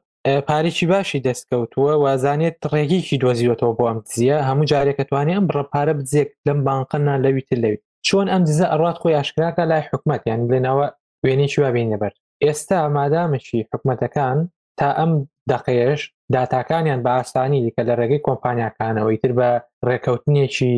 پارێکی 0.47 0.85
باشی 0.93 1.23
دەستکەوتووە 1.27 1.93
وازانێت 2.03 2.57
ڕێگیکی 2.73 3.17
دۆزیوەەوە 3.23 3.75
بۆ 3.77 3.83
ئەم 3.89 3.99
دزیە 4.05 4.37
هەموو 4.47 4.69
جارێکەتوانێ 4.71 5.33
ئەم 5.37 5.45
بڕەپارە 5.49 5.93
بزیێک 5.99 6.29
لەم 6.47 6.59
بانقەنا 6.67 7.15
لەویتر 7.25 7.57
لەویت 7.63 7.81
چۆن 8.07 8.27
ئەم 8.33 8.43
دزە 8.47 8.65
ئەڕات 8.71 8.97
خۆی 9.01 9.17
ئاشکراکە 9.17 9.63
لای 9.71 9.81
حکومت 9.91 10.21
یان 10.29 10.41
بڵێنەوە 10.47 10.85
وێنێکی 11.25 11.59
وابین 11.63 11.87
نەبەر 11.93 12.13
ئێستا 12.45 12.77
مادامەشی 12.95 13.59
حکوومەتەکان 13.69 14.37
تا 14.79 14.87
ئەم 14.99 15.11
دەقێش 15.51 16.01
داتاکانیان 16.33 16.99
بە 17.05 17.11
ئاسانی 17.17 17.59
دیکە 17.65 17.81
لە 17.89 17.93
ڕێگەی 17.99 18.23
کۆمپانیاکانەوەی 18.27 19.17
تر 19.21 19.31
بە 19.39 19.49
ڕێکەوتنیەکی 19.89 20.73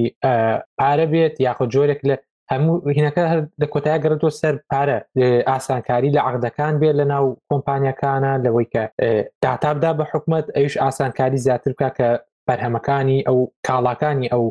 پارە 0.80 1.06
بێت 1.12 1.36
یاخود 1.46 1.70
جۆرێک 1.76 2.02
لە 2.10 2.16
هەموو 2.52 2.76
هینەکە 2.98 3.22
هەر 3.32 3.40
لە 3.62 3.66
کۆتای 3.74 4.02
گەڕێتەوە 4.04 4.34
سەر 4.42 4.56
پارە 4.72 4.98
ئاسانکاری 5.50 6.14
لە 6.16 6.22
عقدەکان 6.30 6.74
بێت 6.82 6.96
لە 7.00 7.06
ناو 7.14 7.26
کۆمپانیەکانە 7.52 8.32
لەوەی 8.46 8.68
کە 8.74 8.84
داتابدا 9.44 9.92
بە 10.00 10.04
حکومت 10.12 10.46
ئەوش 10.58 10.74
ئاسانکاری 10.84 11.42
زیاتر 11.46 11.72
بکە 11.74 11.90
کە 11.98 12.10
بەرهەمەکانی 12.48 13.20
ئەو 13.28 13.38
کاڵاکانی 13.68 14.32
ئەو 14.34 14.44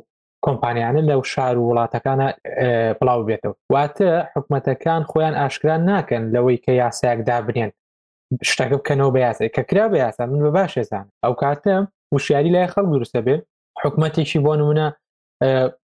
کۆمپانیانە 0.46 1.00
لەو 1.10 1.20
شار 1.32 1.54
و 1.58 1.62
وڵاتەکانە 1.70 2.26
بڵاو 3.00 3.26
بێتەوە 3.28 3.54
واتە 3.74 4.08
حکوومەتەکان 4.34 5.02
خۆیان 5.10 5.34
ئاشکران 5.40 5.82
ناکەن 5.90 6.22
لەوەی 6.34 6.58
کە 6.64 6.70
یاسایەک 6.82 7.20
دابنێن 7.28 7.70
شتەکە 8.50 8.76
بکەنەوە 8.80 9.10
بە 9.14 9.20
یاسای 9.26 9.50
کە 9.56 9.62
کرا 9.70 9.86
بە 9.92 9.96
یاسا 10.04 10.22
من 10.26 10.40
بە 10.46 10.50
باشێزان 10.58 11.06
ئەو 11.24 11.34
کاتە 11.42 11.74
وشیاری 12.16 12.50
لای 12.54 12.66
خەڵ 12.74 12.86
دروستە 12.94 13.20
بێت 13.26 13.42
حکوومەتێکی 13.82 14.38
بۆ 14.44 14.52
نمونە 14.60 14.86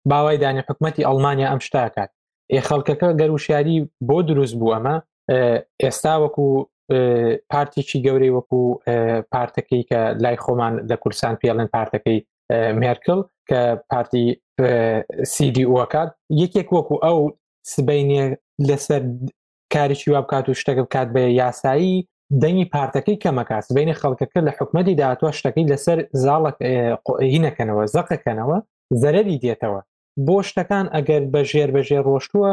باوای 0.08 0.38
دانی 0.40 0.60
حکوومەتتی 0.68 1.04
ئەڵمانیا 1.08 1.48
ئەم 1.52 1.60
شتاکات 1.66 2.10
ئێ 2.52 2.60
خەڵکەکە 2.68 3.08
گەروشیاری 3.20 3.76
بۆ 4.08 4.16
دروست 4.28 4.54
بوو 4.58 4.74
ئەمە 4.74 4.96
ئێستا 5.82 6.14
وەکو 6.22 6.46
پارتیی 7.52 8.02
گەورەی 8.06 8.34
وەکو 8.36 8.60
پارتەکەی 9.34 9.82
کە 9.90 10.00
لای 10.22 10.36
خۆمان 10.44 10.74
لە 10.90 10.96
کورسان 11.02 11.34
پێڵێن 11.40 11.68
پارتەکەی 11.76 12.18
مێرکل 12.80 13.20
کە 13.48 13.60
پارتی 13.90 14.26
سیدی 15.32 15.64
ئەوکات 15.72 16.10
یەکێک 16.42 16.68
وەکو 16.76 16.96
ئەو 17.06 17.18
سبینێ 17.74 18.24
لەسەر 18.68 19.02
کاریی 19.74 20.10
وا 20.12 20.20
بکات 20.24 20.44
و 20.48 20.54
شتەکە 20.60 20.82
بکات 20.86 21.08
بە 21.16 21.22
یاسایی 21.42 21.96
دەنگی 22.42 22.66
پارتەکەی 22.74 23.20
کەمەکات 23.24 23.64
بینی 23.76 23.94
خەڵکەکە 24.00 24.40
لە 24.46 24.52
حکومەتی 24.58 24.96
داهاتوە 25.00 25.30
شتەکەی 25.38 25.66
لەسەر 25.72 25.98
زاڵک 26.24 26.56
هینەکەنەوە 27.34 27.84
زەقەکەنەوە 27.94 28.58
زەرەری 29.02 29.40
دێتەوە 29.44 29.80
بۆ 30.26 30.36
شتەکان 30.48 30.86
ئەگەر 30.94 31.22
بە 31.32 31.40
ژێر 31.50 31.70
بەژێ 31.76 31.98
ڕۆشتووە 32.08 32.50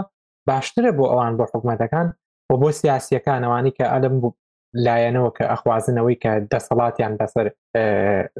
باشترە 0.47 0.91
بۆ 0.97 1.03
ئەوان 1.11 1.33
بۆ 1.37 1.43
حکوومەتەکان 1.51 2.07
بۆ 2.47 2.55
بۆ 2.61 2.69
سیاسیەکانەوانی 2.81 3.75
کە 3.77 3.85
ئەلم 3.93 4.15
بوو 4.21 4.37
لایەنەوە 4.85 5.31
کە 5.37 5.43
ئەخوازنەوەی 5.51 6.17
کە 6.23 6.31
دەسەڵاتیان 6.51 7.13
بەسەر 7.19 7.47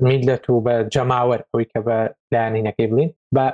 میلەت 0.07 0.43
و 0.49 0.63
بە 0.65 0.75
جەماوەەر 0.93 1.41
ئەوی 1.51 1.65
کە 1.71 1.79
بە 1.87 1.97
لایەنینەکەی 2.33 2.87
بڵین 2.91 3.09
بە 3.35 3.45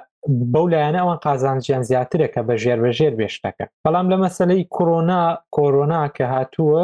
بەو 0.54 0.66
لایەنە 0.74 1.00
ئەوان 1.02 1.20
قازانجییان 1.26 1.84
زیاترە 1.90 2.28
کە 2.34 2.42
بە 2.48 2.56
ژێر 2.64 2.80
بەژێر 2.86 3.14
بێشتەکە 3.20 3.66
بەڵام 3.84 4.08
لە 4.12 4.18
مەسلەی 4.24 4.64
کۆرۆنا 4.76 5.22
کۆرۆنا 5.56 6.02
کە 6.18 6.26
هاتووە 6.34 6.84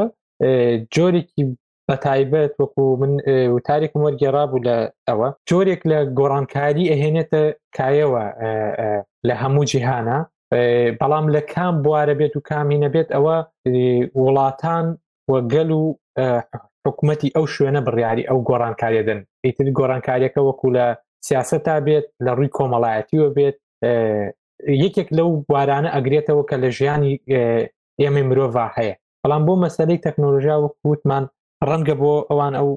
جۆرێکی 0.95 1.43
بە 1.90 1.96
تایبەت 2.06 2.54
وەکو 2.62 2.84
من 3.02 3.12
وتارێکم 3.56 4.00
وەرگێڕا 4.06 4.44
بوو 4.52 4.66
لە 4.68 4.78
ئەوە 5.08 5.30
جۆرێک 5.50 5.82
لە 5.92 5.98
گۆڕانکاری 6.20 6.90
ئەهێنێتە 6.92 7.42
کایەوە 7.78 8.24
لە 9.28 9.34
هەموو 9.42 9.68
جیهانە 9.72 10.20
بەڵام 11.00 11.26
لە 11.36 11.42
کام 11.54 11.76
بوارە 11.84 12.14
بێت 12.20 12.34
و 12.38 12.46
کامینە 12.50 12.90
بێت 12.96 13.10
ئەوە 13.16 13.36
وڵاتان 14.24 14.86
وەگەل 15.32 15.70
و 15.80 15.84
حکوومەتتی 16.88 17.34
ئەو 17.36 17.46
شوێنە 17.54 17.82
بڕیاری 17.88 18.28
ئەو 18.30 18.38
گۆڕانکاریدن 18.50 19.20
ئیتر 19.46 19.68
گۆڕانکاریەکە 19.80 20.42
وەکو 20.48 20.68
لە 20.78 20.86
سیاست 21.28 21.62
تا 21.68 21.76
بێت 21.88 22.06
لە 22.26 22.32
ڕووی 22.38 22.54
کۆمەڵایەتیوە 22.58 23.28
بێت 23.38 23.58
یەکێک 24.84 25.08
لەو 25.18 25.30
بوارانە 25.50 25.90
ئەگرێتەوە 25.96 26.44
کە 26.50 26.56
لە 26.64 26.70
ژیانی 26.78 27.12
ئێمە 28.02 28.22
مرۆڤ 28.30 28.54
هەیە 28.78 28.94
بەڵام 29.22 29.42
بۆ 29.48 29.54
مەسلەی 29.64 30.04
تەکنۆلژیا 30.06 30.56
وەکووتمان 30.62 31.26
ڕەنگە 31.70 31.95
بۆ 32.01 32.11
ئەوان 32.30 32.53
ئەو 32.59 32.70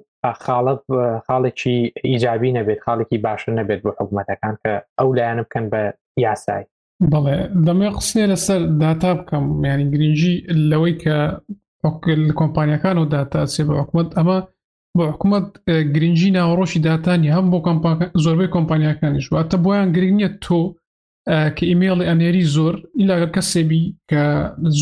خاڵت 0.44 0.82
خاڵێکی 1.26 1.76
ئیجابی 2.08 2.50
نەبێت 2.58 2.80
خاڵێکی 2.86 3.18
باشە 3.26 3.50
نەبێت 3.60 3.80
بۆ 3.84 3.90
حکوومەتەکان 3.98 4.54
کە 4.62 4.72
ئەو 4.98 5.08
لایەنە 5.16 5.42
بکەن 5.46 5.64
بە 5.72 5.80
یاسای 6.26 6.64
بڵێ 7.12 7.36
دەمێ 7.66 7.88
قسێ 7.96 8.24
لەسەر 8.32 8.60
داتا 8.84 9.10
بکەم 9.18 9.44
یعنی 9.68 9.84
گرنگجی 9.92 10.34
لەوەی 10.70 10.94
کە 11.02 11.16
کۆمپانیەکان 12.40 12.96
و 12.98 13.04
داتاسێ 13.14 13.62
بە 13.68 13.74
حکوومەت 13.82 14.08
ئەمە 14.18 14.36
بە 14.96 15.04
حکوومەت 15.12 15.46
گرنگجی 15.94 16.34
ناوەڕۆشی 16.36 16.82
داتانی 16.88 17.34
هەم 17.36 17.46
بۆ 17.52 17.58
زۆربەی 18.24 18.52
کۆمپانیەکانیش 18.56 19.26
واتە 19.34 19.56
بۆیان 19.64 19.88
گرنگە 19.96 20.30
تۆ 20.44 20.60
کە 21.56 21.62
ئیممەڵی 21.70 22.08
ئەنێری 22.10 22.44
زۆر 22.56 22.74
ئیلاگە 22.98 23.28
کەسێبی 23.36 23.82
کە 24.10 24.22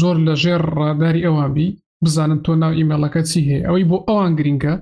زۆر 0.00 0.16
لەژێر 0.26 0.61
ڕاداری 0.80 1.26
ئەوابی 1.26 1.68
بزانن 2.05 2.38
تۆ 2.47 2.51
ناو 2.62 2.70
ئیمێلەکە 2.78 3.20
چی 3.30 3.38
هەیە 3.49 3.61
ئەوەی 3.66 3.84
بۆ 3.90 3.99
ئەوان 4.09 4.32
گرینگە 4.38 4.74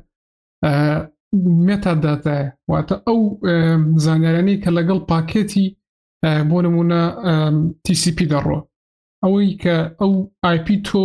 مێتاداتایە 1.67 2.49
واتە 2.71 2.95
ئەو 3.07 3.19
زانیارانەی 4.05 4.61
کە 4.63 4.71
لەگەڵ 4.79 4.99
پاکێتی 5.11 5.67
بۆ 6.49 6.59
نمونە 6.67 7.01
TCP 7.85 8.19
دەڕۆ 8.33 8.59
ئەوەی 9.23 9.51
کە 9.63 9.77
ئەو 10.01 10.13
آیP 10.51 10.67
تۆ 10.87 11.05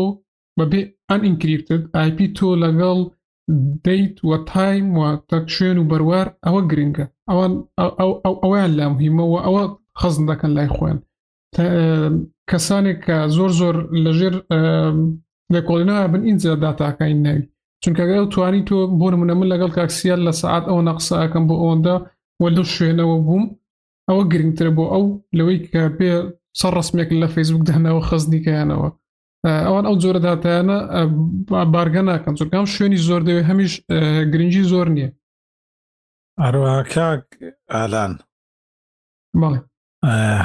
بەبێ 0.57 0.81
ئەن 1.09 1.21
ئینکریپتت 1.27 1.81
آیP 2.01 2.19
تۆ 2.37 2.49
لەگەڵ 2.63 2.97
دەیت 3.85 4.15
وە 4.29 4.37
تایم 4.51 4.85
و 4.97 5.01
تەک 5.29 5.45
شوێن 5.55 5.77
و 5.79 5.87
بەروار 5.91 6.27
ئەوە 6.45 6.61
گرنگە 6.71 7.05
ئەوان 7.29 7.53
ئەویان 8.43 8.71
لا 8.77 8.85
مهمەوە 8.93 9.39
ئەوە 9.45 9.63
خەزم 9.99 10.23
دەکەن 10.31 10.51
لای 10.57 10.69
خوێن 10.75 10.97
کەسانێک 12.49 12.99
کە 13.07 13.17
زۆر 13.37 13.51
زۆر 13.59 13.75
لەژێر 14.05 14.35
لێکۆڵینەوە 15.53 16.05
بن 16.13 16.21
ئینجە 16.27 16.53
داتاکەین 16.63 17.19
نەوی 17.25 17.41
چونکەگەل 17.83 18.25
توانی 18.33 18.61
تۆ 18.67 18.77
بۆ 18.99 19.07
نمونە 19.13 19.33
من 19.39 19.47
لەگەڵ 19.53 19.71
کاکسیال 19.77 20.21
لە 20.27 20.33
سعات 20.41 20.63
ئەو 20.69 20.79
نەقسەکەم 20.89 21.43
بۆ 21.49 21.55
ئەوەندا 21.61 21.95
وە 22.41 22.49
لە 22.57 22.63
شوێنەوە 22.73 23.15
بووم 23.25 23.45
ئەوە 24.09 24.23
گرنگترە 24.31 24.71
بۆ 24.77 24.83
ئەو 24.93 25.03
لەوەی 25.37 25.57
کە 25.71 25.81
پێ 25.97 26.11
سەر 26.59 26.71
ڕسمێک 26.79 27.09
لە 27.21 27.27
فەیسبوک 27.35 27.63
دەنەوە 27.69 28.01
خزنیکەیانەوە 28.09 28.89
ئەوان 29.65 29.85
ئەو 29.87 29.95
جۆرە 30.03 30.19
داتیانە 30.27 30.77
بارگە 31.73 32.01
ناکەم 32.09 32.33
چونکەم 32.39 32.65
شوێنی 32.73 32.99
زۆر 33.07 33.21
دەوێت 33.27 33.45
هەمیش 33.51 33.73
گرنگی 34.33 34.63
زۆر 34.71 34.87
نییە 34.95 35.09
ئەروواکک 36.41 37.25
ئالان 37.73 38.13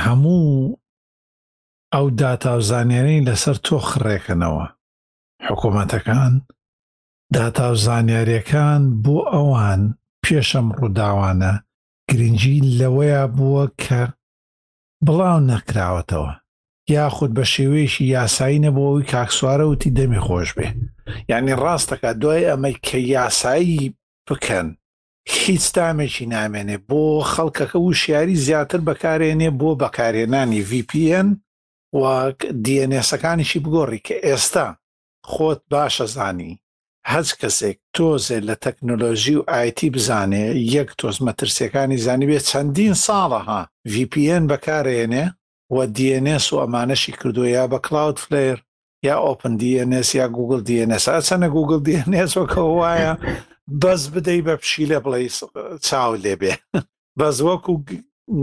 هەموو 0.05 0.45
ئەو 1.95 2.07
داتا 2.21 2.53
و 2.59 2.65
زانیانەی 2.71 3.25
لەسەر 3.29 3.57
تۆ 3.67 3.77
خڕێکەنەوە 3.91 4.67
حکوومەتەکان 5.49 6.47
داتا 7.35 7.73
و 7.73 7.77
زانیاریەکان 7.85 8.83
بۆ 9.05 9.17
ئەوان 9.33 9.83
پێشەم 10.25 10.67
ڕووداوانە 10.79 11.53
گرنگی 12.11 12.61
لەوەیە 12.79 13.25
بووە 13.37 13.65
کە 13.83 14.03
بڵاو 15.07 15.41
نەکراوەتەوە 15.51 16.33
یاخود 16.91 17.31
بە 17.39 17.45
شێوەیەشی 17.53 18.01
یاسایی 18.15 18.63
نەبەوەی 18.67 19.05
کاکسوارە 19.13 19.65
وتی 19.67 19.95
دەمی 19.99 20.21
خۆش 20.27 20.51
بێ 20.59 20.69
یعنی 21.29 21.53
ڕاستەکە 21.63 22.11
دوای 22.21 22.49
ئەمەی 22.51 22.77
کە 22.87 22.95
یاسایی 23.15 23.95
بکەن 24.31 24.67
هیچ 25.29 25.65
تامێکی 25.79 26.27
نامێنێ 26.33 26.79
بۆ 26.89 27.03
خەڵکەکە 27.33 27.77
و 27.77 27.93
شیاری 27.93 28.37
زیاتر 28.47 28.81
بەکارێنێ 28.89 29.51
بۆ 29.61 29.71
بەکارێنانی 29.83 30.63
VPN 30.71 31.27
و 31.99 32.05
DNSەکانیشی 32.67 33.59
بگۆڕی 33.65 34.01
کە 34.07 34.15
ئێستا 34.27 34.77
خۆت 35.33 35.63
باشە 35.73 36.07
زانی 36.17 36.53
هەچ 37.13 37.29
کەسێک 37.41 37.79
تۆزێ 37.97 38.39
لە 38.49 38.55
تەکنۆلۆژی 38.65 39.37
و 39.39 39.43
ئایتی 39.55 39.89
بزانێ 39.95 40.47
یەک 40.77 40.91
تۆز 41.01 41.17
مەترسیەکانی 41.27 41.99
زانی 42.07 42.27
بێت 42.31 42.45
چەندین 42.51 42.95
ساڵەها 43.07 43.61
VPN 43.95 44.45
بەکارێنێ 44.51 45.27
و 45.75 45.77
DNS 45.97 46.47
و 46.53 46.61
ئەمانەشی 46.63 47.13
کردو 47.21 47.45
یا 47.57 47.65
بە 47.73 47.79
کلااود 47.87 48.19
فلێر 48.25 48.59
یا 49.09 49.17
ئۆپن 49.27 49.53
DNS 49.61 50.09
یا 50.21 50.27
گوگل 50.37 50.61
DNS 50.69 51.05
ئەچەنە 51.15 51.49
گوگل 51.57 51.81
DNS 51.89 52.33
وەکە 52.41 52.61
وایە 52.81 53.13
بەس 53.83 54.03
بدەی 54.15 54.43
بە 54.47 54.55
پشیلە 54.61 54.99
بڵێ 55.05 55.23
چاو 55.87 56.13
لێبێ 56.25 56.53
بەس 57.19 57.37
وەکو 57.49 57.73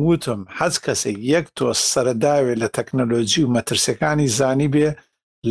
وتم 0.08 0.42
حەز 0.58 0.76
کەسێک 0.86 1.18
یەک 1.34 1.46
تۆ 1.58 1.66
سەرداوێ 1.92 2.54
لە 2.62 2.68
تەکنەلۆجی 2.78 3.42
و 3.44 3.52
مەترسەکانی 3.56 4.28
زانی 4.40 4.70
بێ 4.74 4.88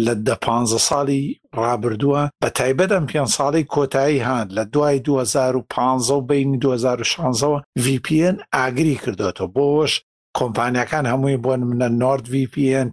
لە 0.06 0.14
دە 0.26 0.34
پ 0.44 0.46
ساڵی 0.88 1.22
ڕابردووە 1.62 2.22
بە 2.42 2.48
تایبەتم 2.58 3.04
پێ 3.10 3.20
ساڵی 3.36 3.62
کۆتایی 3.74 4.24
هاان 4.26 4.46
لە 4.56 4.64
دوای 4.74 4.96
2015 4.98 6.20
بین 6.30 6.50
2016 6.58 7.62
VPN 7.84 8.36
ئاگری 8.54 8.96
کردوەوە 9.02 9.42
بۆش 9.56 9.92
کۆمپانیەکان 10.38 11.04
هەمووی 11.12 11.40
بۆن 11.44 11.62
منە 11.70 11.88
نرد 12.00 12.24
VPN 12.34 12.88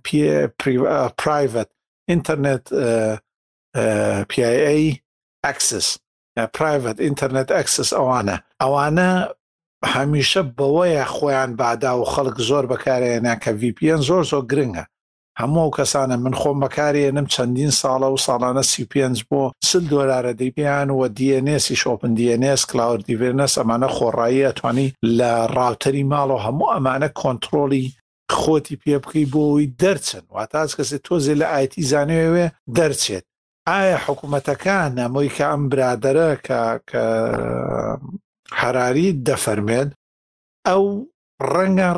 پرایڤەت 1.20 1.70
ئینتەرنێت 2.10 2.66
PA 4.32 4.52
ئەکسس 5.46 5.88
پرایڤەت 6.56 6.98
ئینتەرنێت 7.06 7.50
ئەکسس 7.58 7.90
ئەوانە 7.98 8.38
ئەوانە 8.62 9.10
هەمیشە 9.96 10.42
بەوەیە 10.58 11.04
خۆیان 11.16 11.52
بادا 11.62 11.92
و 11.98 12.10
خەڵک 12.14 12.38
زۆر 12.50 12.64
بەکارێنە 12.72 13.34
کە 13.44 13.52
VPN 13.62 14.00
زۆر 14.10 14.24
زۆر 14.32 14.44
گرنگە 14.52 14.84
هەموو 15.42 15.64
ئەو 15.64 15.72
کەسانە 15.80 16.16
من 16.26 16.34
خۆم 16.42 16.58
بەکارێنم 16.64 17.28
چەندین 17.34 17.72
ساڵە 17.82 18.08
و 18.14 18.18
ساڵانە 18.26 18.64
سی 18.72 18.84
پێنج 18.92 19.18
بۆ 19.30 19.42
سل 19.70 19.84
دۆرارە 19.92 20.34
دەیبیان 20.42 20.90
و 20.98 21.02
دیNسی 21.18 21.76
شۆپن 21.82 22.12
دیNS 22.20 22.62
کلااور 22.70 23.00
دیڤێنەس 23.08 23.54
ئەمانە 23.60 23.90
خۆڕایی 23.96 24.46
ئەتوانی 24.48 24.88
لە 25.18 25.32
ڕاوتەری 25.56 26.08
ماڵەوە 26.12 26.42
هەموو 26.48 26.74
ئەمانە 26.76 27.10
کۆنتترۆلی 27.22 27.86
خۆتی 28.40 28.76
پێ 28.82 28.96
بکەی 29.04 29.26
بۆەوەی 29.34 29.72
دەرچن 29.82 30.24
واتاز 30.36 30.70
کەسێت 30.78 31.02
تۆزێ 31.08 31.34
لە 31.42 31.46
ئایتی 31.54 31.82
زانێوێ 31.92 32.46
دەرچێت 32.78 33.24
ئایا 33.70 33.98
حکوومەتەکان 34.06 34.90
نەمۆی 35.00 35.30
کە 35.36 35.46
ئەم 35.52 35.64
برادرە 35.72 36.30
کە 36.90 37.00
حراری 38.60 39.10
دەفەرمێن 39.28 39.88
ئەو 40.68 40.84
ڕەنگە 41.54 41.90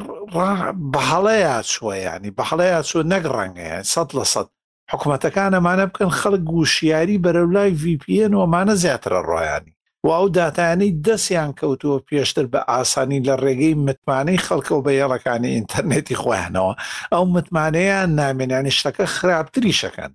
بەهڵەیە 0.94 1.56
چوە 1.72 1.94
ینی 2.06 2.32
بەهڵەیە 2.38 2.80
چوە 2.90 3.02
نەک 3.14 3.24
ڕەنگەیە 3.36 3.80
سەد 3.94 4.10
لە 4.18 4.26
سەد 4.34 4.48
حکوومەتەکان 4.92 5.52
ئەمانە 5.56 5.86
بکەن 5.92 6.12
خەڵک 6.20 6.42
گوشیاری 6.54 7.22
بەرەولای 7.26 7.72
VPN 7.82 8.34
ومانە 8.36 8.76
زیاترە 8.84 9.20
ڕۆیانی 9.30 9.74
و 10.06 10.08
ئەو 10.18 10.26
دااتانەی 10.38 10.96
دەستیان 11.06 11.52
کەوتووە 11.60 12.00
پێشتر 12.08 12.46
بە 12.54 12.60
ئاسانی 12.72 13.24
لە 13.28 13.36
ڕێگەی 13.44 13.80
متمانەی 13.88 14.44
خەڵکە 14.46 14.74
و 14.76 14.86
بەیەڵەکانی 14.88 15.54
ئینتەرنێتی 15.56 16.20
خۆیانەوە 16.22 16.74
ئەو 17.14 17.24
متمانەیان 17.36 18.10
نامێنانی 18.22 18.76
شتەکە 18.78 19.06
خراپتری 19.16 19.78
شەکەن 19.82 20.12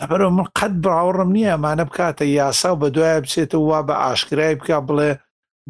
دەبەرەوە 0.00 0.32
من 0.38 0.46
قەت 0.58 0.74
باوەڕم 0.84 1.30
نییە 1.36 1.50
ئەمانە 1.52 1.84
بکاتە 1.88 2.24
یاسا 2.40 2.70
بە 2.80 2.86
دوایە 2.94 3.20
بچێتە 3.24 3.56
وا 3.70 3.80
بە 3.88 3.94
ئاشکرای 4.04 4.54
بکە 4.60 4.78
بڵێ 4.88 5.10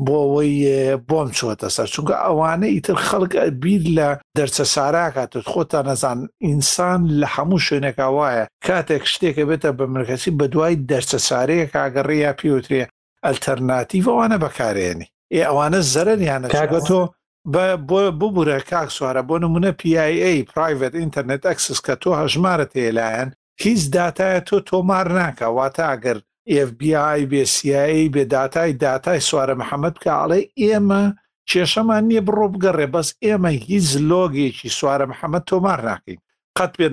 بۆ 0.07 0.17
ئەوەی 0.25 0.97
بۆم 1.09 1.29
چۆتە 1.37 1.69
سەر 1.77 1.89
چونکە 1.95 2.15
ئەوانە 2.25 2.67
ئیتر 2.75 2.97
خەڵک 3.09 3.35
بیر 3.63 3.83
لە 3.99 4.09
دەرچە 4.39 4.65
ساراکاتت 4.75 5.45
خۆتان 5.53 5.85
نەزان 5.91 6.19
ئینسان 6.47 7.01
لە 7.21 7.27
هەموو 7.35 7.65
شوێنێکا 7.67 8.07
وایە 8.19 8.45
کاتێک 8.67 9.05
شتێکە 9.13 9.45
بێتە 9.49 9.71
بە 9.79 9.85
مرکەسی 9.95 10.31
بە 10.39 10.47
دوای 10.53 10.75
دەرچە 10.91 11.19
سارەیە 11.29 11.67
کاگەڕێ 11.75 12.15
یا 12.25 12.33
پێوترێ 12.41 12.83
ئەلتەرناتیڤەوانە 13.27 14.37
بەکارێنی 14.45 15.07
ئێ 15.35 15.41
ئەوانە 15.49 15.81
زەرەریانە 15.93 16.49
کاگە 16.57 16.81
تۆ 16.89 17.01
بۆ 17.89 18.01
ببوورە 18.21 18.59
کاک 18.71 18.89
سوارە 18.97 19.23
بۆ 19.29 19.37
نمونە 19.45 19.71
PIA 19.81 20.31
پرایڤێت 20.51 20.95
ئینتەرنێت 21.01 21.43
ئەکسس 21.49 21.79
کە 21.87 21.95
تۆ 22.03 22.11
هەژمارە 22.21 22.67
تێلایەن 22.75 23.29
هیچ 23.63 23.81
دااتایە 23.95 24.41
تۆ 24.49 24.57
تۆمار 24.69 25.07
ناکە 25.19 25.47
واتە 25.57 25.85
ئەگەر 25.93 26.19
FBI 26.49 27.21
بێسیایی 27.31 28.11
بێداتای 28.15 28.73
داتای 28.83 29.21
سوارە 29.29 29.55
محەممەد 29.61 29.97
کە 30.03 30.09
ئاڵێ 30.19 30.41
ئێمە 30.61 31.03
کێشەمان 31.51 32.03
نییە 32.11 32.23
بڕۆ 32.27 32.47
بگەڕێ 32.55 32.87
بەس 32.95 33.09
ئێمە 33.25 33.51
هیچ 33.69 33.87
لۆگێکی 34.11 34.69
سوارە 34.79 35.07
محەممەد 35.13 35.45
تۆمار 35.51 35.81
ناکەین 35.89 36.19
قەت 36.59 36.73
پێ 36.79 36.87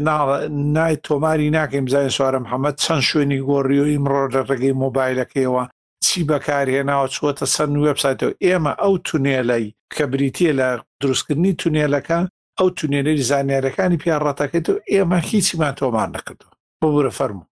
نای 0.75 0.95
تۆماری 1.07 1.53
ناکەین 1.57 1.85
بزانین 1.85 2.15
سوارە 2.17 2.39
محەممەد 2.45 2.75
چەند 2.83 3.03
شوێنی 3.09 3.41
گۆڕیۆی 3.49 3.97
مرۆ 4.03 4.23
لە 4.35 4.41
ڕێگەی 4.49 4.77
مۆبایلەکەیەوە 4.83 5.63
چی 6.05 6.19
بەکارهێناوە 6.29 7.07
چوەتە 7.15 7.45
سند 7.55 7.73
وبسایتەوە 7.85 8.33
ئێمە 8.45 8.73
ئەو 8.81 8.93
تونێلەی 9.07 9.65
کە 9.95 10.03
بریتە 10.11 10.49
لە 10.59 10.67
دروستکردنی 11.01 11.53
تونێلەکە 11.61 12.19
ئەو 12.59 12.69
تونێلەی 12.77 13.21
زانیارەکانی 13.29 13.97
پیاڕەتەکەیت 14.03 14.65
و 14.69 14.81
ئێمە 14.91 15.17
هیچیمان 15.31 15.73
تۆمان 15.79 16.09
نەکردو 16.15 16.45
بۆ 16.81 16.87
بورە 16.93 17.11
فەرمو 17.17 17.43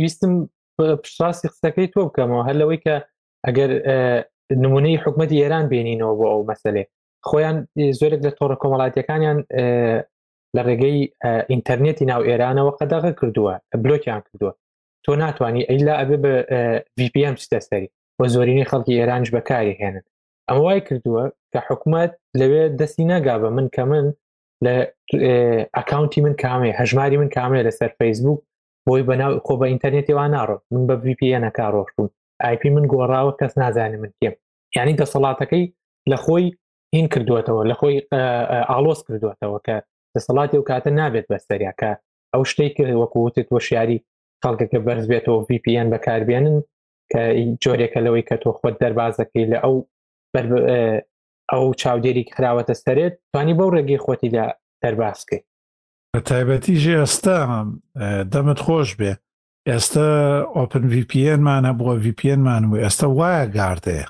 ویستم 0.00 0.34
پشتڕاستی 0.78 1.48
قسەکەی 1.52 1.88
تۆ 1.94 2.00
بکەمەوە 2.08 2.42
هەر 2.48 2.56
لەوەی 2.60 2.80
کە 2.84 2.94
ئەگەر 3.46 3.70
نمونەی 4.62 5.00
حکومەتی 5.04 5.40
ئێران 5.42 5.64
بینینەوە 5.72 6.14
بۆ 6.18 6.24
ئەو 6.32 6.42
مەسلێ 6.50 6.84
خۆیان 7.28 7.56
زۆرێک 8.00 8.20
لە 8.26 8.32
تۆڕە 8.38 8.56
کۆمەڵاتیەکانیان 8.62 9.38
لە 10.56 10.62
ڕێگەی 10.68 10.98
ئینتەرنێتی 11.52 12.04
ناو 12.10 12.20
ئێرانەوە 12.28 12.72
قەداغ 12.80 13.04
کردووە 13.20 13.54
بلوکیان 13.84 14.20
کردووە 14.26 14.52
تۆ 15.04 15.10
ناتوانانی 15.22 15.62
ئەیلا 15.70 15.94
ئەبێ 16.00 16.16
بە 16.24 16.34
VPM 16.98 17.34
دەستری 17.52 17.88
بۆ 18.18 18.24
زۆرینی 18.34 18.68
خەڵکی 18.70 18.98
ئێرانش 18.98 19.28
بەکاری 19.36 19.78
هێنن 19.80 20.04
ئەم 20.48 20.58
وای 20.64 20.80
کردووە 20.88 21.24
کە 21.52 21.60
حکوومەت 21.68 22.12
لەوێ 22.40 22.62
دەستی 22.80 23.06
نەگا 23.12 23.36
بە 23.42 23.48
من 23.56 23.66
کە 23.74 23.82
من 23.90 24.06
لە 24.64 24.74
ئەکاونتی 25.76 26.20
من 26.24 26.34
کامێ 26.44 26.70
هەژماری 26.80 27.16
من 27.22 27.28
کامێ 27.36 27.60
لەسەر 27.68 27.90
فەیسبوک 27.98 28.40
بۆی 28.90 29.02
بەناو 29.08 29.32
کۆ 29.46 29.54
بە 29.60 29.66
ئینتەرنێتی 29.70 30.14
وا 30.18 30.26
ناڕۆ 30.34 30.56
من 30.74 30.82
بە 30.88 30.94
VPN 31.04 31.44
کارۆش 31.58 31.88
بوون 31.96 32.10
آیP 32.48 32.62
من 32.76 32.84
گۆڕاوە 32.92 33.32
کەس 33.40 33.52
نازانێ 33.62 33.98
من 34.02 34.12
کێم 34.20 34.34
یعنی 34.76 34.92
دەسەڵاتەکەی 35.00 35.64
لە 36.10 36.16
خۆی 36.24 36.46
هین 36.94 37.06
کردوێتەوە 37.12 37.62
لە 37.70 37.74
خۆی 37.80 37.94
ئالۆس 38.70 39.00
کردوێتەوە 39.06 39.58
کە 39.66 39.76
دەسەڵاتی 40.14 40.56
و 40.58 40.66
کاتە 40.68 40.90
نابێت 40.98 41.26
بەستەریاکە 41.32 41.90
ئەو 42.32 42.42
شتێک 42.50 42.76
وەکووتێت 43.02 43.48
وەشیاری 43.54 43.98
خەڵکەکە 44.42 44.78
بەرز 44.86 45.04
بێتەوە 45.12 45.40
VPN 45.48 45.86
بەکاربێنن 45.92 46.56
کە 47.12 47.22
جۆرێکە 47.62 48.00
لەوەی 48.06 48.24
کە 48.28 48.36
تۆ 48.42 48.50
خۆت 48.60 48.76
دەربازەکەی 48.82 49.44
لە 49.52 49.58
ئەو 49.64 49.76
ئەو 51.52 51.64
چاودێری 51.80 52.24
خراوەتە 52.34 52.74
سەرێت 52.84 53.14
توانی 53.32 53.54
بەو 53.58 53.68
ڕێگەی 53.74 54.02
خۆتی 54.04 54.28
لە 54.36 54.44
دەرباسکەی 54.82 55.40
بە 56.14 56.20
تایبەتیژی 56.30 56.98
ئێستا 57.02 57.38
دەمت 58.32 58.58
خۆش 58.66 58.90
بێ 58.98 59.12
ئێستا 59.70 60.08
ئۆپن 60.56 60.84
VPNمانە 60.94 61.72
بووە 61.78 61.94
VPNمان 62.04 62.62
و 62.66 62.72
ئێستا 62.82 63.08
وایە 63.18 63.44
گاردەیە 63.56 64.08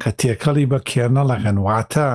کە 0.00 0.10
تێکەڵی 0.20 0.70
بە 0.72 0.78
کێنەڵەکەن 0.90 1.58
واتە 1.66 2.10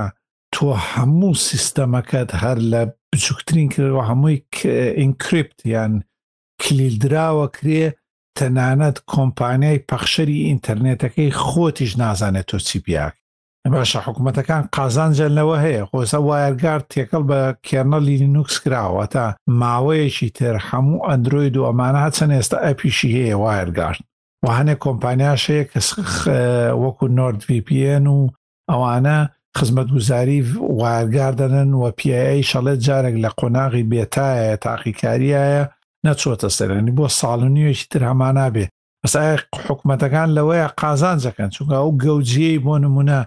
تۆ 0.53 0.68
هەموو 0.91 1.34
سیستەمەکەت 1.47 2.30
هەر 2.41 2.57
لە 2.72 2.82
بچووکترین 3.11 3.68
کردەوە 3.74 4.03
هەمووی 4.09 4.38
ئینکرپت 4.99 5.57
یان 5.74 5.93
کلیلدراوە 6.61 7.47
کرێ 7.55 7.84
تەنانەت 8.38 8.97
کۆمپانیای 9.14 9.84
پەخشەری 9.89 10.43
ئینتەرنێتەکەی 10.47 11.30
خۆتیش 11.45 11.91
نازانێت 12.01 12.45
تۆ 12.51 12.57
چی 12.68 12.80
بیاک 12.86 13.16
باشە 13.72 13.99
حکوومەتەکان 14.07 14.64
قازانجلەوە 14.78 15.57
هەیە 15.66 15.84
خۆسە 15.89 16.20
وایەرگار 16.28 16.80
تێکەڵ 16.91 17.24
بە 17.30 17.39
کێرنەلی 17.68 18.18
لینوکس 18.22 18.55
کراوە 18.64 19.05
تا 19.14 19.26
ماوەیەکی 19.61 20.30
تر 20.38 20.55
هەموو 20.68 21.03
ئەندروید 21.07 21.55
و 21.57 21.68
ئەمانە 21.70 22.01
چەند 22.18 22.32
ئێستا 22.38 22.57
ئەپیشی 22.68 23.11
هەیە 23.18 23.36
وایەرگارد 23.43 24.01
وهانێک 24.45 24.80
کۆمپانیاشەیە 24.86 25.64
کە 25.72 25.80
وەکو 26.84 27.05
نۆردVPN 27.18 28.05
و 28.16 28.20
ئەوانە 28.72 29.18
خزمەت 29.57 29.88
گوزاری 29.95 30.39
وایەرگاردنن 30.80 31.70
و 31.82 31.84
پیایی 31.99 32.47
شەڵێت 32.51 32.80
جارێک 32.88 33.16
لە 33.24 33.30
قۆناغی 33.39 33.88
بێتایە 33.91 34.57
تاقیکاریایە 34.66 35.64
نەچۆتە 36.05 36.49
سەرنی 36.57 36.95
بۆ 36.97 37.05
ساڵ 37.20 37.39
و 37.47 37.53
نیوێکی 37.55 37.88
تر 37.91 38.01
هەمانابێ 38.11 38.66
ئەسای 39.03 39.38
حکوومەتەکان 39.68 40.30
لەوەیە 40.38 40.68
قازانجەکەن 40.82 41.49
چونکە 41.55 41.76
ئەو 41.80 41.89
گەوجەی 42.03 42.59
بۆ 42.66 42.78
نمونە 42.86 43.20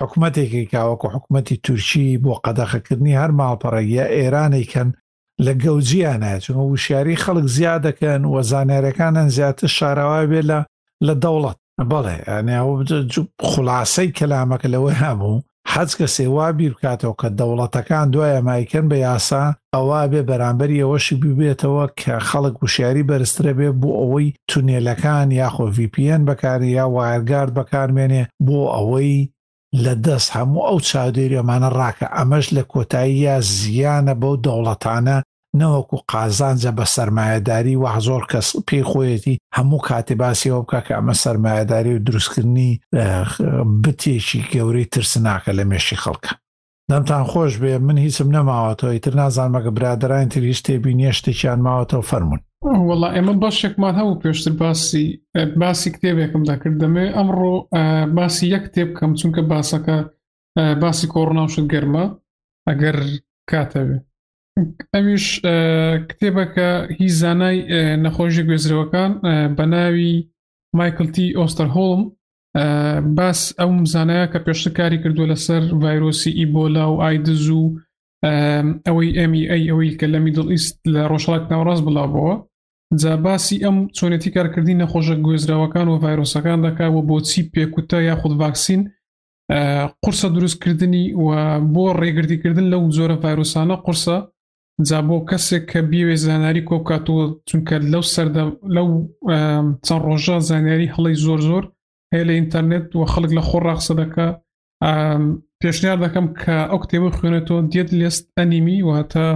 حکوومەتێکی 0.00 0.64
کاوەکو 0.72 1.06
حکوومەتی 1.14 1.56
تورکی 1.64 2.20
بۆ 2.24 2.32
قەدەخەکردنی 2.44 3.18
هەر 3.20 3.30
ماڵپەڕەیە 3.38 4.04
ئێرانێکەن 4.16 4.88
لە 5.44 5.52
گەوجیانە 5.64 6.32
چونەوە 6.44 6.66
وشیاری 6.74 7.20
خەڵک 7.24 7.46
زیاد 7.56 7.80
دەکەن 7.88 8.22
و 8.32 8.34
زانارەکانن 8.50 9.28
زیاتر 9.36 9.66
شاراوا 9.76 10.20
بێ 10.30 10.40
لە 10.50 10.58
لە 11.06 11.14
دەوڵەت 11.22 11.58
بەڵێ 11.90 12.16
خلاصەی 13.52 14.14
کەلامەکە 14.18 14.68
لەوەی 14.74 15.00
هەموو 15.04 15.36
حەج 15.72 15.90
کە 15.98 16.06
سێوابی 16.16 16.70
بکاتەوە 16.72 17.14
کە 17.20 17.28
دەوڵەتەکان 17.38 18.06
دوایە 18.14 18.40
مایکن 18.48 18.84
بە 18.90 18.96
یاسا 19.06 19.44
ئەوە 19.74 20.00
بێ 20.12 20.22
بەرامبەری 20.28 20.82
ئەوەشی 20.82 21.20
ببێتەوە 21.22 21.84
کە 22.00 22.14
خەڵک 22.28 22.54
وشیاری 22.62 23.06
بەرزترە 23.08 23.52
بێ 23.58 23.70
بۆ 23.80 23.90
ئەوەی 24.00 24.28
تونێلەکان 24.50 25.28
یاخۆ 25.40 25.66
VPN 25.76 26.20
بەکاری 26.28 26.68
یا 26.78 26.84
وایرگارد 26.96 27.52
بەکارمێنێ 27.58 28.22
بۆ 28.46 28.58
ئەوەی 28.74 29.16
لە 29.84 29.94
دەست 30.06 30.28
هەموو 30.36 30.66
ئەو 30.68 30.78
چاودێریەمانە 30.88 31.70
ڕاکە 31.78 32.06
ئەمەش 32.16 32.46
لە 32.56 32.62
کۆتاییە 32.72 33.34
زیانە 33.58 34.14
بەو 34.22 34.34
دەوڵەتانە 34.44 35.16
نەوەکو 35.60 35.96
قازانجە 36.12 36.72
بە 36.78 36.84
سرمایهداری 36.94 37.76
و 37.82 37.84
زۆر 38.06 38.22
کەس 38.32 38.48
پێی 38.66 38.84
خۆیەتی 38.90 39.40
هەموو 39.56 39.84
کاتێباسیەوە 39.88 40.60
بکە 40.64 40.80
کە 40.86 40.92
ئەمە 40.96 41.14
سرمایهداری 41.22 41.94
و 41.94 42.04
دروستکردنی 42.06 42.70
بتێکی 43.84 44.40
گەورەی 44.52 44.86
ترسناکە 44.92 45.50
لە 45.58 45.64
مێشی 45.70 46.00
خەڵکە 46.02 46.32
دەمتان 46.90 47.22
خۆش 47.32 47.52
بێ 47.62 47.72
من 47.86 47.96
هیچم 48.04 48.28
نەماوەتەوە 48.36 48.94
ئیتر 48.94 49.14
نازان 49.20 49.50
مەگە 49.54 49.70
برادران 49.76 50.26
تریش 50.32 50.60
تێبی 50.66 50.94
نیێشتێکیان 51.00 51.60
ماوەتەوە 51.66 52.08
فەرمونون 52.10 52.46
وڵا 52.88 53.08
ئێمە 53.16 53.34
بەشێکمان 53.42 53.94
هەوو 54.00 54.20
پێشتر 54.22 54.52
باسی 54.62 55.04
باسی 55.62 55.88
کتێبێکم 55.94 56.42
دەکرد 56.50 56.76
دەمێ 56.82 57.06
ئەمڕۆ 57.16 57.54
باسی 58.18 58.46
یەک 58.54 58.62
کتێب 58.66 58.88
بکەم 58.92 59.12
چونکە 59.20 59.40
باسەکە 59.52 59.96
باسی 60.82 61.06
کۆڕناوشت 61.14 61.58
گەرمە 61.72 62.04
ئەگەر 62.68 62.96
کاتەوێ 63.50 63.98
ئەویش 64.94 65.26
کتێبەکە 66.10 66.68
هیچ 66.98 67.12
زانای 67.22 67.56
نەخۆشی 68.04 68.44
گوێزرەوەکان 68.48 69.10
بە 69.56 69.64
ناوی 69.72 70.10
مایکلتی 70.78 71.34
ئۆستەر 71.38 71.68
هۆڵم 71.76 72.02
باس 73.16 73.40
ئەو 73.60 73.70
مزانەیە 73.82 74.26
کە 74.32 74.38
پێشتە 74.46 74.68
کاری 74.78 74.98
کردووە 75.02 75.28
لەسەر 75.32 75.62
ڤایرۆسی 75.82 76.30
ئیبۆلا 76.38 76.84
و 76.90 77.00
ئایدز 77.02 77.46
و 77.50 77.64
ئەوەی 78.88 79.10
ئەمی 79.18 79.44
ئەی 79.50 79.62
e 79.66 79.70
ئەوەی 79.70 79.92
کە 80.00 80.06
لە 80.12 80.18
میدڵ 80.24 80.46
ئیست 80.52 80.76
لە 80.94 81.02
ڕۆژڵات 81.10 81.44
ناوڕاست 81.50 81.82
بڵاوەوە 81.86 82.34
جا 83.00 83.12
باسی 83.24 83.56
ئەم 83.64 83.76
چۆنێتی 83.96 84.30
کارکردی 84.36 84.78
نەخۆشە 84.80 85.16
گوێزراوەکان 85.24 85.86
و 85.88 86.00
ڤایرۆسەکان 86.02 86.58
دەکاوە 86.66 87.00
بۆچی 87.08 87.42
پێکوتە 87.54 87.98
یا 88.08 88.14
خود 88.20 88.32
ڤاکسین 88.40 88.82
قرسە 90.04 90.28
دروستکردنی 90.34 91.04
و 91.12 91.26
بۆ 91.74 91.86
ڕێگردیکردن 92.00 92.66
لەو 92.72 92.82
زۆرە 92.96 93.16
ڤایرۆسانە 93.24 93.76
قرسە 93.86 94.16
جا 94.88 95.00
بۆ 95.08 95.16
کەسێک 95.30 95.62
کە 95.70 95.80
بیوێ 95.90 96.14
زانیاری 96.24 96.66
کۆکاتوە 96.70 97.24
چونکە 97.48 97.76
لەو 97.92 98.04
سەردە 98.14 98.44
لەو 98.76 98.88
چەند 99.86 100.02
ڕۆژە 100.08 100.36
زانیاری 100.50 100.92
هەڵی 100.94 101.16
زۆر 101.26 101.40
زۆر 101.48 101.64
هەیە 102.12 102.24
لە 102.28 102.32
ئینتەرنێت 102.38 102.86
و 102.96 103.00
خەڵک 103.12 103.30
لە 103.38 103.42
خۆ 103.48 103.58
ڕاقسە 103.68 103.92
دەکە 104.00 104.26
پێشنیار 105.60 105.98
دەکەم 106.04 106.26
کە 106.42 106.56
ئەو 106.70 106.78
کتێبە 106.84 107.08
خوێنێتەوە 107.16 107.60
دیێت 107.72 107.88
لێست 108.00 108.24
ئەنیمی 108.38 108.78
واتە 108.88 109.26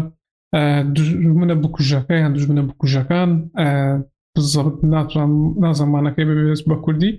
منە 1.40 1.56
بکوژەکە 1.62 2.14
یان 2.16 2.32
دژمنە 2.36 2.62
بکوژەکان 2.68 3.30
ناتوان 4.94 5.30
نازەمانەکەی 5.64 6.26
ببێت 6.28 6.62
بە 6.70 6.76
کوردی 6.84 7.12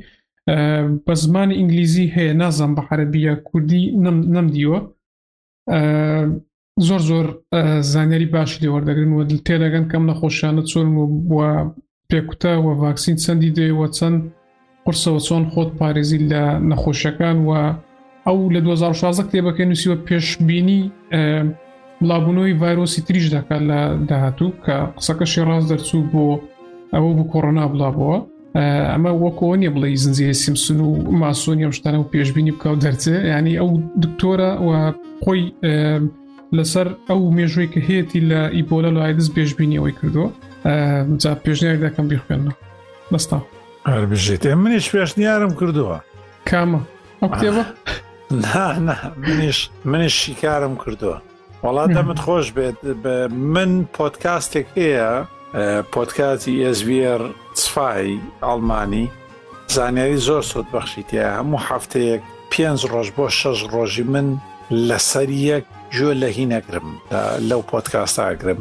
بە 1.06 1.14
زمانی 1.24 1.58
ئینگلیزی 1.60 2.12
هەیە 2.16 2.34
نازانم 2.42 2.74
بە 2.78 2.82
حرەبیە 2.88 3.34
کوردی 3.50 3.84
نەمدیوە 4.36 4.80
زۆر 6.88 7.02
زۆر 7.10 7.28
زانیاری 7.94 8.28
باشی 8.36 8.60
لێوەردەگرن 8.64 9.12
و 9.14 9.20
تێدەگەن 9.48 9.86
کەم 9.92 10.04
نەخۆشیانە 10.10 10.64
چۆن 10.72 10.88
و 11.00 11.04
بووە 11.28 11.52
پێکوتە 12.10 12.54
وە 12.64 12.72
ڤاکسین 12.82 13.18
چەندی 13.24 13.52
دێ 13.58 13.68
وە 13.80 13.88
چەند 13.98 14.20
قرسەوە 14.88 15.20
چۆن 15.28 15.44
خۆت 15.52 15.70
پارێزی 15.80 16.20
لە 16.32 16.44
نەخۆشیەکان 16.70 17.38
و 17.48 17.52
ئەو 18.28 18.38
لە 18.56 18.60
2016 18.68 19.22
کتێبەکە 19.28 19.62
نووسیوە 19.70 19.98
پێشببینی 20.08 20.82
بڵابوونەوەی 22.02 22.54
ڤایرۆسی 22.62 23.02
تریش 23.08 23.26
دەکات 23.36 23.62
لە 23.72 23.80
داهاتوو 24.10 24.54
کە 24.66 24.76
قسەکە 24.98 25.26
شێڕاز 25.34 25.64
دەرچوو 25.72 26.04
بۆ 26.12 26.28
ئەوە 26.94 27.12
بۆ 27.18 27.24
کۆڕۆنا 27.32 27.64
بڵاوەوە 27.74 28.18
ئەمە 28.92 29.12
وەکۆ 29.24 29.48
نیە 29.62 29.72
بڵێ 29.76 29.88
زنجی 30.04 30.34
سیمسون 30.44 30.80
و 30.80 30.90
ماسۆنیە 31.22 31.70
شتانە 31.78 31.98
و 32.02 32.10
پێشببینی 32.14 32.52
بکەوت 32.56 32.80
دەرچێ 32.86 33.14
ینی 33.34 33.56
ئەو 33.60 33.70
دکتۆرە 34.04 34.52
و 34.66 34.70
خۆی 35.24 35.44
لەسەر 36.58 36.88
ئەو 37.10 37.22
مێژوی 37.38 37.68
کە 37.74 37.80
هەیەی 37.88 38.22
لە 38.30 38.42
ئیپۆلە 38.58 38.90
لە 38.96 39.00
ئایدز 39.04 39.28
پێشببینی 39.38 39.78
ئەوەی 39.80 39.94
کردو 40.00 40.24
جا 41.22 41.32
پێشنیاری 41.44 41.82
دەکەم 41.86 42.06
بیخوێنەوە 42.12 42.54
دەستاوە 43.14 43.48
هەربژێت 43.94 44.44
منیش 44.64 44.86
پێشنیارم 44.94 45.54
کردووە 45.60 45.98
کامە 46.50 46.80
کتێبە 47.32 47.64
منیش 49.26 49.60
منیش 49.92 50.14
شیکارم 50.24 50.74
کردووە 50.82 51.18
وڵا 51.64 51.84
دەمت 51.96 52.20
خۆش 52.26 52.48
بێت 52.56 52.78
من 53.56 53.72
پۆتکاستێک 53.96 54.68
هەیە 54.78 55.12
پۆتکاتی 55.94 56.54
ئSVR 56.66 57.22
سفای 57.64 58.10
ئەڵمانی 58.46 59.06
زانیاری 59.76 60.18
زۆر 60.28 60.44
سۆت 60.52 60.68
بەخشیتە 60.74 61.22
هەموو 61.38 61.64
هەفتەیەک 61.68 62.22
پێنج 62.52 62.80
ڕۆژ 62.94 63.08
بۆ 63.18 63.26
شەش 63.40 63.60
ڕۆژی 63.74 64.04
من 64.14 64.28
لەسەر 64.88 65.30
یەک 65.50 65.66
ژۆ 65.96 66.10
لە 66.22 66.28
هی 66.36 66.46
نەگرم 66.54 66.88
لەو 67.50 67.62
پۆتکاستاگرم 67.72 68.60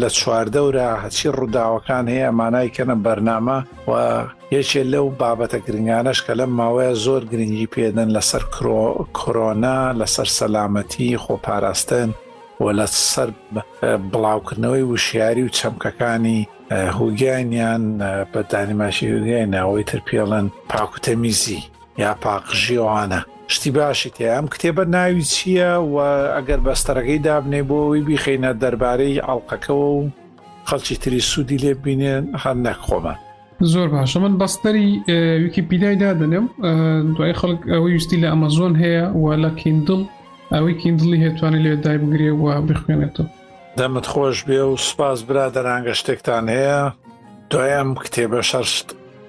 لە 0.00 0.08
چواردەورە 0.18 0.88
هەچی 1.04 1.26
ڕووداوەکان 1.38 2.04
هەیە 2.14 2.30
مانایکەنە 2.40 2.96
بەرنامە 3.04 3.58
و 3.90 3.92
یەکێ 4.56 4.82
لەو 4.92 5.06
بابەتە 5.20 5.58
گرنگانەش 5.66 6.18
کە 6.26 6.32
لەم 6.40 6.50
ماوەیە 6.58 6.94
زۆر 7.04 7.22
گرنگی 7.32 7.68
پێدەن 7.74 8.10
لەسەر 8.16 8.42
کۆرۆنا 9.18 9.78
لەسەر 10.00 10.28
سەلامەتی 10.38 11.18
خۆپاراستن 11.24 12.08
و 12.62 12.66
لە 12.78 12.86
سەر 13.12 13.28
بڵاوکردنەوەی 14.12 14.84
وشیاری 14.92 15.44
و 15.46 15.54
چەمکەکانی 15.58 16.38
هوگیانیان 16.96 17.84
بە 18.32 18.38
دانیماشی 18.50 19.10
هوگیان 19.12 19.50
ناوەی 19.54 19.84
تر 19.90 20.00
پێڵەن 20.08 20.46
پاکوتەمیزی 20.70 21.62
یا 21.98 22.16
پاقژیوانە 22.20 23.24
شتی 23.48 23.70
باشی 23.70 24.10
تێ 24.10 24.22
ئەم 24.34 24.46
کتێبە 24.54 24.84
ناوی 24.86 25.24
چییە 25.34 25.78
و 25.80 25.94
ئەگەر 26.36 26.60
بەستەرەکەی 26.66 27.20
دابنێ 27.26 27.60
بۆەوەی 27.68 28.02
بیخینە 28.08 28.50
دەربارەی 28.62 29.22
ئەڵلقەکەەوە 29.26 29.86
و 29.98 30.08
خەڵکی 30.68 30.96
تری 31.02 31.20
سوودی 31.20 31.56
لێ 31.62 31.72
بینێن 31.84 32.24
هەر 32.42 32.56
نەخۆمان 32.66 33.18
زۆر 33.60 33.88
باشە 33.94 34.16
من 34.16 34.34
بەستری 34.38 34.88
ویکی 35.42 35.62
پیدایدا 35.62 36.10
دەنێم 36.20 36.46
دوای 37.16 37.34
خەڵک 37.40 37.60
ئەوەی 37.72 37.92
ویستی 37.94 38.16
لە 38.22 38.28
ئەمەزۆن 38.32 38.74
هەیە 38.82 39.04
و 39.22 39.24
لە 39.44 39.50
کیندڵ 39.60 40.00
ئەوەی 40.54 40.74
کیندڵی 40.82 41.18
هێتوانێت 41.24 41.62
لێ 41.64 41.74
دای 41.84 41.98
بگرێ 42.02 42.30
و 42.42 42.46
بخوێنێتەوە 42.68 43.26
دەمت 43.78 44.06
خۆش 44.12 44.38
بێ 44.48 44.60
و 44.70 44.76
سپاس 44.88 45.18
برادەرانگە 45.28 45.94
شتێکتان 46.00 46.44
هەیە 46.56 46.80
دوایم 47.50 47.90
کتێبە 48.04 48.40
شەرشت 48.50 48.86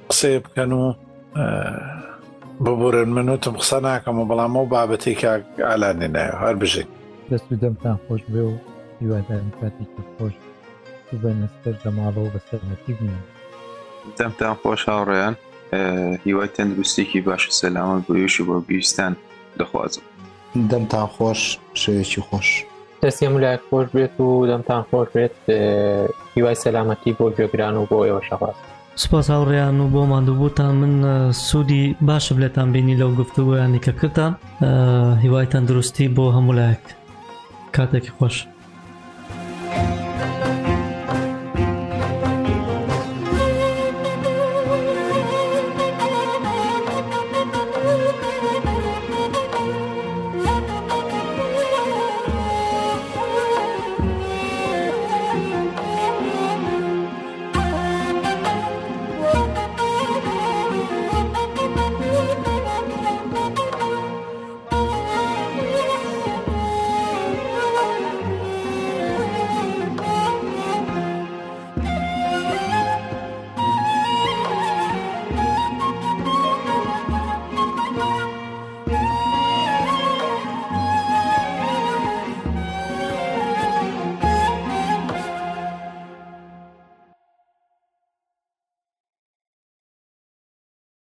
قسێ 0.09 0.39
بکەن 0.43 0.71
و 0.79 0.83
ببورن 2.61 3.09
من 3.09 3.29
وتم 3.29 3.57
قسە 3.57 3.77
ناکەمەوە 3.83 4.27
بەڵام 4.31 4.51
ئەو 4.57 4.65
بابەتی 4.71 5.15
ئالانێ 5.69 6.07
نایە 6.15 6.35
هەر 6.43 6.55
بژێت 6.61 6.89
دەست 7.31 7.47
و 7.51 7.55
دەمتان 7.63 7.97
خۆش 8.07 8.21
بێ 8.33 8.43
و 8.49 8.53
هیوادارم 9.01 9.49
کاتی 9.61 9.85
خۆش 10.17 10.33
بە 11.21 11.31
نستەر 11.41 11.75
دەماڵەوە 11.83 12.29
بەسەرمەتی 12.35 12.93
بنێ 12.99 13.19
دەمتان 14.19 14.55
خۆش 14.61 14.81
هاوڕێیان 14.89 15.35
هیوای 16.25 16.49
تەندروستێکی 16.55 17.21
باشە 17.27 17.51
سەلامە 17.59 17.97
بۆیشی 18.07 18.43
بۆ 18.47 18.53
بیستان 18.67 19.13
دەخوازم 19.59 20.05
دەمتان 20.71 21.07
خۆش 21.15 21.41
شوێکی 21.81 22.21
خۆش 22.27 22.47
دەستێ 23.03 23.23
مولای 23.31 23.57
خۆش 23.69 23.85
بێت 23.95 24.15
و 24.19 24.47
دەمتان 24.51 24.81
خۆش 24.89 25.07
بێت 25.15 25.35
هیوای 26.35 26.55
سەلامەتی 26.63 27.11
بۆ 27.17 27.25
گوێگران 27.37 27.75
و 27.77 27.85
بۆ 27.91 27.97
ئێوە 28.05 28.21
شەخواست 28.29 28.63
سوپاس 29.03 29.27
هاوڕێیان 29.31 29.77
و 29.83 29.87
بۆ 29.93 30.01
مادووبووتان 30.11 30.73
من 30.81 30.93
سوودی 31.47 31.83
باشم 32.07 32.37
لێتان 32.43 32.67
بینی 32.73 32.99
لەو 33.01 33.11
گفتوگویانی 33.19 33.79
کە 33.85 33.91
کردان 33.99 34.31
هیوایتان 35.23 35.63
دروستی 35.67 36.07
بۆ 36.15 36.25
هەمولایەک 36.35 36.83
کاتێکی 37.75 38.11
خۆش. 38.17 38.35